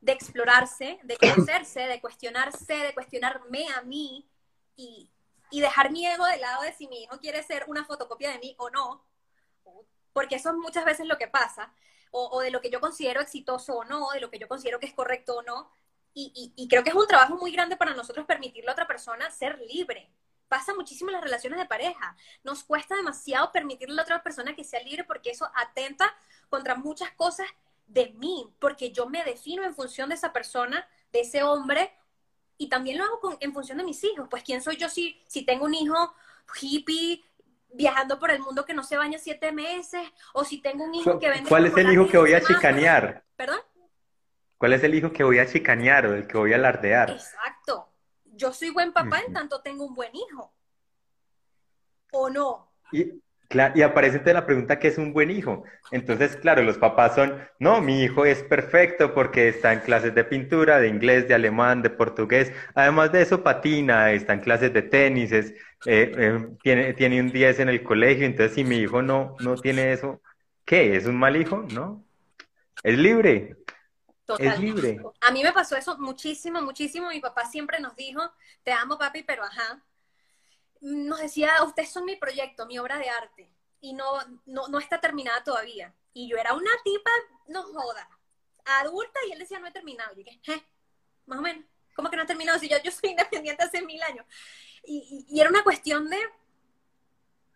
de 0.00 0.12
explorarse, 0.12 0.98
de 1.02 1.16
conocerse, 1.18 1.80
de 1.80 2.00
cuestionarse, 2.00 2.74
de 2.74 2.94
cuestionarme 2.94 3.68
a 3.76 3.82
mí 3.82 4.28
y, 4.76 5.10
y 5.50 5.60
dejar 5.60 5.90
mi 5.90 6.06
ego 6.06 6.24
de 6.26 6.38
lado 6.38 6.62
de 6.62 6.72
si 6.72 6.88
mi 6.88 7.02
hijo 7.02 7.18
quiere 7.18 7.42
ser 7.42 7.64
una 7.68 7.84
fotocopia 7.84 8.30
de 8.30 8.38
mí 8.38 8.54
o 8.58 8.70
no, 8.70 9.04
porque 10.12 10.36
eso 10.36 10.50
es 10.50 10.56
muchas 10.56 10.84
veces 10.84 11.06
lo 11.06 11.18
que 11.18 11.28
pasa, 11.28 11.72
o, 12.10 12.40
de 12.40 12.50
lo 12.50 12.60
que 12.60 12.70
yo 12.70 12.80
considero 12.80 13.20
exitoso 13.20 13.76
o 13.76 13.84
no, 13.84 14.10
de 14.10 14.20
lo 14.20 14.30
que 14.30 14.38
yo 14.38 14.48
considero 14.48 14.78
que 14.78 14.86
es 14.86 14.94
correcto 14.94 15.36
o 15.36 15.42
no, 15.42 15.70
y, 16.14 16.66
creo 16.68 16.82
que 16.82 16.90
es 16.90 16.96
un 16.96 17.06
trabajo 17.06 17.36
muy 17.36 17.52
grande 17.52 17.76
para 17.76 17.94
nosotros 17.94 18.26
permitirle 18.26 18.68
a 18.70 18.72
otra 18.72 18.88
persona 18.88 19.30
ser 19.30 19.56
libre. 19.60 20.10
Pasa 20.48 20.74
muchísimo 20.74 21.10
en 21.10 21.14
las 21.14 21.22
relaciones 21.22 21.60
de 21.60 21.66
pareja. 21.66 22.16
Nos 22.42 22.64
cuesta 22.64 22.96
demasiado 22.96 23.52
permitirle 23.52 24.00
a 24.00 24.02
otra 24.02 24.22
persona 24.22 24.56
que 24.56 24.64
sea 24.64 24.82
libre 24.82 25.04
porque 25.04 25.30
eso 25.30 25.48
atenta 25.54 26.12
contra 26.48 26.74
muchas 26.74 27.12
cosas 27.12 27.46
de 27.86 28.10
mí, 28.16 28.52
porque 28.58 28.90
yo 28.90 29.06
me 29.06 29.22
defino 29.22 29.62
en 29.62 29.76
función 29.76 30.08
de 30.08 30.16
esa 30.16 30.32
persona, 30.32 30.88
de 31.12 31.20
ese 31.20 31.44
hombre, 31.44 31.92
y 32.56 32.68
también 32.68 32.98
lo 32.98 33.04
hago 33.04 33.38
en 33.40 33.52
función 33.52 33.78
de 33.78 33.84
mis 33.84 34.02
hijos. 34.02 34.26
Pues, 34.28 34.42
¿quién 34.42 34.60
soy 34.60 34.76
yo 34.76 34.88
si, 34.88 35.22
si 35.28 35.42
tengo 35.42 35.66
un 35.66 35.74
hijo 35.74 36.14
hippie 36.60 37.24
viajando 37.70 38.18
por 38.18 38.30
el 38.30 38.40
mundo 38.40 38.64
que 38.64 38.74
no 38.74 38.82
se 38.82 38.96
baña 38.96 39.18
siete 39.18 39.52
meses? 39.52 40.06
O 40.34 40.44
si 40.44 40.60
tengo 40.60 40.84
un 40.84 40.94
hijo 40.94 41.18
que 41.18 41.28
vende... 41.28 41.48
¿Cuál 41.48 41.66
es 41.66 41.76
el 41.76 41.92
hijo 41.92 42.06
que 42.06 42.18
voy 42.18 42.34
a 42.34 42.40
chicanear? 42.40 43.24
¿Perdón? 43.36 43.60
¿Cuál 44.56 44.72
es 44.72 44.82
el 44.82 44.94
hijo 44.94 45.12
que 45.12 45.24
voy 45.24 45.38
a 45.38 45.46
chicanear 45.46 46.06
o 46.06 46.14
el 46.14 46.26
que 46.26 46.36
voy 46.36 46.52
a 46.52 46.56
alardear? 46.56 47.10
Exacto. 47.10 47.92
Yo 48.24 48.52
soy 48.52 48.70
buen 48.70 48.92
papá 48.92 49.20
en 49.20 49.32
tanto 49.32 49.60
tengo 49.62 49.84
un 49.84 49.94
buen 49.94 50.14
hijo. 50.14 50.52
¿O 52.12 52.30
no? 52.30 52.72
Y, 52.90 53.22
Claro, 53.48 53.72
y 53.76 53.82
aparece 53.82 54.20
la 54.34 54.44
pregunta 54.44 54.78
¿qué 54.78 54.88
es 54.88 54.98
un 54.98 55.14
buen 55.14 55.30
hijo? 55.30 55.64
Entonces, 55.90 56.36
claro, 56.36 56.62
los 56.62 56.76
papás 56.76 57.14
son, 57.14 57.34
no, 57.58 57.80
mi 57.80 58.02
hijo 58.02 58.26
es 58.26 58.42
perfecto 58.42 59.14
porque 59.14 59.48
está 59.48 59.72
en 59.72 59.80
clases 59.80 60.14
de 60.14 60.22
pintura, 60.24 60.78
de 60.78 60.88
inglés, 60.88 61.26
de 61.28 61.34
alemán, 61.34 61.80
de 61.80 61.88
portugués. 61.88 62.52
Además 62.74 63.10
de 63.10 63.22
eso, 63.22 63.42
patina, 63.42 64.12
está 64.12 64.34
en 64.34 64.40
clases 64.40 64.74
de 64.74 64.82
tenis, 64.82 65.32
eh, 65.32 65.54
eh, 65.86 66.48
tiene, 66.62 66.92
tiene 66.92 67.20
un 67.20 67.30
10 67.30 67.60
en 67.60 67.70
el 67.70 67.82
colegio. 67.82 68.26
Entonces, 68.26 68.54
si 68.54 68.64
mi 68.64 68.76
hijo 68.76 69.00
no, 69.00 69.34
no 69.40 69.56
tiene 69.56 69.92
eso, 69.92 70.20
¿qué? 70.66 70.94
¿Es 70.94 71.06
un 71.06 71.16
mal 71.16 71.34
hijo? 71.34 71.64
¿No? 71.72 72.04
Es 72.82 72.98
libre. 72.98 73.56
Es 74.38 74.60
libre. 74.60 75.00
A 75.22 75.30
mí 75.30 75.42
me 75.42 75.52
pasó 75.52 75.74
eso 75.74 75.96
muchísimo, 75.98 76.60
muchísimo. 76.60 77.08
Mi 77.08 77.20
papá 77.20 77.46
siempre 77.46 77.80
nos 77.80 77.96
dijo, 77.96 78.20
te 78.62 78.72
amo 78.72 78.98
papi, 78.98 79.22
pero 79.22 79.42
ajá, 79.42 79.82
nos 80.80 81.20
decía, 81.20 81.62
ustedes 81.64 81.90
son 81.90 82.04
mi 82.04 82.16
proyecto, 82.16 82.66
mi 82.66 82.78
obra 82.78 82.98
de 82.98 83.08
arte, 83.08 83.50
y 83.80 83.92
no, 83.92 84.18
no, 84.46 84.78
está 84.78 85.00
terminada 85.00 85.42
todavía. 85.44 85.94
Y 86.12 86.28
yo 86.28 86.36
era 86.36 86.54
una 86.54 86.70
tipa, 86.84 87.10
no 87.46 87.62
joda, 87.62 88.08
adulta, 88.64 89.20
y 89.28 89.32
él 89.32 89.38
decía, 89.38 89.58
no 89.58 89.66
he 89.66 89.72
terminado. 89.72 90.12
Y 90.14 90.24
dije, 90.24 90.40
¿eh? 90.52 90.62
Más 91.26 91.38
o 91.38 91.42
menos. 91.42 91.64
¿Cómo 91.94 92.10
que 92.10 92.16
no 92.16 92.22
he 92.22 92.26
terminado? 92.26 92.58
Si 92.58 92.68
yo, 92.68 92.76
yo 92.82 92.90
soy 92.90 93.10
independiente 93.10 93.64
hace 93.64 93.82
mil 93.82 94.02
años. 94.02 94.24
Y, 94.84 95.26
era 95.40 95.50
una 95.50 95.64
cuestión 95.64 96.08
de 96.08 96.18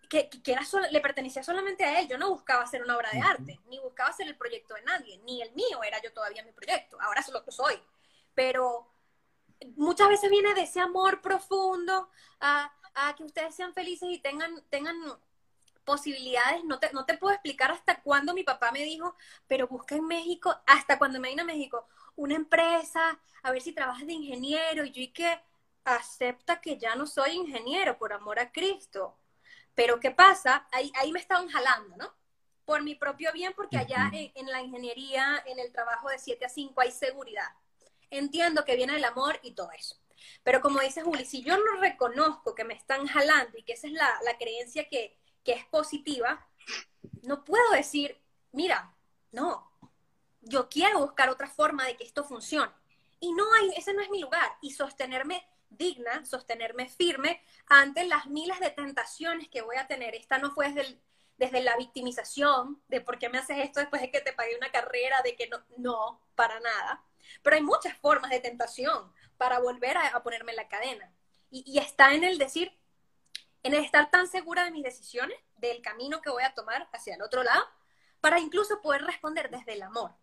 que, 0.09 0.29
que 0.29 0.53
era 0.53 0.63
le 0.91 1.01
pertenecía 1.01 1.43
solamente 1.43 1.85
a 1.85 2.01
él. 2.01 2.09
Yo 2.09 2.19
no 2.19 2.31
buscaba 2.31 2.63
hacer 2.63 2.83
una 2.83 2.97
obra 2.97 3.11
de 3.11 3.21
arte, 3.21 3.61
ni 3.67 3.79
buscaba 3.79 4.11
hacer 4.11 4.27
el 4.27 4.37
proyecto 4.37 4.75
de 4.75 4.83
nadie, 4.83 5.19
ni 5.25 5.43
el 5.43 5.53
mío 5.53 5.83
era 5.83 6.01
yo 6.03 6.13
todavía 6.13 6.45
mi 6.45 6.53
proyecto. 6.53 7.01
Ahora 7.01 7.23
solo 7.23 7.43
lo 7.45 7.53
soy. 7.53 7.81
Pero 8.35 8.93
muchas 9.77 10.09
veces 10.09 10.31
viene 10.31 10.55
de 10.55 10.63
ese 10.63 10.81
amor 10.81 11.21
profundo 11.21 12.11
a 12.41 12.73
a 12.95 13.15
que 13.15 13.25
ustedes 13.25 13.55
sean 13.55 13.75
felices 13.75 14.09
y 14.11 14.19
tengan, 14.19 14.63
tengan 14.71 14.97
posibilidades. 15.85 16.65
No 16.65 16.79
te, 16.79 16.93
no 16.93 17.05
te 17.05 17.17
puedo 17.19 17.33
explicar 17.35 17.71
hasta 17.71 18.03
cuándo 18.03 18.35
mi 18.35 18.45
papá 18.45 18.73
me 18.73 18.85
dijo, 18.85 19.15
pero 19.47 19.69
busca 19.69 19.95
en 19.97 20.07
México, 20.07 20.55
hasta 20.67 20.99
cuando 20.99 21.21
me 21.21 21.29
vine 21.29 21.43
a 21.43 21.45
México, 21.47 21.87
una 22.17 22.35
empresa, 22.35 23.19
a 23.43 23.51
ver 23.53 23.63
si 23.63 23.73
trabajas 23.73 24.07
de 24.07 24.13
ingeniero. 24.15 24.85
Y 24.85 24.93
yo 24.93 25.03
y 25.03 25.09
que 25.09 25.41
acepta 25.85 26.61
que 26.61 26.79
ya 26.79 26.95
no 26.95 27.07
soy 27.07 27.33
ingeniero, 27.33 27.99
por 27.99 28.13
amor 28.13 28.39
a 28.39 28.53
Cristo. 28.53 29.17
Pero 29.75 30.01
¿qué 30.01 30.11
pasa? 30.11 30.69
Ahí, 30.73 30.93
ahí 30.97 31.13
me 31.13 31.21
estaban 31.21 31.49
jalando, 31.49 31.97
¿no? 31.97 32.13
Por 32.65 32.83
mi 32.83 32.95
propio 32.95 33.33
bien, 33.33 33.53
porque 33.57 33.79
allá 33.79 34.11
en, 34.13 34.33
en 34.35 34.47
la 34.47 34.63
ingeniería, 34.63 35.43
en 35.47 35.59
el 35.59 35.73
trabajo 35.73 36.09
de 36.09 36.19
7 36.19 36.45
a 36.47 36.49
5 36.49 36.81
hay 36.81 36.93
seguridad. 36.93 37.49
Entiendo 38.11 38.65
que 38.65 38.77
viene 38.77 38.97
el 38.97 39.05
amor 39.05 39.41
y 39.43 39.53
todo 39.53 39.71
eso. 39.73 39.97
Pero 40.43 40.61
como 40.61 40.81
dice 40.81 41.03
Juli, 41.03 41.25
si 41.25 41.43
yo 41.43 41.57
no 41.57 41.81
reconozco 41.81 42.55
que 42.55 42.65
me 42.65 42.75
están 42.75 43.07
jalando 43.07 43.59
y 43.59 43.63
que 43.63 43.75
esa 43.75 43.87
es 43.87 43.93
la, 43.93 44.37
creencia 44.39 44.89
que, 44.89 45.19
es 45.45 45.65
positiva, 45.67 46.47
no 47.23 47.45
puedo 47.45 47.71
decir, 47.73 48.21
mira, 48.53 48.95
no, 49.31 49.71
yo 50.41 50.69
quiero 50.69 51.01
buscar 51.01 51.31
otra 51.31 51.49
forma 51.49 51.87
de 51.87 51.97
que 51.97 52.05
esto 52.05 52.25
funcione. 52.25 52.73
Y 53.21 53.33
no 53.33 53.45
hay, 53.55 53.71
ese 53.77 53.95
no 53.95 54.03
es 54.03 54.11
mi 54.11 54.21
lugar. 54.21 54.57
Y 54.61 54.73
sostenerme 54.73 55.47
digna, 55.71 56.25
sostenerme 56.25 56.89
firme 56.89 57.43
ante 57.67 58.05
las 58.05 58.27
miles 58.27 58.59
de 58.61 58.71
tentaciones 58.71 59.49
que 59.49 59.63
voy 59.63 59.77
a 59.77 59.87
tener. 59.87 60.15
Esta 60.15 60.39
no 60.39 60.51
fue 60.53 60.73
desde, 60.73 61.01
desde 61.37 61.63
la 61.63 61.77
victimización 61.77 62.83
de 62.89 63.01
por 63.01 63.19
qué 63.19 63.29
me 63.29 63.39
haces 63.39 63.59
esto 63.59 63.81
después 63.81 64.03
de 64.03 64.11
que 64.11 64.21
te 64.21 64.33
pagué 64.33 64.57
una 64.57 64.71
carrera, 64.71 65.21
de 65.23 65.37
que 65.37 65.49
no, 65.49 65.63
no, 65.79 66.21
para 66.35 66.61
nada. 66.61 67.05
Pero 67.43 67.57
hay 67.57 67.63
muchas 67.63 67.97
formas 67.99 68.31
de 68.31 68.41
tentación 68.41 69.13
para 69.43 69.59
volver 69.59 69.97
a, 69.99 70.23
ponerme 70.23 70.53
en 70.53 70.57
la 70.57 70.69
cadena. 70.69 71.13
Y, 71.51 71.77
está 71.81 72.15
en 72.15 72.23
el 72.23 72.39
decir, 72.39 72.73
en 73.65 73.75
el 73.75 73.85
estar 73.85 74.09
tan 74.09 74.29
segura 74.29 74.63
de 74.63 74.71
mis 74.71 74.85
decisiones, 74.85 75.37
del 75.57 75.83
camino 75.83 76.23
que 76.23 76.31
voy 76.31 76.45
a 76.45 76.55
tomar 76.55 76.89
hacia 76.93 77.17
el 77.17 77.23
otro 77.23 77.43
lado, 77.43 77.65
para 78.21 78.39
incluso 78.39 78.81
poder 78.81 79.03
responder 79.03 79.51
desde 79.51 79.73
el 79.73 79.83
amor. 79.83 80.15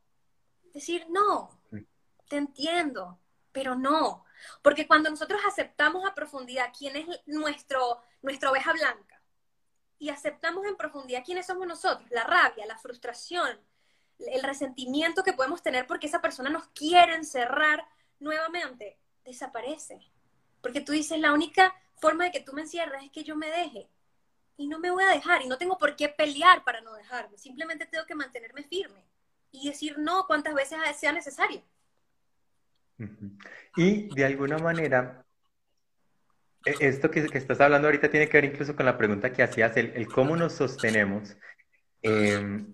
Decir, 0.74 1.06
no, 1.10 1.50
te 2.30 2.38
entiendo, 2.38 3.20
pero 3.52 3.76
no. 3.76 4.24
Porque 4.62 4.88
cuando 4.88 5.10
nosotros 5.10 5.42
aceptamos 5.46 6.08
a 6.08 6.16
profundidad 6.16 6.72
quién 6.78 6.96
es 6.96 7.06
nuestro, 7.26 8.02
nuestra 8.22 8.52
oveja 8.52 8.72
blanca 8.72 9.22
y 9.98 10.12
aceptamos 10.12 10.66
en 10.66 10.78
profundidad 10.78 11.26
quiénes 11.26 11.46
somos 11.46 11.68
nosotros, 11.68 12.10
la 12.10 12.24
rabia, 12.24 12.66
la 12.66 12.78
frustración, 12.78 13.60
el 14.18 14.44
resentimiento 14.44 15.24
que 15.24 15.34
podemos 15.34 15.62
tener 15.62 15.88
porque 15.88 16.08
esa 16.08 16.22
persona 16.22 16.50
nos 16.50 16.68
quiere 16.70 17.16
encerrar 17.16 17.86
nuevamente, 18.20 18.98
desaparece. 19.30 20.00
Porque 20.62 20.82
tú 20.82 20.92
dices, 20.92 21.20
la 21.20 21.34
única 21.34 21.74
forma 22.00 22.26
de 22.26 22.32
que 22.32 22.42
tú 22.42 22.54
me 22.54 22.62
encierres 22.62 23.04
es 23.04 23.12
que 23.12 23.24
yo 23.24 23.36
me 23.36 23.48
deje. 23.48 23.90
Y 24.58 24.68
no 24.68 24.80
me 24.80 24.92
voy 24.92 25.04
a 25.04 25.12
dejar 25.12 25.42
y 25.42 25.48
no 25.48 25.58
tengo 25.58 25.78
por 25.78 25.96
qué 25.96 26.10
pelear 26.10 26.64
para 26.64 26.82
no 26.82 26.94
dejarme. 26.94 27.38
Simplemente 27.38 27.86
tengo 27.86 28.06
que 28.06 28.16
mantenerme 28.16 28.64
firme 28.64 29.06
y 29.52 29.70
decir 29.70 29.98
no 29.98 30.28
cuantas 30.28 30.54
veces 30.54 30.80
sea 30.98 31.12
necesario. 31.12 31.64
Y 33.78 34.14
de 34.14 34.26
alguna 34.26 34.58
manera, 34.58 35.26
e, 36.66 36.76
esto 36.80 37.10
que, 37.10 37.22
estás 37.34 37.62
hablando 37.62 37.88
ahorita 37.88 38.10
tiene 38.10 38.28
que 38.28 38.38
ver 38.38 38.46
incluso 38.46 38.76
con 38.76 38.86
la 38.86 38.98
pregunta 38.98 39.32
que 39.32 39.44
hacías, 39.44 39.78
el, 39.78 40.08
cómo 40.08 40.36
nos 40.36 40.54
sostenemos. 40.54 41.38
Em, 42.02 42.74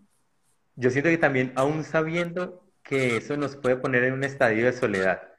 yo 0.76 0.90
siento 0.90 1.10
que 1.10 1.18
también, 1.18 1.54
aún 1.56 1.84
sabiendo 1.84 2.68
que 2.84 3.18
eso 3.18 3.38
nos 3.38 3.56
puede 3.56 3.78
poner 3.78 4.04
en 4.04 4.14
un 4.14 4.24
estadio 4.24 4.66
de 4.66 4.74
soledad, 4.74 5.35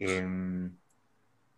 em, 0.00 0.76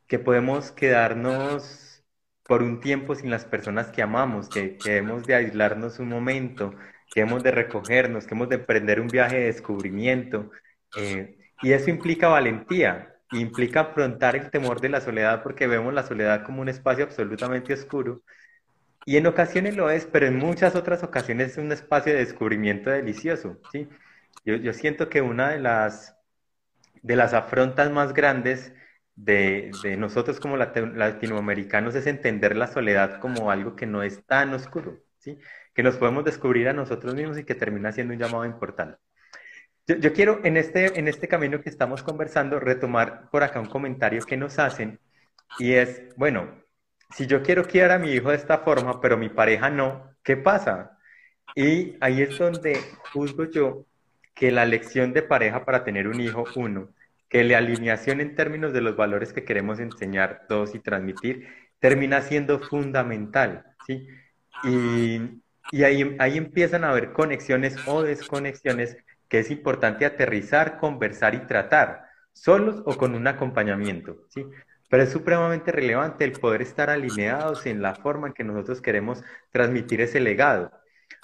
que 0.07 0.18
podemos 0.18 0.72
quedarnos 0.72 2.05
por 2.45 2.62
un 2.62 2.80
tiempo 2.80 3.14
sin 3.14 3.30
las 3.30 3.47
personas 3.47 3.88
que 3.88 4.03
amamos, 4.03 4.49
que, 4.49 4.76
hemos 4.84 5.24
de 5.24 5.34
aislarnos 5.36 5.99
un 5.99 6.09
momento, 6.09 6.74
que 7.14 7.20
hemos 7.22 7.43
de 7.43 7.51
recogernos, 7.53 8.26
que 8.26 8.34
hemos 8.34 8.49
de 8.49 8.57
emprender 8.57 9.01
un 9.01 9.09
viaje 9.09 9.38
de 9.38 9.45
descubrimiento. 9.47 10.51
Eh, 10.99 11.38
y 11.62 11.72
eso 11.72 11.88
implica 11.90 12.28
valentía, 12.28 13.16
implica 13.32 13.80
afrontar 13.80 14.36
el 14.36 14.51
temor 14.51 14.80
de 14.80 14.90
la 14.90 15.01
soledad 15.01 15.43
porque 15.43 15.66
vemos 15.66 15.95
la 15.95 16.03
soledad 16.03 16.45
como 16.45 16.61
un 16.61 16.68
espacio 16.68 17.05
absolutamente 17.05 17.72
oscuro. 17.72 18.22
Y 19.07 19.16
en 19.16 19.26
ocasiones 19.26 19.76
lo 19.76 19.90
es, 19.90 20.07
pero 20.07 20.26
en 20.26 20.36
muchas 20.36 20.76
otras 20.76 21.03
ocasiones 21.03 21.53
es 21.53 21.59
un 21.59 21.72
espacio 21.72 22.12
de 22.12 22.20
descubrimiento 22.20 22.90
delicioso, 22.90 23.59
¿sí? 23.72 23.88
Yo 24.45 24.72
siento 24.72 25.09
que 25.09 25.22
una 25.22 25.51
de 25.51 25.61
las, 25.61 26.16
de 27.03 27.16
las 27.16 27.34
afrontas 27.34 27.90
más 27.90 28.14
grandes 28.14 28.72
de, 29.14 29.70
nosotros 29.98 30.40
como 30.40 30.57
latinoamericanos 30.57 31.94
es 31.94 32.07
entender 32.07 32.57
la 32.57 32.66
soledad 32.66 33.20
como 33.20 33.50
algo 33.50 33.76
que 33.76 33.86
no 33.86 34.03
es 34.03 34.24
tan 34.26 34.55
oscuro, 34.55 35.00
¿sí? 35.18 35.38
que 35.74 35.82
nos 35.82 35.96
podemos 35.96 36.24
descubrir 36.24 36.68
a 36.68 36.72
nosotros 36.72 37.14
mismos 37.14 37.38
y 37.38 37.44
que 37.44 37.55
termina 37.55 37.92
siendo 37.92 38.14
un 38.14 38.20
llamado 38.20 38.44
importante. 38.46 38.98
Yo, 39.86 39.96
yo, 39.96 40.12
quiero 40.12 40.40
en 40.44 40.57
este, 40.57 40.98
en 40.98 41.09
este 41.09 41.28
camino 41.28 41.61
que 41.61 41.68
estamos 41.68 42.03
conversando 42.03 42.61
retomar 42.61 43.28
por 43.30 43.42
acá 43.42 43.61
un 43.61 43.66
comentario 43.66 44.24
que 44.24 44.36
nos 44.36 44.59
hacen 44.59 45.00
y 45.59 45.72
es, 45.72 46.16
bueno, 46.16 46.62
si 47.11 47.26
yo 47.26 47.42
quiero 47.42 47.64
criar 47.64 47.90
a 47.90 47.98
mi 47.98 48.12
hijo 48.12 48.30
de 48.30 48.36
esta 48.36 48.59
forma, 48.59 49.00
pero 49.00 49.16
mi 49.18 49.28
pareja 49.28 49.70
no, 49.70 50.14
¿qué 50.22 50.36
pasa? 50.36 50.98
Y 51.55 51.96
ahí 52.00 52.22
es 52.22 52.38
donde 52.38 52.78
juzgo 53.12 53.44
yo 53.50 53.86
que 54.35 54.51
la 54.51 54.62
elección 54.62 55.12
de 55.12 55.22
pareja 55.22 55.64
para 55.64 55.85
tener 55.85 56.09
un 56.09 56.20
hijo, 56.20 56.45
uno, 56.57 56.89
que 57.28 57.45
la 57.45 57.59
alineación 57.59 58.20
en 58.20 58.35
términos 58.35 58.72
de 58.72 58.80
los 58.80 58.97
valores 58.97 59.33
que 59.33 59.45
queremos 59.45 59.80
enseñar 59.80 60.47
todos 60.49 60.74
y 60.74 60.80
transmitir, 60.80 61.49
termina 61.78 62.20
siendo 62.20 62.59
fundamental, 62.59 63.64
¿sí? 63.87 64.07
Y, 64.64 65.41
y 65.70 65.85
ahí, 65.85 66.16
ahí 66.18 66.37
empiezan 66.37 66.85
a 66.85 66.91
haber 66.91 67.12
conexiones 67.12 67.76
o 67.87 68.03
desconexiones 68.03 68.97
que 69.28 69.39
es 69.39 69.51
importante 69.51 70.05
aterrizar, 70.05 70.78
conversar 70.78 71.35
y 71.35 71.47
tratar, 71.47 72.05
solos 72.33 72.83
o 72.85 72.97
con 72.97 73.14
un 73.14 73.26
acompañamiento, 73.26 74.26
¿sí? 74.28 74.45
Pero 74.91 75.05
es 75.05 75.11
supremamente 75.11 75.72
relevante 75.72 76.24
el 76.24 76.33
poder 76.33 76.61
estar 76.61 76.91
alineados 76.91 77.64
en 77.64 77.80
la 77.80 77.95
forma 77.95 78.28
en 78.28 78.35
que 78.35 78.45
nosotros 78.45 78.83
queremos 78.83 79.24
transmitir 79.51 80.03
ese 80.03 80.20
legado 80.20 80.70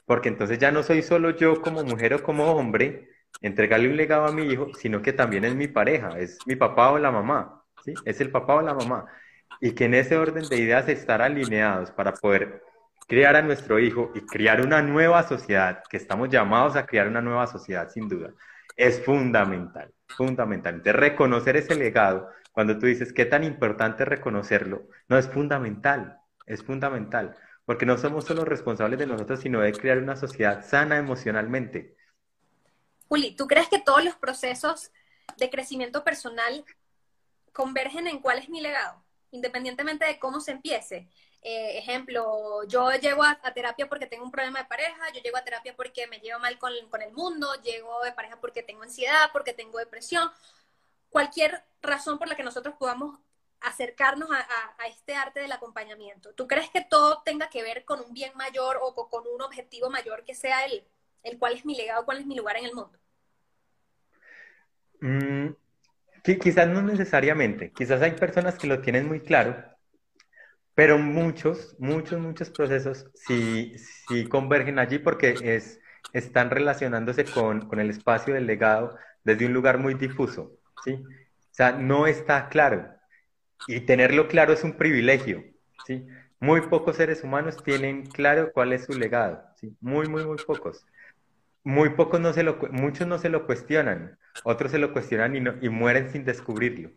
porque 0.08 0.30
entonces 0.30 0.58
ya 0.58 0.72
no 0.72 0.82
soy 0.82 1.02
solo 1.02 1.30
yo 1.36 1.60
como 1.60 1.84
mujer 1.84 2.14
o 2.14 2.22
como 2.22 2.50
hombre, 2.52 3.10
entregarle 3.42 3.90
un 3.90 3.96
legado 3.98 4.24
a 4.24 4.32
mi 4.32 4.44
hijo, 4.50 4.72
sino 4.74 5.02
que 5.02 5.12
también 5.12 5.44
es 5.44 5.54
mi 5.54 5.68
pareja, 5.68 6.18
es 6.18 6.38
mi 6.46 6.56
papá 6.56 6.90
o 6.92 6.98
la 6.98 7.10
mamá, 7.10 7.62
¿sí? 7.84 7.92
Es 8.06 8.18
el 8.22 8.30
papá 8.30 8.54
o 8.54 8.62
la 8.62 8.72
mamá. 8.72 9.04
Y 9.60 9.72
que 9.72 9.84
en 9.84 9.92
ese 9.92 10.16
orden 10.16 10.48
de 10.48 10.56
ideas 10.56 10.88
estar 10.88 11.20
alineados 11.20 11.90
para 11.90 12.14
poder 12.14 12.62
criar 13.06 13.36
a 13.36 13.42
nuestro 13.42 13.78
hijo 13.78 14.10
y 14.14 14.22
criar 14.22 14.62
una 14.62 14.80
nueva 14.80 15.24
sociedad, 15.24 15.82
que 15.90 15.98
estamos 15.98 16.30
llamados 16.30 16.74
a 16.76 16.86
criar 16.86 17.06
una 17.06 17.20
nueva 17.20 17.46
sociedad 17.46 17.90
sin 17.90 18.08
duda, 18.08 18.30
es 18.76 19.04
fundamental, 19.04 19.92
fundamental. 20.06 20.82
De 20.82 20.92
reconocer 20.92 21.56
ese 21.58 21.74
legado, 21.74 22.30
cuando 22.52 22.78
tú 22.78 22.86
dices 22.86 23.12
qué 23.12 23.26
tan 23.26 23.44
importante 23.44 24.06
reconocerlo, 24.06 24.88
no 25.06 25.18
es 25.18 25.28
fundamental, 25.28 26.16
es 26.46 26.64
fundamental 26.64 27.36
porque 27.68 27.84
no 27.84 27.98
somos 27.98 28.24
solo 28.24 28.46
responsables 28.46 28.98
de 28.98 29.06
nosotros, 29.06 29.40
sino 29.40 29.60
de 29.60 29.74
crear 29.74 29.98
una 29.98 30.16
sociedad 30.16 30.66
sana 30.66 30.96
emocionalmente. 30.96 31.94
Juli, 33.08 33.36
¿tú 33.36 33.46
crees 33.46 33.68
que 33.68 33.78
todos 33.78 34.02
los 34.02 34.16
procesos 34.16 34.90
de 35.36 35.50
crecimiento 35.50 36.02
personal 36.02 36.64
convergen 37.52 38.06
en 38.06 38.20
cuál 38.20 38.38
es 38.38 38.48
mi 38.48 38.62
legado? 38.62 39.04
Independientemente 39.32 40.06
de 40.06 40.18
cómo 40.18 40.40
se 40.40 40.52
empiece. 40.52 41.10
Eh, 41.42 41.76
ejemplo, 41.76 42.64
yo 42.68 42.90
llego 42.92 43.22
a, 43.22 43.38
terapia 43.52 43.86
porque 43.86 44.06
tengo 44.06 44.24
un 44.24 44.30
problema 44.30 44.60
de 44.60 44.64
pareja, 44.64 45.12
yo 45.14 45.20
llego 45.20 45.36
a 45.36 45.44
terapia 45.44 45.76
porque 45.76 46.06
me 46.06 46.20
llevo 46.20 46.40
mal 46.40 46.58
con, 46.58 46.72
con 46.88 47.02
el 47.02 47.12
mundo, 47.12 47.52
llego 47.62 48.02
de 48.02 48.12
pareja 48.12 48.40
porque 48.40 48.62
tengo 48.62 48.82
ansiedad, 48.82 49.28
porque 49.30 49.52
tengo 49.52 49.76
depresión. 49.76 50.30
Cualquier 51.10 51.62
razón 51.82 52.18
por 52.18 52.28
la 52.28 52.34
que 52.34 52.44
nosotros 52.44 52.76
podamos 52.78 53.18
acercarnos 53.60 54.28
a, 54.30 54.86
este 54.86 55.14
arte 55.14 55.40
del 55.40 55.52
acompañamiento. 55.52 56.32
¿Tú 56.34 56.46
crees 56.46 56.70
que 56.70 56.84
todo 56.88 57.22
tenga 57.24 57.48
que 57.48 57.62
ver 57.62 57.84
con 57.84 58.00
un 58.00 58.12
bien 58.12 58.32
mayor 58.36 58.78
o 58.80 58.94
con, 58.94 59.24
un 59.26 59.42
objetivo 59.42 59.90
mayor 59.90 60.24
que 60.24 60.34
sea 60.34 60.64
el, 60.64 60.84
el 61.22 61.38
cuál 61.38 61.54
es 61.54 61.64
mi 61.64 61.76
legado, 61.76 62.04
cuál 62.04 62.18
es 62.18 62.26
mi 62.26 62.36
lugar 62.36 62.56
en 62.56 62.64
el 62.66 62.74
mundo? 62.74 62.98
Mm, 65.00 65.48
quizás 66.22 66.68
no 66.68 66.82
necesariamente. 66.82 67.72
Quizás 67.72 68.00
hay 68.02 68.12
personas 68.12 68.56
que 68.56 68.66
lo 68.66 68.80
tienen 68.80 69.06
muy 69.06 69.20
claro, 69.20 69.62
pero 70.74 70.98
muchos, 70.98 71.76
muchos, 71.78 72.20
muchos 72.20 72.50
procesos 72.50 73.06
sí, 73.14 73.74
sí 74.08 74.26
convergen 74.28 74.78
allí 74.78 74.98
porque 74.98 75.34
es, 75.42 75.80
están 76.12 76.50
relacionándose 76.50 77.24
con, 77.24 77.68
con 77.68 77.80
el 77.80 77.90
espacio 77.90 78.34
del 78.34 78.46
legado 78.46 78.96
desde 79.24 79.46
un 79.46 79.52
lugar 79.52 79.78
muy 79.78 79.94
difuso, 79.94 80.52
¿sí? 80.84 80.92
O 80.92 81.54
sea, 81.58 81.72
no 81.72 82.06
está 82.06 82.48
claro 82.48 82.97
y 83.66 83.80
tenerlo 83.80 84.28
claro 84.28 84.52
es 84.52 84.64
un 84.64 84.74
privilegio, 84.76 85.44
¿sí? 85.86 86.06
Muy 86.40 86.62
pocos 86.62 86.96
seres 86.96 87.24
humanos 87.24 87.62
tienen 87.62 88.06
claro 88.06 88.52
cuál 88.52 88.72
es 88.72 88.84
su 88.84 88.94
legado, 88.94 89.42
¿sí? 89.56 89.76
Muy, 89.80 90.08
muy, 90.08 90.24
muy 90.24 90.38
pocos. 90.38 90.86
Muy 91.64 91.90
pocos 91.90 92.20
no 92.20 92.32
se 92.32 92.42
lo, 92.42 92.58
muchos 92.70 93.06
no 93.06 93.18
se 93.18 93.28
lo 93.28 93.46
cuestionan, 93.46 94.18
otros 94.44 94.70
se 94.70 94.78
lo 94.78 94.92
cuestionan 94.92 95.36
y, 95.36 95.40
no, 95.40 95.54
y 95.60 95.68
mueren 95.68 96.10
sin 96.10 96.24
descubrirlo. 96.24 96.90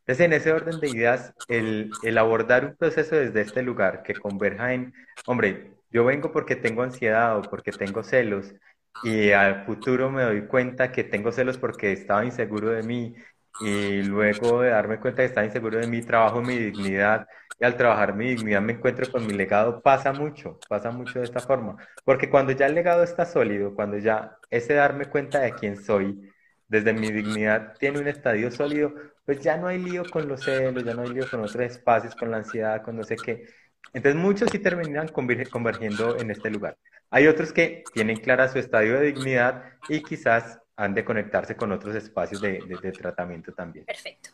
Entonces, 0.00 0.26
en 0.26 0.32
ese 0.34 0.52
orden 0.52 0.80
de 0.80 0.88
ideas, 0.88 1.34
el, 1.48 1.90
el 2.02 2.18
abordar 2.18 2.64
un 2.66 2.76
proceso 2.76 3.16
desde 3.16 3.40
este 3.40 3.62
lugar 3.62 4.02
que 4.02 4.14
converja 4.14 4.74
en, 4.74 4.92
hombre, 5.26 5.72
yo 5.90 6.04
vengo 6.04 6.32
porque 6.32 6.56
tengo 6.56 6.82
ansiedad 6.82 7.38
o 7.38 7.42
porque 7.42 7.72
tengo 7.72 8.02
celos 8.02 8.54
y 9.02 9.30
al 9.32 9.64
futuro 9.64 10.10
me 10.10 10.22
doy 10.22 10.46
cuenta 10.46 10.92
que 10.92 11.04
tengo 11.04 11.32
celos 11.32 11.58
porque 11.58 11.92
estaba 11.92 12.24
inseguro 12.24 12.70
de 12.70 12.82
mí 12.82 13.14
y 13.60 14.02
luego 14.02 14.62
de 14.62 14.70
darme 14.70 14.98
cuenta 14.98 15.22
que 15.22 15.26
estaba 15.26 15.46
inseguro 15.46 15.78
de 15.78 15.86
mi 15.86 16.02
trabajo, 16.02 16.42
mi 16.42 16.56
dignidad, 16.58 17.26
y 17.58 17.64
al 17.64 17.76
trabajar 17.76 18.14
mi 18.14 18.34
dignidad 18.34 18.60
me 18.62 18.72
encuentro 18.74 19.10
con 19.10 19.26
mi 19.26 19.32
legado, 19.32 19.80
pasa 19.82 20.12
mucho, 20.12 20.58
pasa 20.68 20.90
mucho 20.90 21.20
de 21.20 21.24
esta 21.24 21.40
forma, 21.40 21.76
porque 22.04 22.28
cuando 22.28 22.52
ya 22.52 22.66
el 22.66 22.74
legado 22.74 23.02
está 23.02 23.24
sólido, 23.24 23.74
cuando 23.74 23.98
ya 23.98 24.36
ese 24.50 24.74
darme 24.74 25.06
cuenta 25.06 25.40
de 25.40 25.52
quién 25.54 25.76
soy, 25.76 26.30
desde 26.68 26.92
mi 26.92 27.12
dignidad 27.12 27.74
tiene 27.78 28.00
un 28.00 28.08
estadio 28.08 28.50
sólido, 28.50 28.92
pues 29.24 29.40
ya 29.40 29.56
no 29.56 29.68
hay 29.68 29.78
lío 29.78 30.04
con 30.10 30.28
los 30.28 30.42
celos, 30.42 30.84
ya 30.84 30.94
no 30.94 31.02
hay 31.02 31.10
lío 31.10 31.28
con 31.30 31.40
otros 31.40 31.64
espacios, 31.64 32.14
con 32.14 32.30
la 32.30 32.38
ansiedad, 32.38 32.82
con 32.82 32.96
no 32.96 33.04
sé 33.04 33.16
qué. 33.16 33.46
Entonces 33.92 34.20
muchos 34.20 34.50
sí 34.50 34.58
terminan 34.58 35.08
convergiendo 35.08 36.18
en 36.18 36.30
este 36.30 36.50
lugar. 36.50 36.76
Hay 37.10 37.26
otros 37.28 37.52
que 37.52 37.84
tienen 37.92 38.16
clara 38.16 38.48
su 38.48 38.58
estadio 38.58 38.94
de 38.94 39.12
dignidad 39.12 39.62
y 39.88 40.02
quizás 40.02 40.58
han 40.76 40.94
de 40.94 41.04
conectarse 41.04 41.56
con 41.56 41.72
otros 41.72 41.94
espacios 41.94 42.40
de, 42.40 42.92
tratamiento 42.98 43.52
también. 43.52 43.84
Perfecto. 43.84 44.30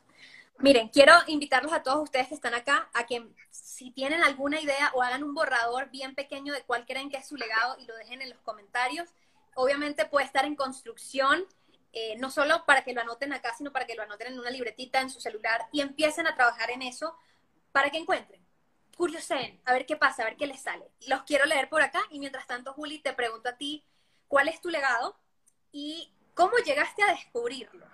Miren, 0.59 0.89
quiero 0.89 1.15
invitarlos 1.27 1.73
a 1.73 1.83
todos 1.83 2.03
ustedes 2.03 2.29
que 2.29 2.35
están 2.35 2.55
acá 2.55 2.91
a 2.93 3.07
que 3.07 3.27
si 3.51 3.91
tienen 3.93 4.23
alguna 4.23 4.61
idea 4.61 4.91
o 4.95 5.03
hagan 5.03 5.25
un 5.25 5.35
borrador 5.35 5.91
bien 5.91 6.15
pequeño 6.15 6.53
de 6.53 6.63
cuál 6.63 6.85
creen 6.85 7.11
que 7.11 7.17
es 7.17 7.27
su 7.27 7.37
legado 7.37 7.77
y 7.79 7.87
lo 7.87 7.97
dejen 7.97 8.21
en 8.21 8.31
los 8.31 8.41
comentarios. 8.41 9.09
Obviamente 9.55 10.05
puede 10.05 10.27
estar 10.27 10.45
en 10.45 10.57
construcción, 10.57 11.45
eh, 11.93 12.17
no 12.19 12.31
solo 12.31 12.65
para 12.67 12.85
que 12.85 12.93
lo 12.93 13.01
anoten 13.01 13.33
acá, 13.33 13.55
sino 13.57 13.73
para 13.73 13.87
que 13.87 13.95
lo 13.95 14.03
anoten 14.03 14.35
en 14.35 14.39
una 14.39 14.51
libretita, 14.51 15.01
en 15.01 15.09
su 15.09 15.21
celular 15.21 15.63
y 15.73 15.81
empiecen 15.81 16.27
a 16.27 16.35
trabajar 16.35 16.71
en 16.71 16.83
eso 16.83 17.17
para 17.73 17.91
que 17.91 17.99
encuentren. 17.99 18.41
Curiosen, 18.97 19.61
a 19.65 19.73
ver 19.73 19.87
qué 19.87 19.97
pasa, 19.97 20.23
a 20.23 20.27
ver 20.27 20.37
qué 20.37 20.47
les 20.47 20.61
sale. 20.61 20.91
Los 21.09 21.23
quiero 21.23 21.47
leer 21.47 21.71
por 21.71 21.81
acá 21.81 22.01
y 22.11 22.19
mientras 22.19 22.47
tanto, 22.47 22.75
Juli, 22.75 22.99
te 22.99 23.15
pregunto 23.15 23.49
a 23.49 23.57
ti, 23.57 23.83
¿cuál 24.29 24.49
es 24.49 24.61
tu 24.61 24.69
legado? 24.69 25.19
Y 25.73 26.13
¿Cómo 26.35 26.57
llegaste 26.59 27.03
a 27.03 27.13
descubrirlo? 27.13 27.87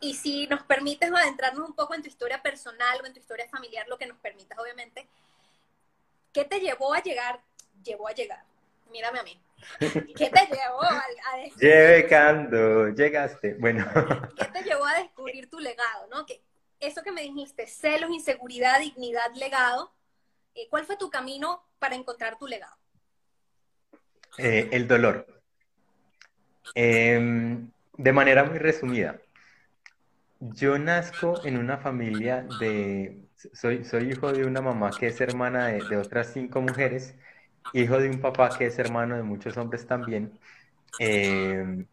Y, 0.00 0.14
si 0.14 0.46
nos 0.46 0.62
permites 0.62 1.12
adentrarnos 1.12 1.68
un 1.68 1.74
poco 1.74 1.94
en 1.94 2.02
tu 2.02 2.08
historia 2.08 2.40
personal 2.40 3.00
o 3.02 3.06
en 3.06 3.12
tu 3.12 3.20
historia 3.20 3.46
familiar, 3.50 3.86
lo 3.86 3.98
que 3.98 4.06
nos 4.06 4.16
permitas, 4.18 4.58
obviamente, 4.58 5.06
¿qué 6.32 6.44
te 6.46 6.58
llevó 6.60 6.94
a 6.94 7.02
llegar? 7.02 7.40
Llevó 7.84 8.08
a 8.08 8.12
llegar. 8.12 8.42
Mírame 8.90 9.18
a 9.18 9.22
mí. 9.22 9.38
¿Qué 9.78 10.30
te 10.30 10.46
llevó 10.46 10.82
a, 10.82 11.04
descubrir? 11.36 11.70
Llegando, 11.70 12.88
llegaste. 12.88 13.54
Bueno. 13.58 13.84
¿Qué 14.38 14.44
te 14.46 14.62
llevó 14.62 14.86
a 14.86 14.94
descubrir 15.00 15.50
tu 15.50 15.58
legado? 15.58 16.06
¿no? 16.08 16.24
Que 16.24 16.40
eso 16.80 17.02
que 17.02 17.12
me 17.12 17.22
dijiste, 17.22 17.66
celos, 17.66 18.10
inseguridad, 18.10 18.80
dignidad, 18.80 19.34
legado. 19.34 19.92
Eh, 20.54 20.66
¿Cuál 20.70 20.86
fue 20.86 20.96
tu 20.96 21.10
camino 21.10 21.62
para 21.78 21.94
encontrar 21.94 22.38
tu 22.38 22.46
legado? 22.46 22.76
Eh, 24.38 24.68
el 24.72 24.88
dolor. 24.88 25.37
Em, 26.74 27.70
de 27.96 28.12
manera 28.12 28.44
muy 28.44 28.58
resumida, 28.58 29.20
yo 30.40 30.78
nazco 30.78 31.44
en 31.44 31.58
una 31.58 31.78
familia 31.78 32.46
de, 32.60 33.28
soy, 33.52 33.84
soy 33.84 34.12
hijo 34.12 34.32
de 34.32 34.44
una 34.44 34.60
mamá 34.60 34.90
que 34.90 35.08
es 35.08 35.20
hermana 35.20 35.66
de, 35.66 35.96
otras 35.96 36.32
cinco 36.32 36.60
mujeres, 36.60 37.14
hijo 37.72 37.98
de 37.98 38.08
un 38.08 38.20
papá 38.20 38.56
que 38.56 38.66
es 38.66 38.78
hermano 38.78 39.16
de 39.16 39.22
muchos 39.22 39.56
hombres 39.56 39.86
también, 39.86 40.38
em, 40.98 41.86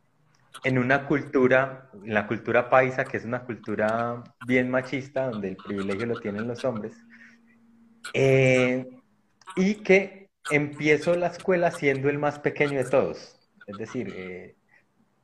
en 0.64 0.78
una 0.78 1.06
cultura, 1.08 1.90
en 2.04 2.14
la 2.14 2.28
cultura 2.28 2.70
paisa, 2.70 3.06
que 3.06 3.18
es 3.18 3.26
una 3.26 3.44
cultura 3.44 4.24
bien 4.48 4.70
machista, 4.70 5.30
donde 5.30 5.50
el 5.50 5.58
privilegio 5.58 6.06
lo 6.06 6.20
tienen 6.20 6.48
los 6.48 6.64
hombres, 6.66 6.96
eh, 8.14 8.88
y 9.56 9.76
que 9.76 10.30
empiezo 10.52 11.16
la 11.16 11.28
escuela 11.28 11.72
siendo 11.72 12.10
el 12.10 12.20
más 12.20 12.40
pequeño 12.40 12.78
de 12.78 12.90
todos. 12.90 13.40
Es 13.68 13.78
decir, 13.78 14.14
eh, 14.16 14.56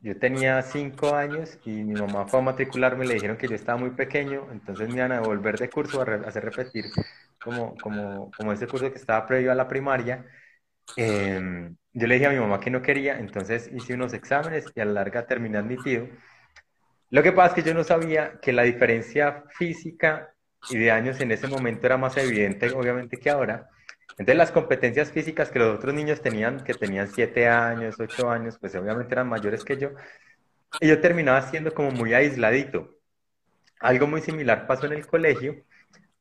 yo 0.02 0.18
tenía 0.18 0.62
cinco 0.64 1.16
años 1.16 1.60
y 1.64 1.84
mi 1.84 1.94
mamá 1.94 2.28
fue 2.28 2.40
a 2.40 2.44
matricularme, 2.44 3.06
le 3.06 3.16
dijeron 3.16 3.38
que 3.38 3.48
yo 3.48 3.56
estaba 3.56 3.78
muy 3.78 3.92
pequeño, 3.92 4.48
entonces 4.52 4.90
me 4.90 4.96
iban 4.96 5.12
a 5.12 5.22
volver 5.22 5.58
de 5.58 5.70
curso 5.70 6.02
a, 6.02 6.06
hacer 6.28 6.44
repetir 6.44 6.86
como, 7.40 7.76
como, 7.78 8.32
como 8.36 8.52
ese 8.52 8.68
curso 8.68 8.92
que 8.92 8.98
estaba 8.98 9.28
previo 9.28 9.52
a 9.52 9.56
la 9.56 9.68
primaria. 9.68 10.26
Em, 10.96 11.76
yo 11.94 12.08
le 12.08 12.16
dije 12.16 12.28
a 12.28 12.32
mi 12.32 12.40
mamá 12.40 12.60
que 12.60 12.72
no 12.72 12.82
quería, 12.82 13.20
entonces 13.20 13.70
hice 13.72 13.94
unos 13.94 14.14
exámenes 14.14 14.66
y 14.76 14.80
a 14.80 14.86
la 14.86 14.94
larga 14.94 15.28
terminé 15.28 15.60
admitido. 15.60 16.08
Lo 17.12 17.22
que 17.22 17.32
pasa 17.32 17.50
es 17.50 17.64
que 17.64 17.70
yo 17.70 17.76
no 17.76 17.84
sabía 17.84 18.40
que 18.42 18.54
la 18.54 18.64
diferencia 18.64 19.44
física 19.50 20.34
y 20.70 20.78
de 20.78 20.92
años 20.92 21.20
en 21.20 21.32
ese 21.32 21.48
momento 21.48 21.86
era 21.86 21.98
más 21.98 22.18
evidente, 22.18 22.72
obviamente, 22.72 23.18
que 23.18 23.30
ahora. 23.30 23.70
Entonces 24.12 24.36
las 24.36 24.52
competencias 24.52 25.12
físicas 25.12 25.50
que 25.50 25.60
los 25.60 25.76
otros 25.78 25.94
niños 25.94 26.22
tenían, 26.22 26.64
que 26.64 26.74
tenían 26.74 27.08
7 27.08 27.48
años, 27.48 27.96
8 28.00 28.30
años, 28.30 28.58
pues 28.60 28.76
obviamente 28.76 29.14
eran 29.14 29.30
mayores 29.30 29.64
que 29.64 29.78
yo, 29.78 29.92
y 30.80 30.88
yo 30.88 31.02
terminaba 31.02 31.42
siendo 31.44 31.74
como 31.74 31.92
muy 31.92 32.14
aisladito. 32.14 32.98
Algo 33.80 34.08
muy 34.08 34.22
similar 34.22 34.68
pasó 34.68 34.86
en 34.86 34.94
el 34.94 35.08
colegio 35.08 35.64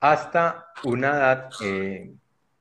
hasta 0.01 0.67
una 0.85 1.09
edad, 1.11 1.51
eh, 1.63 2.13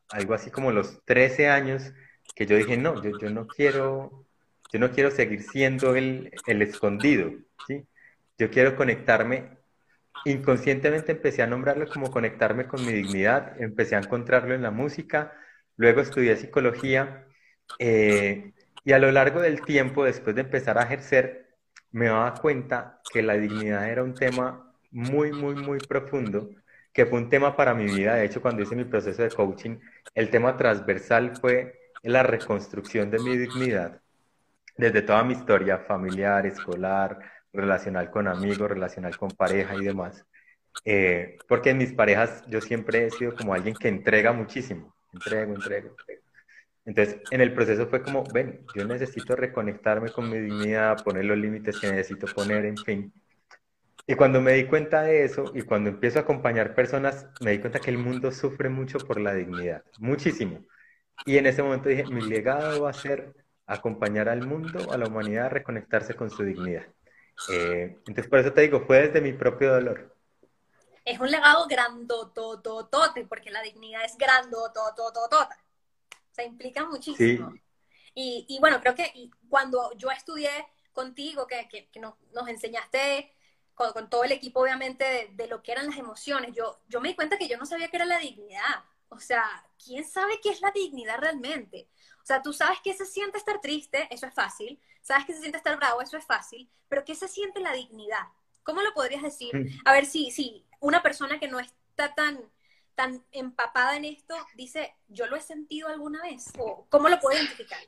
algo 0.09 0.34
así 0.34 0.51
como 0.51 0.71
los 0.71 1.03
13 1.05 1.49
años, 1.49 1.93
que 2.36 2.45
yo 2.45 2.57
dije, 2.57 2.77
no, 2.77 3.01
yo, 3.01 3.17
yo 3.17 3.30
no 3.30 3.47
quiero, 3.47 4.25
yo 4.71 4.80
no 4.80 4.91
quiero 4.91 5.11
seguir 5.11 5.43
siendo 5.43 5.95
el, 5.95 6.32
el 6.47 6.61
escondido, 6.61 7.32
¿sí? 7.67 7.86
Yo 8.38 8.49
quiero 8.49 8.75
conectarme 8.75 9.59
inconscientemente 10.26 11.11
empecé 11.11 11.41
a 11.41 11.47
nombrarlo 11.47 11.88
como 11.88 12.11
conectarme 12.11 12.67
con 12.67 12.86
mi 12.86 12.91
dignidad, 12.91 13.61
empecé 13.61 13.95
a 13.95 13.99
encontrarlo 13.99 14.53
en 14.53 14.61
la 14.61 14.72
música, 14.72 15.34
luego 15.78 16.01
estudié 16.01 16.36
psicología 16.36 17.26
eh, 17.80 18.53
y 18.84 18.91
a 18.93 18.99
lo 18.99 19.11
largo 19.11 19.41
del 19.41 19.61
tiempo, 19.61 20.03
después 20.03 20.36
de 20.36 20.41
empezar 20.41 20.78
a 20.78 20.84
ejercer, 20.84 21.55
me 21.91 22.07
daba 22.07 22.34
cuenta 22.36 23.01
que 23.11 23.22
la 23.22 23.34
dignidad 23.34 23.89
era 23.89 24.03
un 24.03 24.13
tema 24.13 24.74
muy, 24.91 25.32
muy, 25.32 25.55
muy 25.55 25.80
profundo, 25.80 26.49
que 26.93 27.05
fue 27.05 27.20
un 27.20 27.30
tema 27.30 27.55
para 27.55 27.74
mi 27.74 27.86
vida. 27.86 28.15
De 28.15 28.26
hecho, 28.26 28.41
cuando 28.41 28.61
hice 28.63 28.76
mi 28.76 28.86
proceso 28.86 29.22
de 29.24 29.30
coaching, 29.30 29.78
el 30.15 30.30
tema 30.30 30.57
transversal 30.57 31.36
fue 31.39 31.91
la 32.03 32.24
reconstrucción 32.24 33.11
de 33.11 33.20
mi 33.20 33.38
dignidad 33.38 34.01
desde 34.80 35.01
toda 35.01 35.24
mi 35.26 35.34
historia 35.34 35.78
familiar, 35.80 36.45
escolar, 36.45 37.20
relacional 37.54 38.10
con 38.12 38.28
amigos, 38.28 38.70
relacional 38.70 39.18
con 39.18 39.30
pareja 39.32 39.76
y 39.76 39.86
demás. 39.86 40.26
Eh, 40.86 41.38
porque 41.47 41.72
en 41.72 41.78
mis 41.80 41.93
parejas 41.93 42.43
yo 42.47 42.62
siempre 42.62 43.06
he 43.06 43.12
sido 43.12 43.36
como 43.36 43.54
alguien 43.54 43.76
que 43.76 43.88
entrega 43.88 44.34
muchísimo, 44.34 44.95
entrego, 45.14 45.54
entrego, 45.54 45.89
entrego. 45.89 46.22
Entonces, 46.86 47.18
en 47.32 47.41
el 47.41 47.54
proceso 47.54 47.88
fue 47.88 48.02
como, 48.02 48.24
ven, 48.34 48.66
yo 48.76 48.86
necesito 48.86 49.36
reconectarme 49.36 50.12
con 50.12 50.30
mi 50.30 50.39
dignidad, 50.39 51.04
poner 51.04 51.26
los 51.26 51.38
límites 51.38 51.80
que 51.80 51.91
necesito 51.91 52.28
poner, 52.28 52.66
en 52.66 52.78
fin. 52.78 53.14
Y 54.08 54.16
cuando 54.16 54.41
me 54.41 54.54
di 54.54 54.66
cuenta 54.66 55.04
de 55.04 55.24
eso 55.24 55.52
y 55.54 55.62
cuando 55.62 55.91
empiezo 55.91 56.18
a 56.20 56.24
acompañar 56.24 56.74
personas, 56.74 57.28
me 57.41 57.52
di 57.52 57.60
cuenta 57.60 57.80
que 57.80 57.91
el 57.91 58.00
mundo 58.00 58.32
sufre 58.32 58.70
mucho 58.70 58.97
por 58.97 59.20
la 59.20 59.36
dignidad, 59.36 59.84
muchísimo. 60.00 60.66
Y 61.26 61.38
en 61.38 61.45
ese 61.45 61.62
momento 61.62 61.89
dije, 61.89 62.06
mi 62.06 62.22
legado 62.22 62.82
va 62.82 62.89
a 62.89 62.93
ser 62.93 63.36
acompañar 63.68 64.30
al 64.30 64.47
mundo, 64.47 64.91
a 64.91 64.97
la 64.97 65.08
humanidad 65.08 65.45
a 65.45 65.50
reconectarse 65.50 66.16
con 66.16 66.32
su 66.32 66.43
dignidad. 66.43 66.88
Eh, 67.48 67.98
entonces, 68.06 68.28
por 68.28 68.40
eso 68.40 68.52
te 68.52 68.62
digo, 68.62 68.82
fue 68.86 69.08
desde 69.08 69.22
mi 69.22 69.34
propio 69.34 69.74
dolor. 69.74 70.16
es 71.06 71.20
un 71.20 71.32
legado 71.32 71.68
grandotototote, 71.68 73.26
porque 73.26 73.50
la 73.50 73.62
dignidad 73.62 74.04
es 74.04 74.18
grandotototota. 74.18 75.58
O 76.12 76.34
sea, 76.34 76.46
implica 76.46 76.86
muchísimo. 76.86 77.54
Y, 78.14 78.46
y, 78.50 78.60
bueno, 78.60 78.82
creo 78.82 78.96
que 78.96 79.30
cuando 79.48 79.94
yo 79.96 80.12
estudié 80.12 80.50
contigo, 80.92 81.48
que, 81.48 81.68
que, 81.70 82.00
nos, 82.00 82.16
nos, 82.34 82.48
enseñaste 82.50 83.34
con, 83.74 83.94
con, 83.94 84.10
todo 84.10 84.24
el 84.24 84.32
equipo, 84.32 84.60
obviamente, 84.60 85.06
de, 85.06 85.30
de, 85.34 85.48
lo 85.48 85.64
que 85.64 85.72
eran 85.72 85.88
las 85.88 85.98
emociones, 85.98 86.54
yo, 86.54 86.82
yo 86.88 87.00
me 87.00 87.10
di 87.10 87.16
cuenta 87.16 87.38
que 87.38 87.48
yo 87.48 87.58
no 87.58 87.66
sabía 87.66 87.88
qué 87.88 87.98
era 87.98 88.06
la 88.06 88.20
dignidad. 88.20 88.84
O 89.10 89.20
sea, 89.20 89.44
¿quién 89.84 90.04
sabe 90.04 90.40
qué 90.42 90.50
es 90.50 90.62
la 90.62 90.72
dignidad 90.72 91.20
realmente? 91.20 91.88
O 92.30 92.32
sea, 92.32 92.43
tú 92.43 92.53
sabes 92.53 92.77
qué 92.84 92.93
se 92.93 93.07
siente 93.07 93.39
estar 93.39 93.59
triste, 93.59 94.07
eso 94.11 94.27
es 94.27 94.34
fácil. 94.36 94.80
Sabes 95.01 95.25
qué 95.25 95.34
se 95.34 95.39
siente 95.39 95.57
estar 95.57 95.75
bravo, 95.77 95.99
eso 95.99 96.15
es 96.15 96.23
fácil. 96.23 96.69
Pero 96.88 97.03
¿qué 97.03 97.15
se 97.15 97.27
siente 97.27 97.59
la 97.59 97.73
dignidad? 97.73 98.19
¿Cómo 98.61 98.84
lo 98.84 98.93
podrías 98.93 99.23
decir? 99.23 99.49
Mm. 99.55 99.67
A 99.84 99.93
ver 99.93 100.05
si, 100.05 100.30
si 100.30 100.63
una 100.80 101.01
persona 101.01 101.39
que 101.39 101.47
no 101.47 101.59
está 101.59 102.13
tan, 102.13 102.39
tan 102.93 103.23
empapada 103.32 103.97
en 103.97 104.05
esto 104.05 104.36
dice, 104.55 104.93
yo 105.07 105.25
lo 105.25 105.38
he 105.38 105.41
sentido 105.41 105.88
alguna 105.88 106.21
vez. 106.21 106.53
¿O 106.59 106.86
cómo 106.89 107.09
lo 107.09 107.19
puedo 107.19 107.36
identificar? 107.36 107.80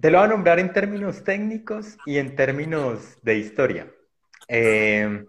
Te 0.00 0.10
lo 0.10 0.16
voy 0.16 0.24
a 0.24 0.30
nombrar 0.30 0.60
en 0.60 0.72
términos 0.72 1.22
técnicos 1.24 1.98
y 2.06 2.16
en 2.16 2.34
términos 2.36 3.18
de 3.20 3.36
historia. 3.36 3.92
Eh, 4.48 5.26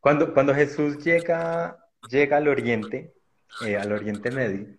cuando, 0.00 0.34
cuando 0.34 0.52
Jesús 0.52 0.98
llega, 1.04 1.78
llega 2.10 2.38
al 2.38 2.48
Oriente, 2.48 3.14
eh, 3.64 3.76
al 3.76 3.92
Oriente 3.92 4.32
Medio, 4.32 4.76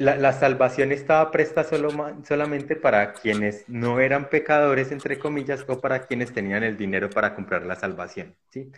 la, 0.00 0.32
salvación 0.32 0.92
estaba 0.92 1.30
presta 1.30 1.62
solo, 1.62 1.90
solamente 2.26 2.74
para 2.74 3.12
quienes 3.12 3.68
no 3.68 4.00
eran 4.00 4.30
pecadores, 4.30 4.92
entre 4.92 5.18
comillas, 5.18 5.62
o 5.68 5.78
para 5.78 6.06
quienes 6.06 6.32
tenían 6.32 6.62
el 6.62 6.78
dinero 6.78 7.10
para 7.10 7.34
comprar 7.34 7.66
la 7.66 7.76
salvación. 7.76 8.34
¿sí? 8.48 8.72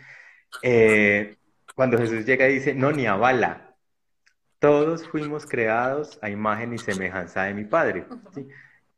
Eh, 0.61 1.37
cuando 1.75 1.97
Jesús 1.97 2.25
llega 2.25 2.49
y 2.49 2.55
dice, 2.55 2.75
no, 2.75 2.91
ni 2.91 3.07
a 3.07 3.15
bala, 3.15 3.73
todos 4.59 5.07
fuimos 5.07 5.45
creados 5.45 6.19
a 6.21 6.29
imagen 6.29 6.73
y 6.73 6.77
semejanza 6.77 7.43
de 7.43 7.53
mi 7.53 7.63
Padre. 7.63 8.05
¿sí? 8.35 8.45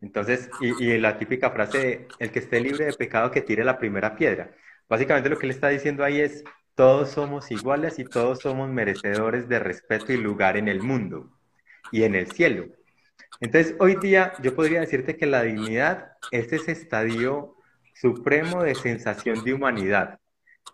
Entonces, 0.02 0.50
y, 0.62 0.84
y, 0.84 0.98
la 0.98 1.20
típica 1.20 1.52
frase 1.52 1.78
de, 1.78 2.08
el 2.18 2.32
que 2.32 2.40
esté 2.40 2.60
libre 2.60 2.86
de 2.86 2.94
pecado, 2.94 3.30
que 3.30 3.42
tire 3.42 3.64
la 3.64 3.78
primera 3.78 4.16
piedra. 4.16 4.50
Básicamente 4.90 5.30
lo 5.30 5.38
que 5.38 5.46
él 5.46 5.52
está 5.52 5.70
diciendo 5.70 6.04
ahí 6.04 6.22
es, 6.22 6.44
todos 6.74 7.10
somos 7.12 7.52
iguales 7.52 8.00
y 8.00 8.04
todos 8.04 8.40
somos 8.40 8.68
merecedores 8.70 9.48
de 9.48 9.60
respeto 9.60 10.12
y 10.12 10.18
lugar 10.18 10.58
en 10.58 10.68
el 10.68 10.82
mundo 10.82 11.35
y 11.96 12.04
en 12.04 12.14
el 12.14 12.30
cielo. 12.30 12.66
Entonces, 13.40 13.74
hoy 13.80 13.96
día 13.96 14.34
yo 14.44 14.54
podría 14.54 14.82
decirte 14.82 15.16
que 15.16 15.26
la 15.26 15.44
dignidad 15.44 16.12
es 16.30 16.52
ese 16.52 16.74
estadio 16.74 17.56
supremo 17.94 18.64
de 18.64 18.76
sensación 18.76 19.46
de 19.46 19.54
humanidad. 19.54 20.20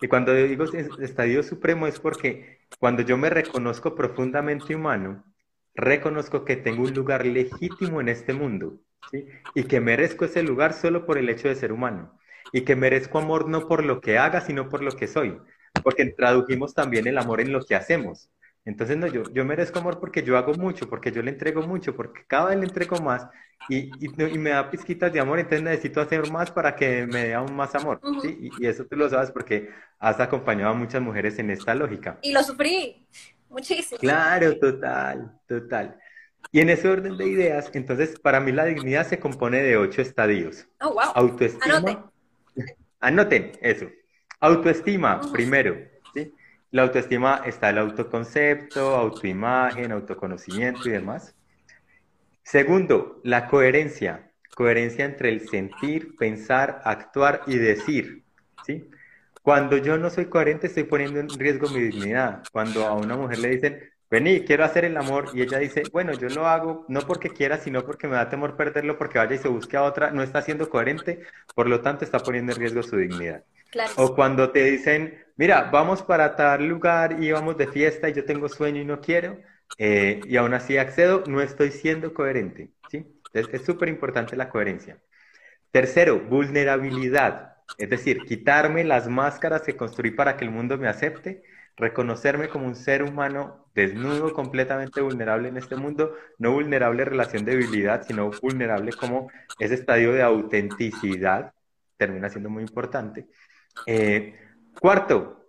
Y 0.01 0.07
cuando 0.07 0.33
digo 0.33 0.65
estadio 0.99 1.43
supremo 1.43 1.85
es 1.85 1.99
porque 1.99 2.61
cuando 2.79 3.03
yo 3.03 3.19
me 3.19 3.29
reconozco 3.29 3.93
profundamente 3.93 4.75
humano, 4.75 5.23
reconozco 5.75 6.43
que 6.43 6.55
tengo 6.55 6.85
un 6.85 6.93
lugar 6.95 7.23
legítimo 7.23 8.01
en 8.01 8.09
este 8.09 8.33
mundo 8.33 8.79
y 9.53 9.65
que 9.65 9.79
merezco 9.79 10.25
ese 10.25 10.41
lugar 10.41 10.73
solo 10.73 11.05
por 11.05 11.19
el 11.19 11.29
hecho 11.29 11.49
de 11.49 11.55
ser 11.55 11.71
humano 11.71 12.17
y 12.51 12.61
que 12.61 12.75
merezco 12.75 13.19
amor 13.19 13.47
no 13.47 13.67
por 13.67 13.85
lo 13.85 14.01
que 14.01 14.17
haga, 14.17 14.41
sino 14.41 14.69
por 14.69 14.81
lo 14.81 14.93
que 14.93 15.07
soy, 15.07 15.37
porque 15.83 16.07
tradujimos 16.17 16.73
también 16.73 17.05
el 17.05 17.19
amor 17.19 17.41
en 17.41 17.51
lo 17.51 17.63
que 17.63 17.75
hacemos. 17.75 18.30
Entonces, 18.63 18.95
no, 18.95 19.07
yo, 19.07 19.23
yo 19.33 19.43
merezco 19.43 19.79
amor 19.79 19.99
porque 19.99 20.21
yo 20.21 20.37
hago 20.37 20.53
mucho, 20.53 20.87
porque 20.87 21.11
yo 21.11 21.23
le 21.23 21.31
entrego 21.31 21.63
mucho, 21.63 21.95
porque 21.95 22.21
cada 22.27 22.49
vez 22.49 22.59
le 22.59 22.65
entrego 22.65 22.97
más 22.97 23.27
y, 23.69 23.89
y, 23.99 24.37
me 24.37 24.51
da 24.51 24.69
pizquitas 24.69 25.11
de 25.11 25.19
amor, 25.19 25.39
entonces 25.39 25.63
necesito 25.63 25.99
hacer 26.01 26.29
más 26.31 26.51
para 26.51 26.75
que 26.75 27.07
me 27.07 27.27
dé 27.27 27.33
aún 27.33 27.55
más 27.55 27.73
amor. 27.73 27.99
¿sí? 28.21 28.49
y, 28.59 28.65
eso 28.65 28.85
tú 28.85 28.95
lo 28.95 29.09
sabes 29.09 29.31
porque 29.31 29.69
has 29.99 30.19
acompañado 30.19 30.71
a 30.71 30.75
muchas 30.75 31.01
mujeres 31.01 31.39
en 31.39 31.49
esta 31.49 31.73
lógica. 31.73 32.19
Y 32.21 32.33
lo 32.33 32.43
sufrí 32.43 33.07
muchísimo. 33.49 33.99
Claro, 33.99 34.57
total, 34.57 35.39
total. 35.47 35.97
Y 36.51 36.59
en 36.59 36.69
ese 36.69 36.87
orden 36.89 37.17
de 37.17 37.27
ideas, 37.27 37.69
entonces, 37.73 38.19
para 38.19 38.39
mí 38.39 38.51
la 38.51 38.65
dignidad 38.65 39.07
se 39.07 39.19
compone 39.19 39.61
de 39.61 39.77
ocho 39.77 40.01
estadios. 40.01 40.67
Oh, 40.81 40.93
wow. 40.93 41.11
Autoestima. 41.15 41.77
Anoten. 41.77 41.97
Anoten 42.99 43.51
eso. 43.61 43.87
Autoestima, 44.39 45.21
primero. 45.31 45.90
La 46.71 46.83
autoestima 46.83 47.41
está 47.45 47.69
el 47.69 47.77
autoconcepto, 47.79 48.95
autoimagen, 48.95 49.91
autoconocimiento 49.91 50.87
y 50.87 50.93
demás. 50.93 51.35
Segundo, 52.43 53.19
la 53.23 53.47
coherencia. 53.47 54.31
Coherencia 54.55 55.05
entre 55.05 55.29
el 55.29 55.49
sentir, 55.49 56.15
pensar, 56.15 56.81
actuar 56.85 57.41
y 57.45 57.57
decir. 57.57 58.23
¿sí? 58.65 58.89
Cuando 59.41 59.77
yo 59.77 59.97
no 59.97 60.09
soy 60.09 60.25
coherente, 60.27 60.67
estoy 60.67 60.83
poniendo 60.83 61.19
en 61.19 61.29
riesgo 61.29 61.69
mi 61.69 61.81
dignidad. 61.81 62.43
Cuando 62.53 62.85
a 62.85 62.95
una 62.95 63.17
mujer 63.17 63.39
le 63.39 63.49
dicen, 63.49 63.79
vení, 64.09 64.45
quiero 64.45 64.63
hacer 64.63 64.85
el 64.85 64.95
amor, 64.95 65.29
y 65.33 65.41
ella 65.41 65.57
dice, 65.57 65.83
bueno, 65.91 66.13
yo 66.13 66.29
lo 66.29 66.47
hago 66.47 66.85
no 66.87 67.01
porque 67.01 67.29
quiera, 67.31 67.57
sino 67.57 67.83
porque 67.85 68.07
me 68.07 68.15
da 68.15 68.29
temor 68.29 68.55
perderlo, 68.55 68.97
porque 68.97 69.17
vaya 69.17 69.35
y 69.35 69.39
se 69.39 69.47
busque 69.49 69.75
a 69.77 69.83
otra, 69.83 70.11
no 70.11 70.23
está 70.23 70.41
siendo 70.41 70.69
coherente, 70.69 71.21
por 71.55 71.67
lo 71.67 71.81
tanto 71.81 72.05
está 72.05 72.19
poniendo 72.19 72.53
en 72.53 72.59
riesgo 72.59 72.83
su 72.83 72.95
dignidad. 72.97 73.43
O 73.97 74.15
cuando 74.15 74.51
te 74.51 74.65
dicen, 74.65 75.23
mira, 75.37 75.69
vamos 75.71 76.01
para 76.01 76.35
tal 76.35 76.67
lugar 76.67 77.21
y 77.21 77.31
vamos 77.31 77.57
de 77.57 77.67
fiesta 77.67 78.09
y 78.09 78.13
yo 78.13 78.25
tengo 78.25 78.49
sueño 78.49 78.81
y 78.81 78.85
no 78.85 78.99
quiero, 78.99 79.39
eh, 79.77 80.19
y 80.25 80.37
aún 80.37 80.53
así 80.53 80.77
accedo, 80.77 81.23
no 81.27 81.41
estoy 81.41 81.71
siendo 81.71 82.13
coherente. 82.13 82.71
¿sí? 82.89 83.05
Es 83.33 83.63
súper 83.63 83.89
importante 83.89 84.35
la 84.35 84.49
coherencia. 84.49 84.99
Tercero, 85.71 86.19
vulnerabilidad. 86.19 87.55
Es 87.77 87.89
decir, 87.89 88.23
quitarme 88.25 88.83
las 88.83 89.07
máscaras 89.07 89.61
que 89.61 89.77
construí 89.77 90.11
para 90.11 90.35
que 90.35 90.43
el 90.43 90.51
mundo 90.51 90.77
me 90.77 90.89
acepte, 90.89 91.43
reconocerme 91.77 92.49
como 92.49 92.67
un 92.67 92.75
ser 92.75 93.03
humano 93.03 93.69
desnudo, 93.73 94.33
completamente 94.33 94.99
vulnerable 94.99 95.47
en 95.47 95.57
este 95.57 95.77
mundo, 95.77 96.15
no 96.37 96.51
vulnerable 96.51 97.05
relación 97.05 97.45
de 97.45 97.55
debilidad, 97.55 98.05
sino 98.05 98.31
vulnerable 98.41 98.91
como 98.91 99.31
ese 99.57 99.75
estadio 99.75 100.11
de 100.11 100.21
autenticidad, 100.21 101.53
termina 101.95 102.29
siendo 102.29 102.49
muy 102.49 102.63
importante. 102.63 103.27
Eh, 103.85 104.35
cuarto, 104.79 105.45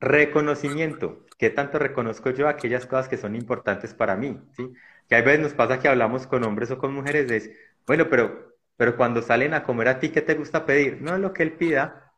reconocimiento. 0.00 1.26
¿Qué 1.38 1.50
tanto 1.50 1.78
reconozco 1.78 2.30
yo 2.30 2.48
aquellas 2.48 2.86
cosas 2.86 3.08
que 3.08 3.16
son 3.16 3.34
importantes 3.34 3.94
para 3.94 4.16
mí? 4.16 4.38
¿sí? 4.56 4.72
Que 5.08 5.16
a 5.16 5.22
veces 5.22 5.40
nos 5.40 5.54
pasa 5.54 5.78
que 5.78 5.88
hablamos 5.88 6.26
con 6.26 6.44
hombres 6.44 6.70
o 6.70 6.78
con 6.78 6.92
mujeres 6.92 7.28
de, 7.28 7.56
bueno, 7.86 8.08
pero, 8.10 8.56
pero 8.76 8.96
cuando 8.96 9.22
salen 9.22 9.54
a 9.54 9.62
comer 9.62 9.88
a 9.88 9.98
ti, 9.98 10.10
¿qué 10.10 10.20
te 10.20 10.34
gusta 10.34 10.66
pedir? 10.66 11.00
No 11.00 11.16
lo 11.18 11.32
que 11.32 11.42
él 11.42 11.52
pida. 11.52 12.12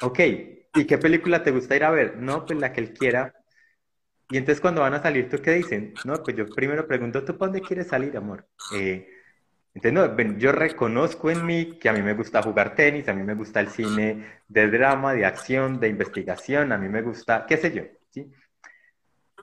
Ok, 0.00 0.18
¿y 0.20 0.84
qué 0.86 0.98
película 0.98 1.42
te 1.42 1.50
gusta 1.50 1.76
ir 1.76 1.84
a 1.84 1.90
ver? 1.90 2.16
No, 2.16 2.44
pues 2.46 2.58
la 2.58 2.72
que 2.72 2.80
él 2.80 2.92
quiera. 2.92 3.34
Y 4.30 4.36
entonces 4.36 4.60
cuando 4.60 4.80
van 4.80 4.94
a 4.94 5.02
salir, 5.02 5.28
¿tú 5.28 5.38
qué 5.42 5.52
dicen? 5.52 5.94
No, 6.04 6.14
pues 6.22 6.36
yo 6.36 6.46
primero 6.46 6.86
pregunto, 6.86 7.24
¿tú 7.24 7.36
para 7.36 7.52
dónde 7.52 7.66
quieres 7.66 7.88
salir, 7.88 8.16
amor? 8.16 8.46
Eh, 8.72 9.06
entonces, 9.74 10.36
yo 10.38 10.52
reconozco 10.52 11.30
en 11.30 11.44
mí 11.44 11.78
que 11.80 11.88
a 11.88 11.92
mí 11.92 12.00
me 12.00 12.14
gusta 12.14 12.42
jugar 12.42 12.76
tenis, 12.76 13.08
a 13.08 13.12
mí 13.12 13.24
me 13.24 13.34
gusta 13.34 13.58
el 13.58 13.68
cine 13.68 14.24
de 14.46 14.70
drama, 14.70 15.14
de 15.14 15.26
acción, 15.26 15.80
de 15.80 15.88
investigación, 15.88 16.70
a 16.70 16.78
mí 16.78 16.88
me 16.88 17.02
gusta, 17.02 17.44
qué 17.46 17.56
sé 17.56 17.72
yo. 17.72 17.82
¿sí? 18.10 18.30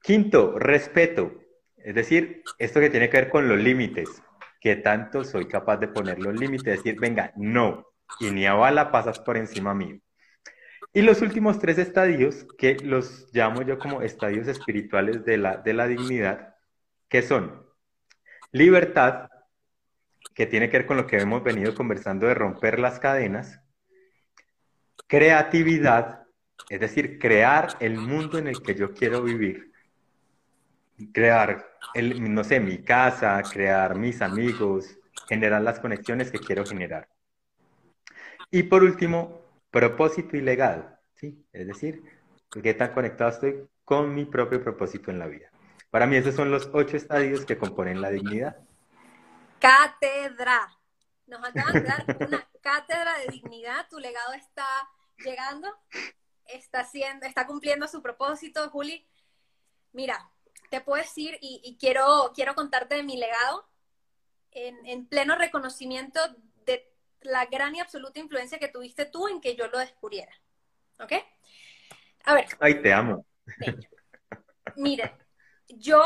Quinto, 0.02 0.58
respeto. 0.58 1.34
Es 1.76 1.96
decir, 1.96 2.44
esto 2.58 2.80
que 2.80 2.90
tiene 2.90 3.10
que 3.10 3.18
ver 3.18 3.30
con 3.30 3.50
los 3.50 3.60
límites. 3.60 4.24
¿Qué 4.62 4.78
tanto 4.78 5.24
soy 5.26 5.48
capaz 5.48 5.78
de 5.78 5.90
poner 5.90 6.20
los 6.20 6.40
límites? 6.40 6.78
Decir, 6.78 6.98
venga, 7.00 7.34
no, 7.36 7.88
y 8.20 8.32
ni 8.32 8.46
a 8.46 8.54
bala 8.54 8.92
pasas 8.92 9.20
por 9.20 9.36
encima 9.36 9.74
mío. 9.74 10.00
Y 10.94 11.02
los 11.02 11.22
últimos 11.22 11.60
tres 11.60 11.78
estadios, 11.78 12.46
que 12.58 12.76
los 12.76 13.28
llamo 13.34 13.64
yo 13.64 13.80
como 13.80 14.02
estadios 14.02 14.48
espirituales 14.48 15.26
de 15.26 15.38
la, 15.38 15.58
de 15.58 15.74
la 15.74 15.88
dignidad, 15.88 16.56
que 17.10 17.22
son 17.22 17.66
libertad, 18.52 19.31
que 20.34 20.46
tiene 20.46 20.70
que 20.70 20.78
ver 20.78 20.88
con 20.88 20.98
lo 20.98 21.08
que 21.08 21.18
hemos 21.18 21.44
venido 21.44 21.76
conversando 21.76 22.28
de 22.28 22.34
romper 22.34 22.80
las 22.80 23.00
cadenas, 23.00 23.60
creatividad, 25.08 26.24
es 26.70 26.80
decir, 26.80 27.20
crear 27.20 27.76
el 27.80 27.98
mundo 27.98 28.38
en 28.38 28.48
el 28.48 28.62
que 28.62 28.76
yo 28.76 28.94
quiero 28.94 29.22
vivir, 29.24 29.72
crear, 31.14 31.66
el, 31.94 32.34
no 32.34 32.44
sé, 32.44 32.60
mi 32.60 32.84
casa, 32.84 33.42
crear 33.44 33.96
mis 33.96 34.22
amigos, 34.22 34.98
generar 35.28 35.62
las 35.62 35.80
conexiones 35.80 36.32
que 36.32 36.40
quiero 36.40 36.66
generar. 36.66 37.10
Y 38.50 38.64
por 38.64 38.84
último, 38.84 39.42
propósito 39.70 40.38
y 40.38 40.42
legado, 40.42 40.98
¿sí? 41.16 41.46
Es 41.52 41.68
decir, 41.68 42.04
qué 42.62 42.74
tan 42.74 42.94
conectado 42.94 43.32
estoy 43.32 43.68
con 43.84 44.14
mi 44.14 44.26
propio 44.26 44.64
propósito 44.64 45.12
en 45.12 45.20
la 45.20 45.28
vida. 45.28 45.50
Para 45.90 46.06
mí 46.06 46.16
esos 46.16 46.36
son 46.36 46.52
los 46.52 46.70
ocho 46.74 46.96
estadios 46.96 47.46
que 47.46 47.58
componen 47.58 48.02
la 48.02 48.10
dignidad 48.10 48.58
cátedra. 49.62 50.78
Nos 51.28 51.42
acaban 51.44 51.74
de 51.74 51.84
dar 51.84 52.06
una 52.28 52.50
cátedra 52.62 53.18
de 53.20 53.28
dignidad. 53.28 53.88
Tu 53.90 54.00
legado 54.00 54.34
está 54.34 54.68
llegando, 55.20 55.70
está 56.46 56.82
haciendo, 56.82 57.26
está 57.26 57.48
cumpliendo 57.48 57.88
su 57.88 58.02
propósito, 58.02 58.70
Juli. 58.70 59.08
Mira, 59.94 60.30
te 60.70 60.82
puedo 60.82 61.02
decir 61.02 61.38
y, 61.42 61.78
quiero, 61.80 62.32
quiero 62.36 62.56
contarte 62.56 62.96
de 62.96 63.04
mi 63.04 63.18
legado 63.18 63.70
en, 64.52 65.06
pleno 65.08 65.36
reconocimiento 65.36 66.20
de 66.66 66.92
la 67.22 67.46
gran 67.46 67.76
y 67.76 67.80
absoluta 67.80 68.20
influencia 68.20 68.60
que 68.60 68.68
tuviste 68.68 69.06
tú 69.06 69.28
en 69.28 69.40
que 69.40 69.56
yo 69.56 69.68
lo 69.68 69.78
descubriera. 69.78 70.34
¿Ok? 71.00 71.14
A 72.26 72.34
ver. 72.34 72.48
Ay, 72.60 72.82
te 72.82 72.92
amo. 72.92 73.26
Mire, 74.76 75.18
yo 75.68 76.04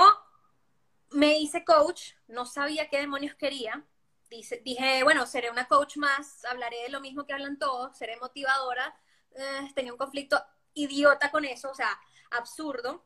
me 1.16 1.40
hice 1.40 1.64
coach, 1.64 2.12
no 2.28 2.46
sabía 2.46 2.90
qué 2.90 3.00
demonios 3.00 3.36
quería. 3.36 3.86
dije, 4.30 5.04
bueno, 5.04 5.26
seré 5.26 5.50
una 5.50 5.68
coach 5.68 5.98
más, 5.98 6.44
hablaré 6.46 6.84
de 6.84 6.90
lo 6.90 7.00
mismo 7.00 7.26
que 7.26 7.34
hablan 7.34 7.58
todos, 7.58 7.98
seré 7.98 8.18
motivadora. 8.18 8.94
Eh, 9.36 9.72
tenía 9.74 9.94
un 9.94 9.98
conflicto 9.98 10.42
idiota 10.74 11.32
con 11.32 11.46
eso, 11.46 11.72
o 11.72 11.76
sea, 11.76 12.00
absurdo. 12.32 13.06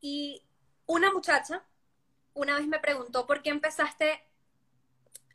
Y 0.00 0.44
una 0.86 1.12
muchacha 1.12 1.64
una 2.34 2.56
vez 2.58 2.66
me 2.66 2.80
preguntó 2.80 3.26
por 3.26 3.42
qué 3.42 3.50
empezaste, 3.50 4.24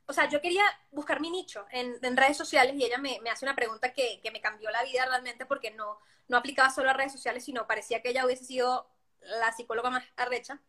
o 0.07 0.13
sea, 0.13 0.27
yo 0.29 0.41
quería 0.41 0.63
buscar 0.91 1.21
mi 1.21 1.29
nicho 1.29 1.65
en, 1.71 2.17
redes 2.17 2.37
sociales 2.37 2.75
y 2.75 2.83
ella 2.83 2.97
me, 2.97 3.19
hace 3.31 3.45
una 3.45 3.55
pregunta 3.55 3.93
que, 3.93 4.19
me 4.31 4.41
cambió 4.41 4.69
la 4.71 4.83
vida 4.83 5.05
realmente 5.05 5.45
porque 5.45 5.71
no, 5.71 5.99
no 6.27 6.37
aplicaba 6.37 6.69
solo 6.69 6.89
a 6.89 6.93
redes 6.93 7.13
sociales, 7.13 7.45
sino 7.45 7.67
parecía 7.67 8.01
que 8.01 8.09
ella 8.09 8.25
hubiese 8.25 8.45
sido 8.45 8.89
la 9.21 9.51
psicóloga 9.53 9.89
más 9.89 10.03
arrecha. 10.17 10.61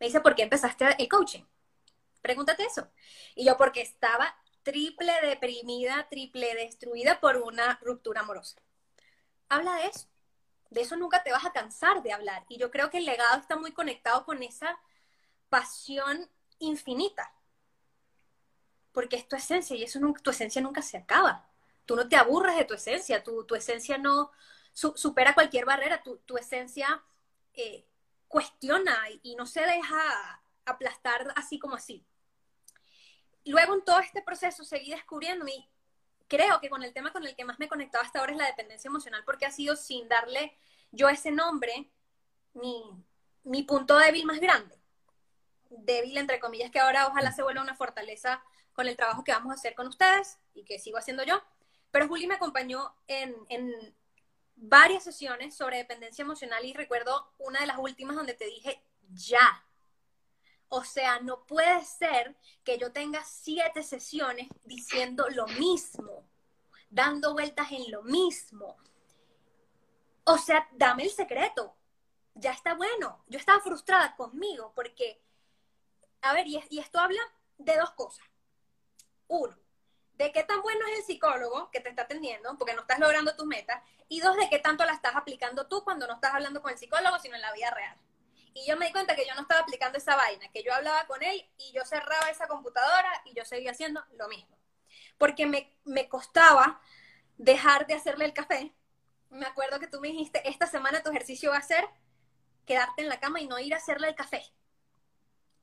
Me 0.00 0.06
dice, 0.06 0.20
¿por 0.20 0.34
qué 0.34 0.42
empezaste 0.42 0.96
el 0.98 1.08
coaching? 1.08 1.44
Pregúntate 2.22 2.64
eso. 2.64 2.88
Y 3.34 3.44
yo, 3.44 3.56
porque 3.56 3.82
estaba 3.82 4.34
triple 4.62 5.12
deprimida, 5.22 6.08
triple 6.08 6.54
destruida 6.54 7.20
por 7.20 7.36
una 7.36 7.78
ruptura 7.82 8.22
amorosa. 8.22 8.56
Habla 9.48 9.74
de 9.76 9.86
eso. 9.86 10.08
De 10.70 10.80
eso 10.80 10.96
nunca 10.96 11.22
te 11.22 11.30
vas 11.30 11.44
a 11.44 11.52
cansar 11.52 12.02
de 12.02 12.12
hablar. 12.12 12.44
Y 12.48 12.58
yo 12.58 12.70
creo 12.70 12.90
que 12.90 12.98
el 12.98 13.04
legado 13.04 13.40
está 13.40 13.56
muy 13.56 13.72
conectado 13.72 14.24
con 14.24 14.42
esa 14.42 14.78
pasión 15.48 16.28
infinita. 16.58 17.32
Porque 18.92 19.16
es 19.16 19.28
tu 19.28 19.36
esencia 19.36 19.76
y 19.76 19.84
eso 19.84 20.00
tu 20.22 20.30
esencia 20.30 20.62
nunca 20.62 20.82
se 20.82 20.96
acaba. 20.96 21.48
Tú 21.84 21.94
no 21.96 22.08
te 22.08 22.16
aburres 22.16 22.56
de 22.56 22.64
tu 22.64 22.74
esencia, 22.74 23.22
tu, 23.22 23.44
tu 23.44 23.54
esencia 23.54 23.98
no 23.98 24.30
supera 24.72 25.34
cualquier 25.34 25.66
barrera, 25.66 26.02
tu, 26.02 26.16
tu 26.18 26.36
esencia 26.36 27.04
eh, 27.52 27.86
cuestiona 28.34 28.98
y 29.22 29.36
no 29.36 29.46
se 29.46 29.60
deja 29.60 30.42
aplastar 30.64 31.32
así 31.36 31.60
como 31.60 31.76
así. 31.76 32.04
Luego 33.44 33.74
en 33.74 33.84
todo 33.84 34.00
este 34.00 34.22
proceso 34.22 34.64
seguí 34.64 34.90
descubriendo 34.90 35.46
y 35.46 35.68
creo 36.26 36.58
que 36.60 36.68
con 36.68 36.82
el 36.82 36.92
tema 36.92 37.12
con 37.12 37.24
el 37.24 37.36
que 37.36 37.44
más 37.44 37.60
me 37.60 37.66
he 37.66 37.90
hasta 38.00 38.18
ahora 38.18 38.32
es 38.32 38.38
la 38.38 38.46
dependencia 38.46 38.88
emocional 38.88 39.22
porque 39.24 39.46
ha 39.46 39.52
sido 39.52 39.76
sin 39.76 40.08
darle 40.08 40.58
yo 40.90 41.08
ese 41.08 41.30
nombre 41.30 41.92
mi, 42.54 42.82
mi 43.44 43.62
punto 43.62 43.96
débil 43.98 44.26
más 44.26 44.40
grande 44.40 44.74
débil, 45.70 46.16
entre 46.18 46.40
comillas, 46.40 46.72
que 46.72 46.80
ahora 46.80 47.06
ojalá 47.06 47.30
se 47.30 47.44
vuelva 47.44 47.62
una 47.62 47.76
fortaleza 47.76 48.42
con 48.72 48.88
el 48.88 48.96
trabajo 48.96 49.22
que 49.22 49.32
vamos 49.32 49.52
a 49.52 49.54
hacer 49.54 49.76
con 49.76 49.86
ustedes 49.86 50.38
y 50.54 50.64
que 50.64 50.80
sigo 50.80 50.98
haciendo 50.98 51.22
yo. 51.22 51.40
Pero 51.92 52.08
Juli 52.08 52.26
me 52.26 52.34
acompañó 52.34 52.92
en 53.06 53.94
varias 54.56 55.04
sesiones 55.04 55.54
sobre 55.56 55.78
dependencia 55.78 56.22
emocional 56.22 56.64
y 56.64 56.72
recuerdo 56.72 57.32
una 57.38 57.60
de 57.60 57.66
las 57.66 57.78
últimas 57.78 58.16
donde 58.16 58.34
te 58.34 58.46
dije, 58.46 58.82
ya. 59.12 59.64
O 60.68 60.84
sea, 60.84 61.20
no 61.20 61.44
puede 61.46 61.84
ser 61.84 62.36
que 62.64 62.78
yo 62.78 62.92
tenga 62.92 63.22
siete 63.24 63.82
sesiones 63.82 64.48
diciendo 64.64 65.26
lo 65.30 65.46
mismo, 65.46 66.26
dando 66.90 67.32
vueltas 67.32 67.70
en 67.72 67.90
lo 67.90 68.02
mismo. 68.02 68.76
O 70.24 70.38
sea, 70.38 70.68
dame 70.72 71.04
el 71.04 71.10
secreto. 71.10 71.76
Ya 72.34 72.52
está 72.52 72.74
bueno. 72.74 73.24
Yo 73.28 73.38
estaba 73.38 73.60
frustrada 73.60 74.16
conmigo 74.16 74.72
porque 74.74 75.24
a 76.24 76.32
ver, 76.32 76.46
y, 76.48 76.56
esto 76.78 76.98
habla 76.98 77.20
de 77.58 77.76
dos 77.76 77.90
cosas. 77.90 78.24
Uno, 79.28 79.54
de 80.16 80.30
qué 80.32 80.44
tan 80.44 80.62
bueno 80.62 80.86
es 80.88 80.98
el 80.98 81.04
psicólogo 81.04 81.70
que 81.70 81.80
te 81.80 81.88
está 81.88 82.02
atendiendo, 82.02 82.56
porque 82.56 82.74
no 82.74 82.82
estás 82.82 82.98
logrando 82.98 83.34
tus 83.34 83.46
metas, 83.46 83.82
y 84.08 84.20
dos, 84.20 84.36
de 84.36 84.48
qué 84.48 84.58
tanto 84.58 84.84
la 84.84 84.92
estás 84.92 85.16
aplicando 85.16 85.66
tú 85.66 85.82
cuando 85.82 86.06
no 86.06 86.14
estás 86.14 86.34
hablando 86.34 86.62
con 86.62 86.70
el 86.70 86.78
psicólogo, 86.78 87.18
sino 87.18 87.34
en 87.34 87.42
la 87.42 87.52
vida 87.52 87.70
real. 87.70 87.96
Y 88.52 88.66
yo 88.66 88.76
me 88.76 88.86
di 88.86 88.92
cuenta 88.92 89.16
que 89.16 89.26
yo 89.26 89.34
no 89.34 89.42
estaba 89.42 89.60
aplicando 89.62 89.98
esa 89.98 90.14
vaina, 90.14 90.48
que 90.52 90.62
yo 90.62 90.72
hablaba 90.72 91.06
con 91.06 91.22
él 91.22 91.44
y 91.58 91.72
yo 91.72 91.84
cerraba 91.84 92.30
esa 92.30 92.46
computadora 92.46 93.10
y 93.24 93.34
yo 93.34 93.44
seguía 93.44 93.72
haciendo 93.72 94.04
lo 94.12 94.28
mismo. 94.28 94.56
Porque 95.18 95.46
me, 95.46 95.76
me 95.84 96.08
costaba 96.08 96.80
dejar 97.36 97.88
de 97.88 97.94
hacerle 97.94 98.26
el 98.26 98.32
café. 98.32 98.72
Me 99.30 99.46
acuerdo 99.46 99.80
que 99.80 99.88
tú 99.88 100.00
me 100.00 100.08
dijiste, 100.08 100.48
esta 100.48 100.68
semana 100.68 101.02
tu 101.02 101.10
ejercicio 101.10 101.50
va 101.50 101.56
a 101.56 101.62
ser 101.62 101.84
quedarte 102.64 103.02
en 103.02 103.08
la 103.08 103.18
cama 103.18 103.40
y 103.40 103.48
no 103.48 103.58
ir 103.58 103.74
a 103.74 103.78
hacerle 103.78 104.08
el 104.08 104.14
café. 104.14 104.44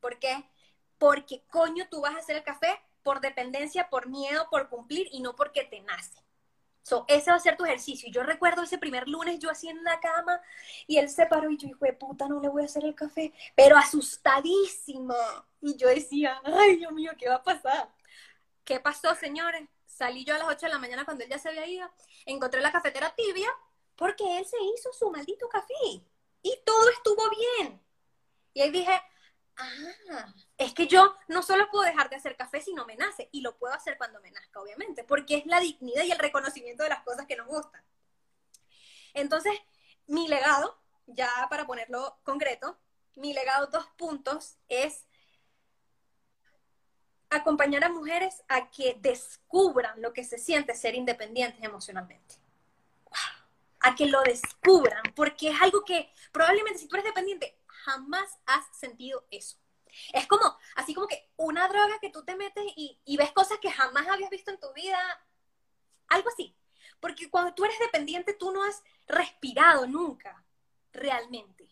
¿Por 0.02 0.20
qué? 0.20 0.50
Porque 0.98 1.46
coño 1.48 1.88
tú 1.90 2.02
vas 2.02 2.16
a 2.16 2.20
hacer 2.20 2.36
el 2.36 2.44
café 2.44 2.78
por 3.04 3.22
dependencia, 3.22 3.90
por 3.90 4.08
miedo, 4.08 4.48
por 4.50 4.70
cumplir 4.70 5.08
y 5.12 5.22
no 5.22 5.36
porque 5.36 5.64
te 5.64 5.82
nace. 5.82 6.22
So, 6.84 7.06
ese 7.08 7.30
va 7.30 7.38
a 7.38 7.40
ser 7.40 7.58
tu 7.58 7.66
ejercicio. 7.66 8.10
Y 8.10 8.12
yo 8.12 8.24
recuerdo 8.24 8.64
ese 8.64 8.78
primer 8.78 9.08
lunes 9.08 9.40
yo 9.40 9.50
así 9.50 9.70
en 9.70 9.84
la 9.84 10.00
cama 10.00 10.42
y 10.88 10.98
él 10.98 11.10
se 11.10 11.26
paró 11.28 11.50
y 11.50 11.58
yo, 11.58 11.68
hijo 11.68 11.86
puta, 12.00 12.28
no 12.28 12.40
le 12.40 12.50
voy 12.50 12.64
a 12.64 12.66
hacer 12.66 12.84
el 12.86 12.96
café, 12.96 13.34
pero 13.56 13.78
asustadísima. 13.78 15.16
Y 15.62 15.78
yo 15.78 15.88
decía, 15.88 16.42
ay, 16.44 16.78
Dios 16.78 16.92
mío, 16.92 17.12
¿qué 17.18 17.30
va 17.30 17.36
a 17.36 17.44
pasar? 17.44 17.94
¿Qué 18.64 18.80
pasó, 18.80 19.14
señores? 19.16 19.68
Salí 19.86 20.26
yo 20.26 20.34
a 20.34 20.40
las 20.40 20.48
8 20.48 20.66
de 20.66 20.72
la 20.72 20.80
mañana 20.80 21.06
cuando 21.06 21.24
él 21.24 21.30
ya 21.30 21.38
se 21.38 21.50
había 21.50 21.68
ido, 21.68 21.90
encontré 22.26 22.62
la 22.62 22.72
cafetera 22.72 23.14
tibia 23.16 23.50
porque 23.96 24.40
él 24.40 24.46
se 24.46 24.58
hizo 24.76 24.92
su 24.94 25.12
maldito 25.12 25.48
café 25.48 25.74
y 26.42 26.60
todo 26.66 26.90
estuvo 26.90 27.22
bien. 27.60 27.82
Y 28.54 28.62
ahí 28.62 28.72
dije, 28.72 29.00
es 30.58 30.74
que 30.74 30.88
yo 30.88 31.16
no 31.28 31.42
solo 31.42 31.70
puedo 31.70 31.84
dejar 31.84 32.10
de 32.10 32.16
hacer 32.16 32.36
café 32.36 32.62
si 32.62 32.74
no 32.74 32.86
me 32.86 32.96
nace, 32.96 33.30
y 33.32 33.42
lo 33.42 33.58
puedo 33.58 33.74
hacer 33.74 33.98
cuando 33.98 34.22
me 34.22 34.32
nazca, 34.32 34.62
obviamente, 34.62 35.04
porque 35.04 35.38
es 35.38 35.46
la 35.46 35.60
dignidad 35.60 36.04
y 36.04 36.12
el 36.12 36.20
reconocimiento 36.20 36.84
de 36.84 36.90
las 36.90 37.04
cosas 37.04 37.26
que 37.26 37.36
nos 37.36 37.48
gustan. 37.48 37.84
Entonces, 39.14 39.54
mi 40.08 40.28
legado, 40.28 40.80
ya 41.08 41.30
para 41.50 41.66
ponerlo 41.66 42.20
concreto, 42.24 42.80
mi 43.16 43.34
legado 43.34 43.68
dos 43.68 43.88
puntos 43.98 44.58
es 44.70 45.06
acompañar 47.30 47.84
a 47.84 47.90
mujeres 47.90 48.44
a 48.50 48.70
que 48.70 48.98
descubran 49.00 50.02
lo 50.02 50.14
que 50.14 50.24
se 50.24 50.38
siente 50.38 50.76
ser 50.76 50.96
independientes 50.96 51.64
emocionalmente. 51.64 52.36
A 53.80 53.96
que 53.96 54.06
lo 54.06 54.22
descubran, 54.22 55.02
porque 55.16 55.50
es 55.50 55.62
algo 55.62 55.84
que 55.84 56.12
probablemente 56.32 56.80
si 56.80 56.88
tú 56.88 56.96
eres 56.98 57.06
dependiente, 57.06 57.58
jamás 57.84 58.40
has 58.46 58.66
sentido 58.78 59.26
eso. 59.32 59.58
Es 60.14 60.28
como, 60.28 60.58
así 60.76 60.94
como 60.94 61.08
que 61.08 61.30
una 61.38 61.68
droga 61.68 62.00
que 62.00 62.10
tú 62.10 62.24
te 62.24 62.36
metes 62.36 62.64
y, 62.76 63.18
ves 63.18 63.32
cosas 63.32 63.60
que 63.60 63.72
jamás 63.72 64.08
habías 64.08 64.30
visto 64.30 64.52
en 64.52 64.60
tu 64.60 64.72
vida, 64.74 64.98
algo 66.08 66.30
así. 66.30 66.56
Porque 67.00 67.30
cuando 67.30 67.54
tú 67.54 67.66
eres 67.66 67.80
dependiente, 67.80 68.34
tú 68.34 68.52
no 68.52 68.64
has 68.64 68.84
respirado 69.08 69.88
nunca, 69.88 70.44
realmente. 70.94 71.70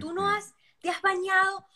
Tú 0.00 0.12
no 0.12 0.28
has, 0.28 0.54
te 0.80 0.90
has 0.90 1.00
bañado 1.00 1.66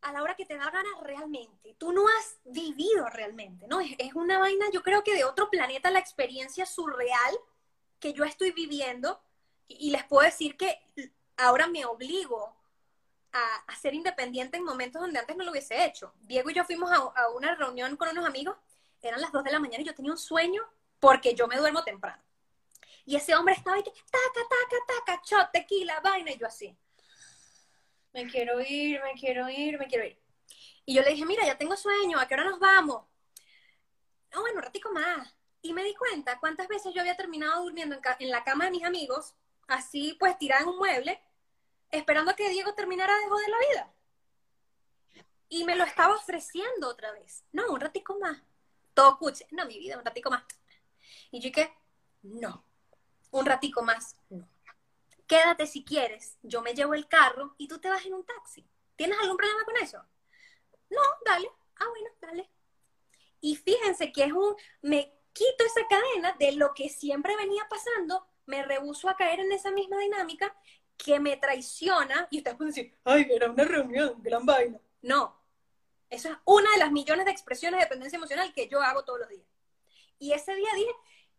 a 0.00 0.12
la 0.12 0.22
hora 0.22 0.34
que 0.34 0.46
te 0.46 0.56
da 0.56 0.68
ganas 0.70 1.00
realmente. 1.02 1.74
Tú 1.78 1.92
no 1.92 2.06
has 2.08 2.38
vivido 2.44 3.08
realmente, 3.08 3.68
¿no? 3.68 3.80
Es, 3.80 4.14
una 4.14 4.38
vaina, 4.38 4.66
yo 4.72 4.82
creo 4.82 5.04
que 5.04 5.14
de 5.14 5.24
otro 5.24 5.48
planeta, 5.48 5.90
la 5.90 6.00
experiencia 6.00 6.66
surreal 6.66 7.38
que 8.00 8.12
yo 8.12 8.24
estoy 8.24 8.50
viviendo. 8.52 9.22
y 9.68 9.90
les 9.90 10.04
puedo 10.04 10.24
decir 10.24 10.56
que 10.56 10.78
ahora 11.36 11.66
me 11.66 11.86
obligo 11.86 12.61
a, 13.32 13.76
ser 13.76 13.94
independiente 13.94 14.58
en 14.58 14.64
momentos 14.64 15.00
donde 15.00 15.18
antes 15.18 15.36
no 15.36 15.44
lo 15.44 15.50
hubiese 15.50 15.84
hecho. 15.84 16.12
Diego 16.20 16.50
y 16.50 16.54
yo 16.54 16.64
fuimos 16.64 16.90
a, 16.92 17.28
una 17.30 17.54
reunión 17.54 17.96
con 17.96 18.08
unos 18.08 18.26
amigos, 18.26 18.56
eran 19.00 19.20
las 19.20 19.32
2 19.32 19.44
de 19.44 19.52
la 19.52 19.58
mañana 19.58 19.82
y 19.82 19.86
yo 19.86 19.94
tenía 19.94 20.12
un 20.12 20.18
sueño 20.18 20.62
porque 21.00 21.34
yo 21.34 21.48
me 21.48 21.56
duermo 21.56 21.82
temprano. 21.82 22.22
Y 23.04 23.16
ese 23.16 23.34
hombre 23.34 23.54
estaba 23.54 23.76
ahí, 23.76 23.82
taca, 23.82 23.94
taca, 24.10 24.76
taca, 24.86 25.22
shot, 25.24 25.50
tequila, 25.52 25.98
vaina, 26.00 26.30
y 26.30 26.38
yo 26.38 26.46
así. 26.46 26.76
Me 28.12 28.30
quiero 28.30 28.60
ir, 28.60 29.00
me 29.02 29.18
quiero 29.18 29.48
ir, 29.48 29.78
me 29.78 29.86
quiero 29.86 30.04
ir. 30.04 30.20
Y 30.84 30.94
yo 30.94 31.02
le 31.02 31.10
dije, 31.10 31.24
mira, 31.24 31.44
ya 31.44 31.58
tengo 31.58 31.76
sueño, 31.76 32.18
¿a 32.20 32.28
qué 32.28 32.34
hora 32.34 32.44
nos 32.44 32.60
vamos? 32.60 33.04
No, 34.32 34.40
bueno, 34.40 34.58
un 34.58 34.62
ratico 34.62 34.92
más. 34.92 35.34
Y 35.62 35.72
me 35.72 35.82
di 35.82 35.94
cuenta 35.94 36.38
cuántas 36.38 36.68
veces 36.68 36.92
yo 36.94 37.00
había 37.00 37.16
terminado 37.16 37.62
durmiendo 37.64 37.96
en, 37.96 38.02
en 38.20 38.30
la 38.30 38.44
cama 38.44 38.66
de 38.66 38.72
mis 38.72 38.84
amigos, 38.84 39.34
así 39.66 40.16
pues 40.18 40.38
tirada 40.38 40.62
en 40.62 40.68
un 40.68 40.78
mueble, 40.78 41.20
esperando 41.92 42.32
a 42.32 42.34
que 42.34 42.48
Diego 42.48 42.74
terminara 42.74 43.16
de 43.16 43.28
joder 43.28 43.48
la 43.48 43.58
vida. 43.58 43.94
Y 45.48 45.64
me 45.64 45.76
lo 45.76 45.84
estaba 45.84 46.14
ofreciendo 46.14 46.88
otra 46.88 47.12
vez. 47.12 47.44
No, 47.52 47.70
un 47.70 47.80
ratico 47.80 48.18
más. 48.18 48.42
Todo 48.94 49.18
cuche. 49.18 49.46
No, 49.50 49.66
mi 49.66 49.78
vida, 49.78 49.98
un 49.98 50.04
ratico 50.04 50.30
más. 50.30 50.44
Y 51.30 51.40
yo 51.40 51.48
dije, 51.50 51.72
no, 52.22 52.64
un 53.30 53.46
ratico 53.46 53.82
más, 53.82 54.16
no. 54.30 54.48
Quédate 55.26 55.66
si 55.66 55.84
quieres, 55.84 56.38
yo 56.42 56.62
me 56.62 56.74
llevo 56.74 56.94
el 56.94 57.08
carro 57.08 57.54
y 57.58 57.68
tú 57.68 57.78
te 57.78 57.88
vas 57.88 58.04
en 58.04 58.14
un 58.14 58.24
taxi. 58.24 58.68
¿Tienes 58.96 59.18
algún 59.18 59.36
problema 59.36 59.64
con 59.64 59.76
eso? 59.76 59.98
No, 60.90 61.00
dale. 61.24 61.50
Ah, 61.76 61.86
bueno, 61.88 62.10
dale. 62.20 62.50
Y 63.40 63.56
fíjense 63.56 64.12
que 64.12 64.24
es 64.24 64.32
un, 64.32 64.54
me 64.82 65.12
quito 65.32 65.64
esa 65.64 65.86
cadena 65.88 66.36
de 66.38 66.52
lo 66.52 66.74
que 66.74 66.88
siempre 66.88 67.36
venía 67.36 67.66
pasando, 67.68 68.26
me 68.46 68.62
rehuso 68.62 69.08
a 69.08 69.16
caer 69.16 69.40
en 69.40 69.52
esa 69.52 69.70
misma 69.70 69.98
dinámica 69.98 70.54
que 71.02 71.18
me 71.18 71.36
traiciona 71.36 72.28
y 72.30 72.38
ustedes 72.38 72.56
pueden 72.56 72.72
decir, 72.72 72.94
ay, 73.04 73.26
era 73.30 73.50
una 73.50 73.64
reunión, 73.64 74.22
gran 74.22 74.46
vaina. 74.46 74.80
No, 75.02 75.36
eso 76.08 76.28
es 76.28 76.36
una 76.44 76.70
de 76.72 76.78
las 76.78 76.92
millones 76.92 77.24
de 77.24 77.32
expresiones 77.32 77.78
de 77.78 77.84
dependencia 77.84 78.16
emocional 78.16 78.52
que 78.52 78.68
yo 78.68 78.80
hago 78.80 79.04
todos 79.04 79.20
los 79.20 79.28
días. 79.28 79.46
Y 80.18 80.32
ese 80.32 80.54
día 80.54 80.68
dije, 80.76 80.92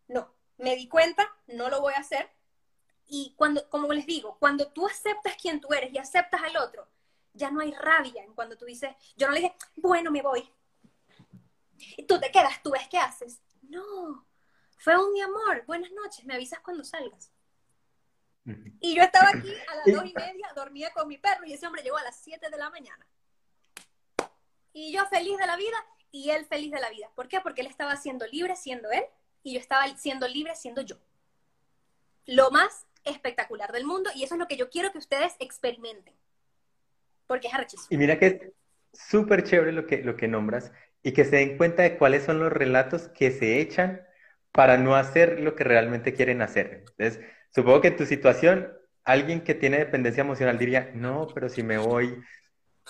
no, 0.08 0.34
me 0.58 0.76
di 0.76 0.90
cuenta, 0.90 1.34
no 1.48 1.70
lo 1.70 1.80
voy 1.80 1.94
a 1.94 2.02
hacer. 2.02 2.30
Y 3.08 3.34
cuando, 3.38 3.70
como 3.70 3.92
les 3.94 4.06
digo, 4.06 4.38
cuando 4.40 4.68
tú 4.72 4.86
aceptas 4.88 5.36
quién 5.42 5.62
tú 5.62 5.74
eres 5.74 5.94
y 5.94 5.98
aceptas 5.98 6.42
al 6.44 6.58
otro, 6.58 6.90
ya 7.34 7.50
no 7.50 7.62
hay 7.62 7.72
rabia 7.74 8.24
en 8.24 8.34
cuando 8.34 8.58
tú 8.58 8.66
dices, 8.66 8.94
yo 9.16 9.28
no 9.28 9.34
le 9.34 9.42
dije, 9.42 9.56
bueno, 9.78 10.12
me 10.12 10.22
voy. 10.22 10.50
Y 11.98 12.04
tú 12.04 12.20
te 12.20 12.32
quedas, 12.32 12.62
tú 12.62 12.72
ves 12.72 12.88
qué 12.90 12.98
haces. 12.98 13.42
No, 13.62 14.26
fue 14.78 14.98
un 14.98 15.14
mi 15.14 15.22
amor, 15.22 15.64
buenas 15.66 15.92
noches, 15.92 16.26
me 16.26 16.36
avisas 16.36 16.60
cuando 16.60 16.84
salgas. 16.84 17.33
Y 18.80 18.96
yo 18.96 19.04
estaba 19.04 19.30
aquí 19.30 19.54
a 19.72 19.76
las 19.76 19.86
dos 19.96 20.06
y 20.06 20.14
media, 20.14 20.48
dormía 20.56 20.92
con 20.92 21.08
mi 21.08 21.18
perro 21.18 21.46
y 21.46 21.54
ese 21.54 21.66
hombre 21.66 21.82
llegó 21.82 21.98
a 21.98 22.04
las 22.04 22.18
siete 22.18 22.50
de 22.50 22.58
la 22.58 22.70
mañana. 22.70 23.06
Y 24.74 24.92
yo 24.92 25.06
feliz 25.06 25.38
de 25.38 25.46
la 25.46 25.56
vida 25.56 25.78
y 26.12 26.30
él 26.32 26.46
feliz 26.46 26.72
de 26.72 26.80
la 26.80 26.90
vida. 26.90 27.10
¿Por 27.16 27.28
qué? 27.28 27.40
Porque 27.42 27.62
él 27.62 27.68
estaba 27.68 27.96
siendo 27.96 28.26
libre 28.28 28.56
siendo 28.56 28.92
él 28.92 29.04
y 29.44 29.54
yo 29.54 29.60
estaba 29.60 29.88
siendo 29.98 30.28
libre 30.28 30.56
siendo 30.56 30.82
yo. 30.82 30.98
Lo 32.26 32.52
más 32.52 32.86
espectacular 33.04 33.72
del 33.72 33.86
mundo 33.86 34.10
y 34.16 34.24
eso 34.24 34.36
es 34.36 34.40
lo 34.40 34.48
que 34.48 34.58
yo 34.58 34.70
quiero 34.70 34.92
que 34.92 34.98
ustedes 34.98 35.36
experimenten. 35.40 36.14
Porque 37.28 37.48
es 37.48 37.54
arrechísimo. 37.54 37.88
Y 37.90 37.98
mira 37.98 38.18
que 38.18 38.26
es 38.26 38.52
súper 38.94 39.44
chévere 39.44 39.72
lo 39.72 39.86
que, 39.86 39.98
lo 39.98 40.16
que 40.16 40.28
nombras 40.28 40.72
y 41.04 41.14
que 41.14 41.26
se 41.26 41.38
den 41.38 41.58
cuenta 41.58 41.84
de 41.84 41.98
cuáles 41.98 42.24
son 42.24 42.40
los 42.40 42.52
relatos 42.52 43.10
que 43.10 43.32
se 43.32 43.60
echan 43.60 44.02
para 44.52 44.78
no 44.78 44.96
hacer 44.96 45.40
lo 45.40 45.56
que 45.56 45.64
realmente 45.64 46.14
quieren 46.14 46.42
hacer. 46.42 46.86
Entonces, 46.88 47.20
supongo 47.54 47.82
que 47.82 47.90
en 47.90 47.98
tu 47.98 48.06
situación, 48.06 48.72
alguien 49.04 49.42
que 49.42 49.56
tiene 49.56 49.80
dependencia 49.80 50.22
emocional 50.22 50.58
diría, 50.58 50.92
no, 50.94 51.28
pero 51.34 51.50
si 51.50 51.64
me 51.64 51.78
voy, 51.78 52.22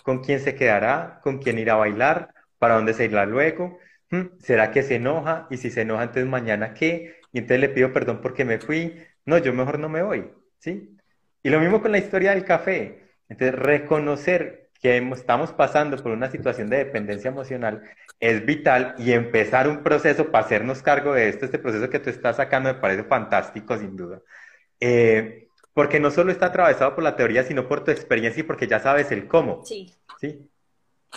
¿con 0.03 0.23
quién 0.23 0.39
se 0.39 0.55
quedará? 0.55 1.19
¿Con 1.21 1.39
quién 1.39 1.59
irá 1.59 1.73
a 1.73 1.77
bailar? 1.77 2.33
¿Para 2.59 2.75
dónde 2.75 2.93
se 2.93 3.05
irá 3.05 3.25
luego? 3.25 3.79
¿Mm? 4.09 4.37
¿Será 4.39 4.71
que 4.71 4.83
se 4.83 4.95
enoja? 4.95 5.47
Y 5.49 5.57
si 5.57 5.69
se 5.69 5.81
enoja, 5.81 6.03
entonces 6.03 6.27
mañana 6.27 6.73
qué? 6.73 7.19
Y 7.31 7.39
entonces 7.39 7.59
le 7.61 7.69
pido 7.69 7.91
perdón 7.93 8.21
porque 8.21 8.45
me 8.45 8.59
fui. 8.59 9.03
No, 9.25 9.37
yo 9.37 9.53
mejor 9.53 9.79
no 9.79 9.89
me 9.89 10.03
voy, 10.03 10.31
¿sí? 10.59 10.97
Y 11.41 11.49
lo 11.49 11.59
mismo 11.59 11.81
con 11.81 11.91
la 11.91 11.97
historia 11.97 12.31
del 12.31 12.45
café. 12.45 13.03
Entonces, 13.29 13.57
reconocer 13.57 14.69
que 14.81 14.97
estamos 14.97 15.53
pasando 15.53 15.97
por 15.97 16.11
una 16.11 16.29
situación 16.29 16.69
de 16.69 16.77
dependencia 16.77 17.29
emocional 17.29 17.83
es 18.19 18.45
vital 18.45 18.95
y 18.97 19.13
empezar 19.13 19.67
un 19.67 19.81
proceso 19.81 20.29
para 20.29 20.45
hacernos 20.45 20.81
cargo 20.81 21.13
de 21.13 21.29
esto, 21.29 21.45
este 21.45 21.59
proceso 21.59 21.89
que 21.89 21.99
tú 21.99 22.09
estás 22.09 22.35
sacando 22.37 22.73
me 22.73 22.79
parece 22.79 23.03
fantástico, 23.03 23.77
sin 23.77 23.95
duda. 23.95 24.21
Eh, 24.85 25.47
porque 25.73 26.01
no 26.01 26.11
solo 26.11 26.31
está 26.31 26.47
atravesado 26.47 26.93
por 26.93 27.05
la 27.05 27.15
teoría, 27.15 27.43
sino 27.43 27.69
por 27.69 27.85
tu 27.85 27.91
experiencia 27.91 28.41
y 28.41 28.43
porque 28.43 28.67
ya 28.67 28.79
sabes 28.79 29.11
el 29.13 29.27
cómo. 29.27 29.63
Sí. 29.63 29.93
¿sí? 30.19 30.49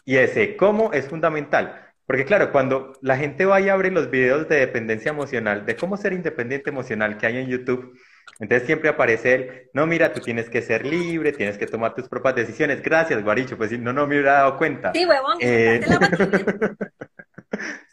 Y 0.04 0.16
ese 0.16 0.56
cómo 0.56 0.92
es 0.92 1.08
fundamental. 1.08 1.82
Porque 2.06 2.24
claro, 2.24 2.52
cuando 2.52 2.92
la 3.02 3.16
gente 3.16 3.44
va 3.44 3.60
y 3.60 3.68
abre 3.68 3.90
los 3.90 4.08
videos 4.08 4.48
de 4.48 4.60
dependencia 4.60 5.10
emocional, 5.10 5.66
de 5.66 5.74
cómo 5.74 5.96
ser 5.96 6.12
independiente 6.12 6.70
emocional 6.70 7.18
que 7.18 7.26
hay 7.26 7.38
en 7.38 7.48
YouTube, 7.48 7.98
entonces 8.38 8.66
siempre 8.66 8.88
aparece 8.88 9.34
el, 9.34 9.70
no, 9.72 9.86
mira, 9.86 10.12
tú 10.12 10.20
tienes 10.20 10.48
que 10.48 10.62
ser 10.62 10.86
libre, 10.86 11.32
tienes 11.32 11.58
que 11.58 11.66
tomar 11.66 11.94
tus 11.94 12.08
propias 12.08 12.36
decisiones. 12.36 12.82
Gracias, 12.82 13.24
Guaricho, 13.24 13.56
pues 13.56 13.72
no, 13.72 13.92
no 13.92 14.06
me 14.06 14.14
hubiera 14.14 14.34
dado 14.34 14.56
cuenta. 14.56 14.92
Sí, 14.92 15.04
huevón. 15.04 15.38
Eh... 15.40 15.80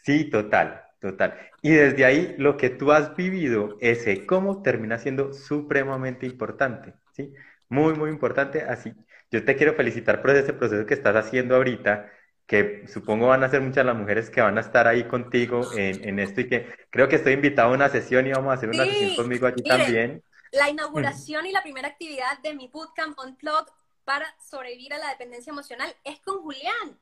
sí, 0.04 0.30
total, 0.30 0.84
total. 1.10 1.38
Y 1.62 1.70
desde 1.70 2.04
ahí 2.04 2.34
lo 2.38 2.56
que 2.56 2.70
tú 2.70 2.92
has 2.92 3.14
vivido, 3.16 3.76
ese 3.80 4.26
cómo 4.26 4.62
termina 4.62 4.98
siendo 4.98 5.32
supremamente 5.32 6.26
importante, 6.26 6.94
¿sí? 7.12 7.32
Muy, 7.68 7.94
muy 7.94 8.10
importante. 8.10 8.62
Así, 8.62 8.92
yo 9.30 9.44
te 9.44 9.56
quiero 9.56 9.74
felicitar 9.74 10.20
por 10.20 10.30
ese 10.30 10.52
proceso 10.52 10.86
que 10.86 10.94
estás 10.94 11.16
haciendo 11.16 11.56
ahorita 11.56 12.10
que 12.46 12.86
supongo 12.88 13.28
van 13.28 13.42
a 13.42 13.48
ser 13.48 13.62
muchas 13.62 13.86
las 13.86 13.96
mujeres 13.96 14.28
que 14.28 14.42
van 14.42 14.58
a 14.58 14.60
estar 14.60 14.86
ahí 14.86 15.04
contigo 15.04 15.62
en, 15.76 16.06
en 16.06 16.18
esto 16.18 16.42
y 16.42 16.48
que 16.48 16.68
creo 16.90 17.08
que 17.08 17.16
estoy 17.16 17.32
invitado 17.32 17.70
a 17.70 17.74
una 17.74 17.88
sesión 17.88 18.26
y 18.26 18.32
vamos 18.32 18.50
a 18.50 18.54
hacer 18.54 18.68
una 18.68 18.84
sesión 18.84 19.16
conmigo 19.16 19.46
allí 19.46 19.62
también. 19.62 20.22
La 20.52 20.68
inauguración 20.68 21.46
y 21.46 21.52
la 21.52 21.62
primera 21.62 21.88
actividad 21.88 22.38
de 22.42 22.54
mi 22.54 22.68
bootcamp 22.68 23.18
Unplugged 23.18 23.72
para 24.04 24.26
sobrevivir 24.40 24.92
a 24.92 24.98
la 24.98 25.08
dependencia 25.08 25.50
emocional 25.50 25.92
es 26.04 26.20
con 26.20 26.42
Julián. 26.42 26.98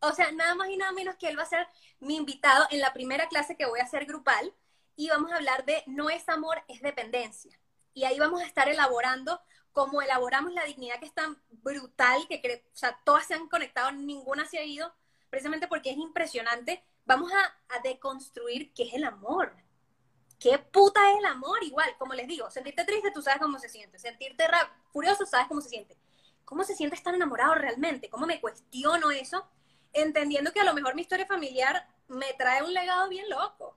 O 0.00 0.12
sea, 0.12 0.32
nada 0.32 0.54
más 0.54 0.68
y 0.68 0.76
nada 0.76 0.92
menos 0.92 1.16
que 1.16 1.28
él 1.28 1.38
va 1.38 1.42
a 1.42 1.46
ser 1.46 1.66
mi 2.00 2.16
invitado 2.16 2.66
en 2.70 2.80
la 2.80 2.92
primera 2.92 3.28
clase 3.28 3.56
que 3.56 3.66
voy 3.66 3.80
a 3.80 3.84
hacer 3.84 4.06
grupal 4.06 4.54
y 4.96 5.08
vamos 5.08 5.32
a 5.32 5.36
hablar 5.36 5.64
de 5.64 5.82
no 5.86 6.10
es 6.10 6.28
amor, 6.28 6.62
es 6.68 6.80
dependencia. 6.82 7.58
Y 7.94 8.04
ahí 8.04 8.18
vamos 8.18 8.40
a 8.40 8.46
estar 8.46 8.68
elaborando 8.68 9.40
cómo 9.72 10.02
elaboramos 10.02 10.52
la 10.52 10.64
dignidad 10.64 10.98
que 10.98 11.06
es 11.06 11.14
tan 11.14 11.40
brutal, 11.50 12.26
que 12.28 12.64
o 12.72 12.76
sea, 12.76 12.98
todas 13.04 13.26
se 13.26 13.34
han 13.34 13.48
conectado, 13.48 13.92
ninguna 13.92 14.46
se 14.46 14.58
ha 14.58 14.64
ido, 14.64 14.92
precisamente 15.28 15.68
porque 15.68 15.90
es 15.90 15.96
impresionante. 15.96 16.84
Vamos 17.04 17.32
a, 17.32 17.76
a 17.76 17.80
deconstruir 17.80 18.72
qué 18.74 18.84
es 18.84 18.94
el 18.94 19.04
amor. 19.04 19.54
¿Qué 20.38 20.58
puta 20.58 21.00
es 21.12 21.18
el 21.18 21.26
amor? 21.26 21.62
Igual, 21.62 21.94
como 21.98 22.14
les 22.14 22.26
digo, 22.26 22.50
sentirte 22.50 22.84
triste, 22.84 23.10
tú 23.10 23.20
sabes 23.20 23.40
cómo 23.40 23.58
se 23.58 23.68
siente. 23.68 23.98
Sentirte 23.98 24.44
furioso, 24.92 25.26
sabes 25.26 25.48
cómo 25.48 25.60
se 25.60 25.68
siente. 25.68 25.96
¿Cómo 26.44 26.64
se 26.64 26.74
siente 26.74 26.96
estar 26.96 27.14
enamorado 27.14 27.54
realmente? 27.54 28.08
¿Cómo 28.08 28.26
me 28.26 28.40
cuestiono 28.40 29.10
eso? 29.10 29.46
Entendiendo 29.92 30.52
que 30.52 30.60
a 30.60 30.64
lo 30.64 30.74
mejor 30.74 30.94
mi 30.94 31.02
historia 31.02 31.26
familiar 31.26 31.86
me 32.08 32.26
trae 32.38 32.62
un 32.62 32.72
legado 32.72 33.08
bien 33.08 33.28
loco. 33.28 33.76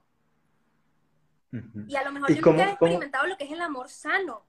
Y 1.88 1.96
a 1.96 2.04
lo 2.04 2.12
mejor 2.12 2.34
yo 2.34 2.42
nunca 2.42 2.66
he 2.66 2.70
experimentado 2.72 3.28
lo 3.28 3.38
que 3.38 3.44
es 3.44 3.52
el 3.52 3.62
amor 3.62 3.90
sano. 3.90 4.46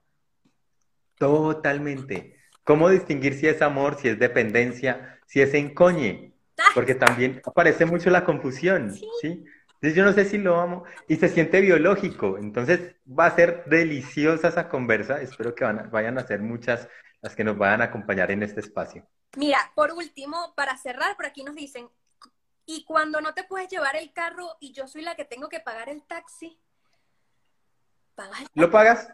Totalmente. 1.18 2.38
¿Cómo 2.64 2.88
distinguir 2.88 3.34
si 3.34 3.46
es 3.46 3.60
amor, 3.60 3.96
si 3.96 4.08
es 4.08 4.18
dependencia, 4.18 5.20
si 5.26 5.42
es 5.42 5.52
encoñe? 5.52 6.32
Porque 6.74 6.94
también 6.94 7.42
aparece 7.44 7.84
mucho 7.84 8.10
la 8.10 8.24
confusión, 8.24 8.94
¿sí? 9.20 9.44
Entonces 9.74 9.96
yo 9.96 10.04
no 10.04 10.12
sé 10.14 10.24
si 10.24 10.38
lo 10.38 10.58
amo 10.58 10.84
y 11.08 11.16
se 11.16 11.28
siente 11.28 11.60
biológico, 11.60 12.38
entonces 12.38 12.94
va 13.06 13.26
a 13.26 13.36
ser 13.36 13.64
deliciosa 13.66 14.48
esa 14.48 14.70
conversa, 14.70 15.20
espero 15.20 15.54
que 15.54 15.64
vayan 15.64 16.16
a 16.16 16.26
ser 16.26 16.40
muchas 16.40 16.88
las 17.20 17.36
que 17.36 17.44
nos 17.44 17.58
vayan 17.58 17.82
a 17.82 17.86
acompañar 17.86 18.30
en 18.30 18.42
este 18.42 18.60
espacio. 18.60 19.06
Mira, 19.36 19.72
por 19.74 19.92
último, 19.92 20.54
para 20.54 20.76
cerrar, 20.76 21.16
por 21.16 21.26
aquí 21.26 21.42
nos 21.42 21.54
dicen, 21.54 21.90
y 22.66 22.84
cuando 22.84 23.20
no 23.20 23.34
te 23.34 23.44
puedes 23.44 23.68
llevar 23.68 23.96
el 23.96 24.12
carro 24.12 24.56
y 24.60 24.72
yo 24.72 24.86
soy 24.88 25.02
la 25.02 25.14
que 25.14 25.24
tengo 25.24 25.48
que 25.48 25.60
pagar 25.60 25.88
el 25.88 26.02
taxi, 26.04 26.58
¿pagas 28.14 28.40
el 28.40 28.46
taxi? 28.46 28.60
¿Lo 28.60 28.70
pagas? 28.70 29.08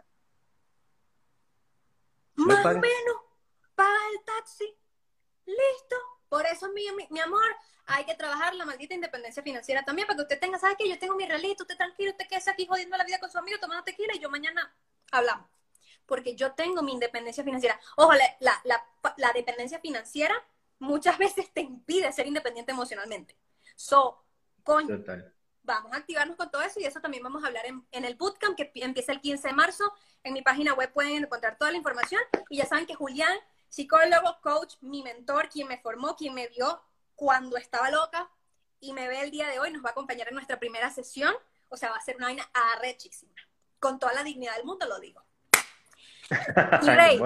Más 2.34 2.64
o 2.64 2.68
menos, 2.68 3.16
paga 3.74 3.98
el 4.12 4.24
taxi, 4.24 4.76
listo. 5.46 5.96
Por 6.28 6.46
eso, 6.46 6.68
mi, 6.68 6.84
mi, 7.10 7.20
amor, 7.20 7.56
hay 7.86 8.04
que 8.04 8.14
trabajar 8.14 8.54
la 8.54 8.64
maldita 8.64 8.94
independencia 8.94 9.42
financiera 9.42 9.84
también, 9.84 10.06
para 10.06 10.16
que 10.16 10.22
usted 10.22 10.38
tenga, 10.38 10.58
¿sabe 10.58 10.76
qué? 10.78 10.88
Yo 10.88 10.98
tengo 10.98 11.16
mi 11.16 11.26
realito, 11.26 11.64
usted 11.64 11.76
tranquilo, 11.76 12.12
usted 12.12 12.28
quede 12.28 12.50
aquí 12.50 12.66
jodiendo 12.66 12.96
la 12.96 13.04
vida 13.04 13.18
con 13.18 13.30
su 13.30 13.38
amigo, 13.38 13.58
tomando 13.58 13.82
tequila 13.82 14.14
y 14.14 14.20
yo 14.20 14.30
mañana 14.30 14.72
hablamos. 15.10 15.48
Porque 16.10 16.34
yo 16.34 16.52
tengo 16.52 16.82
mi 16.82 16.92
independencia 16.92 17.42
financiera. 17.42 17.80
Ojo, 17.96 18.12
la, 18.12 18.60
la, 18.64 18.84
la, 19.16 19.32
dependencia 19.32 19.78
financiera 19.78 20.34
muchas 20.78 21.16
veces 21.24 21.50
te 21.54 21.62
impide 21.62 22.12
ser 22.12 22.26
independiente 22.26 22.72
emocionalmente. 22.72 23.34
So, 23.76 24.22
coño, 24.62 24.98
Total 24.98 25.32
vamos 25.62 25.92
a 25.92 25.96
activarnos 25.96 26.36
con 26.36 26.50
todo 26.50 26.62
eso 26.62 26.80
y 26.80 26.84
eso 26.84 27.00
también 27.00 27.22
vamos 27.22 27.44
a 27.44 27.46
hablar 27.46 27.64
en, 27.66 28.04
el 28.04 28.14
bootcamp 28.16 28.56
que 28.56 28.70
empieza 28.74 29.12
el 29.12 29.20
15 29.20 29.48
de 29.48 29.54
marzo. 29.54 29.84
En 30.24 30.32
mi 30.32 30.42
página 30.42 30.74
web 30.74 30.92
pueden 30.92 31.24
encontrar 31.24 31.56
toda 31.58 31.70
la 31.70 31.76
información 31.76 32.20
y 32.48 32.58
ya 32.58 32.66
saben 32.66 32.86
que 32.86 32.94
Julián, 32.94 33.38
psicólogo, 33.68 34.38
coach, 34.42 34.74
mi 34.80 35.02
mentor, 35.02 35.48
quien 35.48 35.68
me 35.68 35.78
formó, 35.78 36.16
quien 36.16 36.34
me 36.34 36.48
vio 36.48 36.82
cuando 37.14 37.56
estaba 37.56 37.90
loca 37.90 38.30
y 38.80 38.92
me 38.92 39.08
ve 39.08 39.20
el 39.20 39.30
día 39.30 39.48
de 39.48 39.60
hoy, 39.60 39.70
nos 39.70 39.84
va 39.84 39.90
a 39.90 39.92
acompañar 39.92 40.28
en 40.28 40.34
nuestra 40.34 40.58
primera 40.58 40.90
sesión. 40.90 41.34
O 41.68 41.76
sea, 41.76 41.90
va 41.90 41.96
a 41.96 42.00
ser 42.00 42.16
una 42.16 42.26
vaina 42.26 42.50
arrechísima. 42.74 43.34
Con 43.78 43.98
toda 43.98 44.12
la 44.12 44.24
dignidad 44.24 44.56
del 44.56 44.64
mundo 44.64 44.86
lo 44.86 44.98
digo. 44.98 45.22
Rey, 46.82 47.20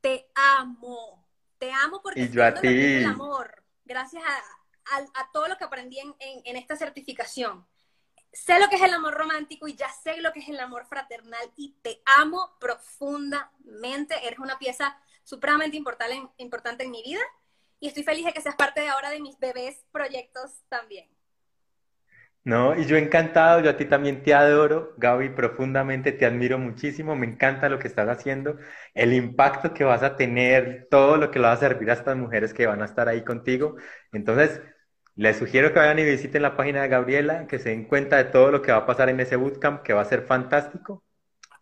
te 0.00 0.30
amo. 0.34 1.26
Te 1.58 1.72
amo 1.72 2.02
porque 2.02 2.22
y 2.22 2.28
yo 2.30 2.44
a 2.44 2.54
ti. 2.54 2.68
el 2.68 3.06
amor. 3.06 3.62
Gracias 3.84 4.22
a, 4.24 4.96
a, 4.96 5.30
todo 5.32 5.48
lo 5.48 5.56
que 5.56 5.64
aprendí 5.64 5.98
en, 5.98 6.14
en 6.18 6.56
esta 6.56 6.76
certificación 6.76 7.66
sé 8.32 8.58
lo 8.58 8.68
que 8.68 8.76
es 8.76 8.82
el 8.82 8.94
amor 8.94 9.14
romántico 9.14 9.68
y 9.68 9.74
ya 9.74 9.90
sé 9.90 10.20
lo 10.20 10.32
que 10.32 10.40
es 10.40 10.48
el 10.48 10.58
amor 10.58 10.86
fraternal 10.86 11.52
y 11.56 11.76
te 11.82 12.02
amo 12.18 12.56
profundamente. 12.58 14.14
Eres 14.26 14.38
una 14.38 14.58
pieza 14.58 14.98
supremamente 15.22 15.76
importante 15.76 16.84
en, 16.84 16.90
mi 16.90 17.02
vida 17.02 17.20
y 17.78 17.88
estoy 17.88 18.02
feliz 18.02 18.24
de 18.24 18.32
que 18.32 18.40
seas 18.40 18.56
parte 18.56 18.80
de 18.80 18.88
ahora 18.88 19.10
de 19.10 19.20
mis 19.20 19.38
bebés 19.38 19.84
proyectos 19.92 20.62
también. 20.68 21.08
No, 22.44 22.76
y 22.76 22.86
yo 22.86 22.96
encantado, 22.96 23.60
yo 23.60 23.70
a 23.70 23.76
ti 23.76 23.84
también 23.84 24.24
te 24.24 24.34
adoro, 24.34 24.94
Gaby, 24.96 25.28
profundamente 25.30 26.10
te 26.10 26.26
admiro 26.26 26.58
muchísimo, 26.58 27.14
me 27.14 27.26
encanta 27.26 27.68
lo 27.68 27.78
que 27.78 27.86
estás 27.86 28.08
haciendo, 28.08 28.56
el 28.94 29.12
impacto 29.12 29.72
que 29.72 29.84
vas 29.84 30.02
a 30.02 30.16
tener, 30.16 30.88
todo 30.90 31.16
lo 31.18 31.30
que 31.30 31.38
le 31.38 31.46
va 31.46 31.52
a 31.52 31.56
servir 31.56 31.88
a 31.90 31.92
estas 31.92 32.16
mujeres 32.16 32.52
que 32.52 32.66
van 32.66 32.82
a 32.82 32.86
estar 32.86 33.08
ahí 33.08 33.22
contigo. 33.22 33.76
Entonces, 34.10 34.60
les 35.14 35.36
sugiero 35.36 35.72
que 35.72 35.78
vayan 35.78 36.00
y 36.00 36.04
visiten 36.04 36.42
la 36.42 36.56
página 36.56 36.82
de 36.82 36.88
Gabriela, 36.88 37.46
que 37.46 37.60
se 37.60 37.68
den 37.68 37.84
cuenta 37.84 38.16
de 38.16 38.24
todo 38.24 38.50
lo 38.50 38.60
que 38.60 38.72
va 38.72 38.78
a 38.78 38.86
pasar 38.86 39.08
en 39.08 39.20
ese 39.20 39.36
bootcamp, 39.36 39.82
que 39.82 39.92
va 39.92 40.00
a 40.00 40.06
ser 40.06 40.22
fantástico. 40.22 41.04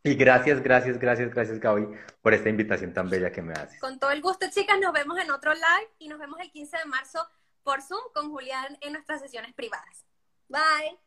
Y 0.02 0.14
gracias, 0.14 0.62
gracias, 0.62 0.98
gracias, 0.98 1.34
gracias, 1.34 1.60
Gaby, 1.60 1.88
por 2.22 2.32
esta 2.32 2.48
invitación 2.48 2.94
tan 2.94 3.10
bella 3.10 3.30
que 3.30 3.42
me 3.42 3.52
haces. 3.52 3.78
Con 3.80 3.98
todo 3.98 4.12
el 4.12 4.22
gusto, 4.22 4.46
chicas, 4.50 4.78
nos 4.80 4.94
vemos 4.94 5.18
en 5.18 5.30
otro 5.30 5.52
live 5.52 5.90
y 5.98 6.08
nos 6.08 6.18
vemos 6.18 6.40
el 6.40 6.50
15 6.50 6.78
de 6.78 6.84
marzo 6.86 7.28
por 7.62 7.82
Zoom 7.82 8.00
con 8.14 8.30
Julián 8.30 8.78
en 8.80 8.94
nuestras 8.94 9.20
sesiones 9.20 9.52
privadas. 9.52 10.06
Bye. 10.50 10.98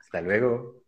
Hasta 0.00 0.20
luego. 0.22 0.85